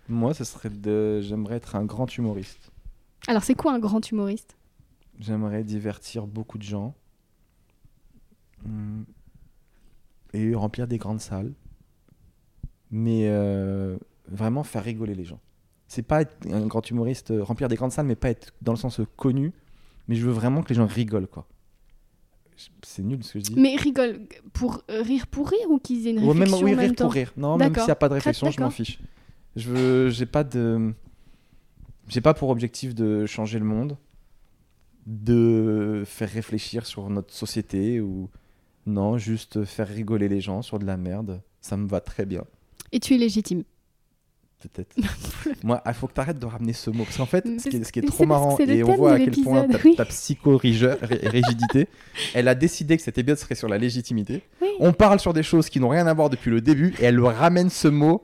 [0.09, 1.21] Moi, ce serait de.
[1.21, 2.71] J'aimerais être un grand humoriste.
[3.27, 4.57] Alors, c'est quoi un grand humoriste?
[5.19, 6.93] J'aimerais divertir beaucoup de gens.
[8.65, 9.03] Hmm.
[10.33, 11.53] Et remplir des grandes salles.
[12.91, 13.97] Mais euh,
[14.27, 15.39] vraiment faire rigoler les gens.
[15.87, 18.71] C'est pas être un grand humoriste, euh, remplir des grandes salles, mais pas être dans
[18.73, 19.51] le sens euh, connu.
[20.07, 21.47] Mais je veux vraiment que les gens rigolent, quoi.
[22.83, 23.55] C'est nul ce que je dis.
[23.59, 24.21] Mais rigole
[24.53, 26.79] pour euh, rire pour rire ou qu'ils aient une Ouais, même, réflexion oui, en même
[26.85, 27.05] rire temps?
[27.05, 27.33] pour rire.
[27.35, 28.99] Non, même s'il n'y a pas de réflexion, je m'en fiche.
[29.55, 30.93] Je veux, j'ai pas de,
[32.07, 33.97] j'ai pas pour objectif de changer le monde,
[35.05, 38.29] de faire réfléchir sur notre société ou
[38.85, 41.41] non, juste faire rigoler les gens sur de la merde.
[41.61, 42.43] Ça me va très bien,
[42.91, 43.63] Et tu es légitime.
[44.59, 44.95] peut-être.
[45.63, 47.75] Moi, il faut que tu arrêtes de ramener ce mot parce qu'en fait, ce qui
[47.77, 49.77] est, c'est- ce qui est mais trop marrant et on voit à quel point ta,
[49.85, 49.95] oui.
[49.95, 51.87] ta psycho-rigidité,
[52.33, 54.41] elle a décidé que cet épisode serait sur la légitimité.
[54.61, 54.67] Oui.
[54.79, 57.19] On parle sur des choses qui n'ont rien à voir depuis le début et elle
[57.19, 58.23] ramène ce mot.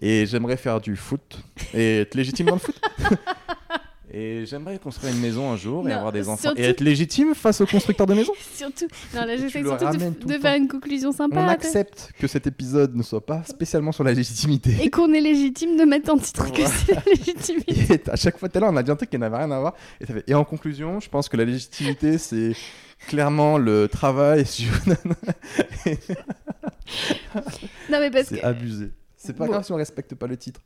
[0.00, 1.38] Et j'aimerais faire du foot
[1.74, 2.80] et être légitime dans le foot.
[4.12, 6.42] et j'aimerais construire une maison un jour et avoir des enfants.
[6.42, 8.32] surtout- Et être légitime face aux constructeurs de maisons.
[8.54, 11.40] Surtout, non, là, j'essaie surtout de, faire une conclusion sympa.
[11.40, 14.74] On accepte que cet épisode ne soit pas spécialement sur la légitimité.
[14.82, 17.74] Et qu'on est légitime de mettre en titre que c'est la légitimité.
[17.94, 19.50] Et à chaque fois, tout à l'heure, on a dit un truc qui n'avait rien
[19.50, 19.74] à voir.
[20.00, 22.52] Et, fait- et en conclusion, je pense que la légitimité, c'est
[23.08, 24.44] clairement le travail.
[27.90, 28.36] Non, mais parce que.
[28.36, 28.90] c'est abusé.
[29.16, 29.52] C'est pas Bon.
[29.52, 30.60] grave si on respecte pas le titre.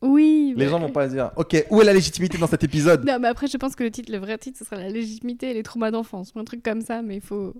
[0.00, 0.54] Oui.
[0.56, 3.18] Les mais- gens vont pas dire Ok, où est la légitimité dans cet épisode Non,
[3.18, 5.54] mais après, je pense que le titre, le vrai titre, ce sera la légitimité et
[5.54, 7.52] les traumas d'enfance, ou un truc comme ça, mais il faut.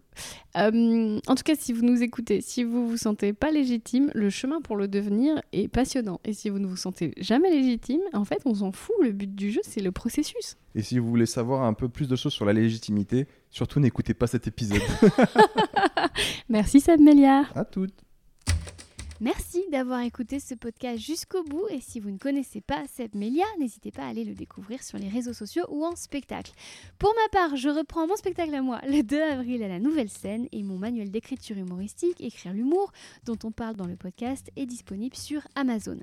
[0.57, 4.31] Euh, en tout cas, si vous nous écoutez, si vous vous sentez pas légitime, le
[4.31, 6.21] chemin pour le devenir est passionnant.
[6.25, 8.95] Et si vous ne vous sentez jamais légitime, en fait, on s'en fout.
[9.03, 10.57] Le but du jeu, c'est le processus.
[10.77, 14.15] Et si vous voulez savoir un peu plus de choses sur la légitimité, surtout n'écoutez
[14.15, 14.79] pas cet épisode.
[16.49, 17.51] Merci, Seb Méliard.
[17.57, 17.95] à toutes.
[19.21, 23.45] Merci d'avoir écouté ce podcast jusqu'au bout et si vous ne connaissez pas Seb Melia,
[23.59, 26.53] n'hésitez pas à aller le découvrir sur les réseaux sociaux ou en spectacle.
[27.01, 30.09] Pour ma part, je reprends mon spectacle à moi le 2 avril à la Nouvelle
[30.09, 32.93] Scène et mon manuel d'écriture humoristique Écrire l'humour
[33.27, 35.99] dont on parle dans le podcast est disponible sur Amazon.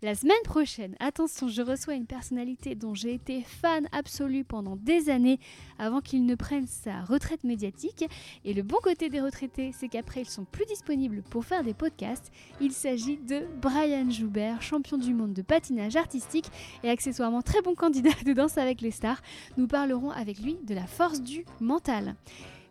[0.00, 5.10] La semaine prochaine, attention, je reçois une personnalité dont j'ai été fan absolu pendant des
[5.10, 5.40] années
[5.76, 8.04] avant qu'il ne prenne sa retraite médiatique.
[8.44, 11.74] Et le bon côté des retraités, c'est qu'après ils sont plus disponibles pour faire des
[11.74, 12.30] podcasts.
[12.60, 16.46] Il s'agit de Brian Joubert, champion du monde de patinage artistique
[16.84, 19.20] et accessoirement très bon candidat de danse avec les stars.
[19.56, 22.14] Nous parlerons avec lui de la force du mental.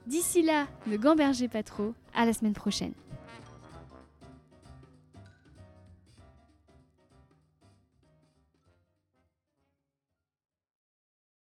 [0.05, 2.93] D'ici là, ne gambergez pas trop, à la semaine prochaine.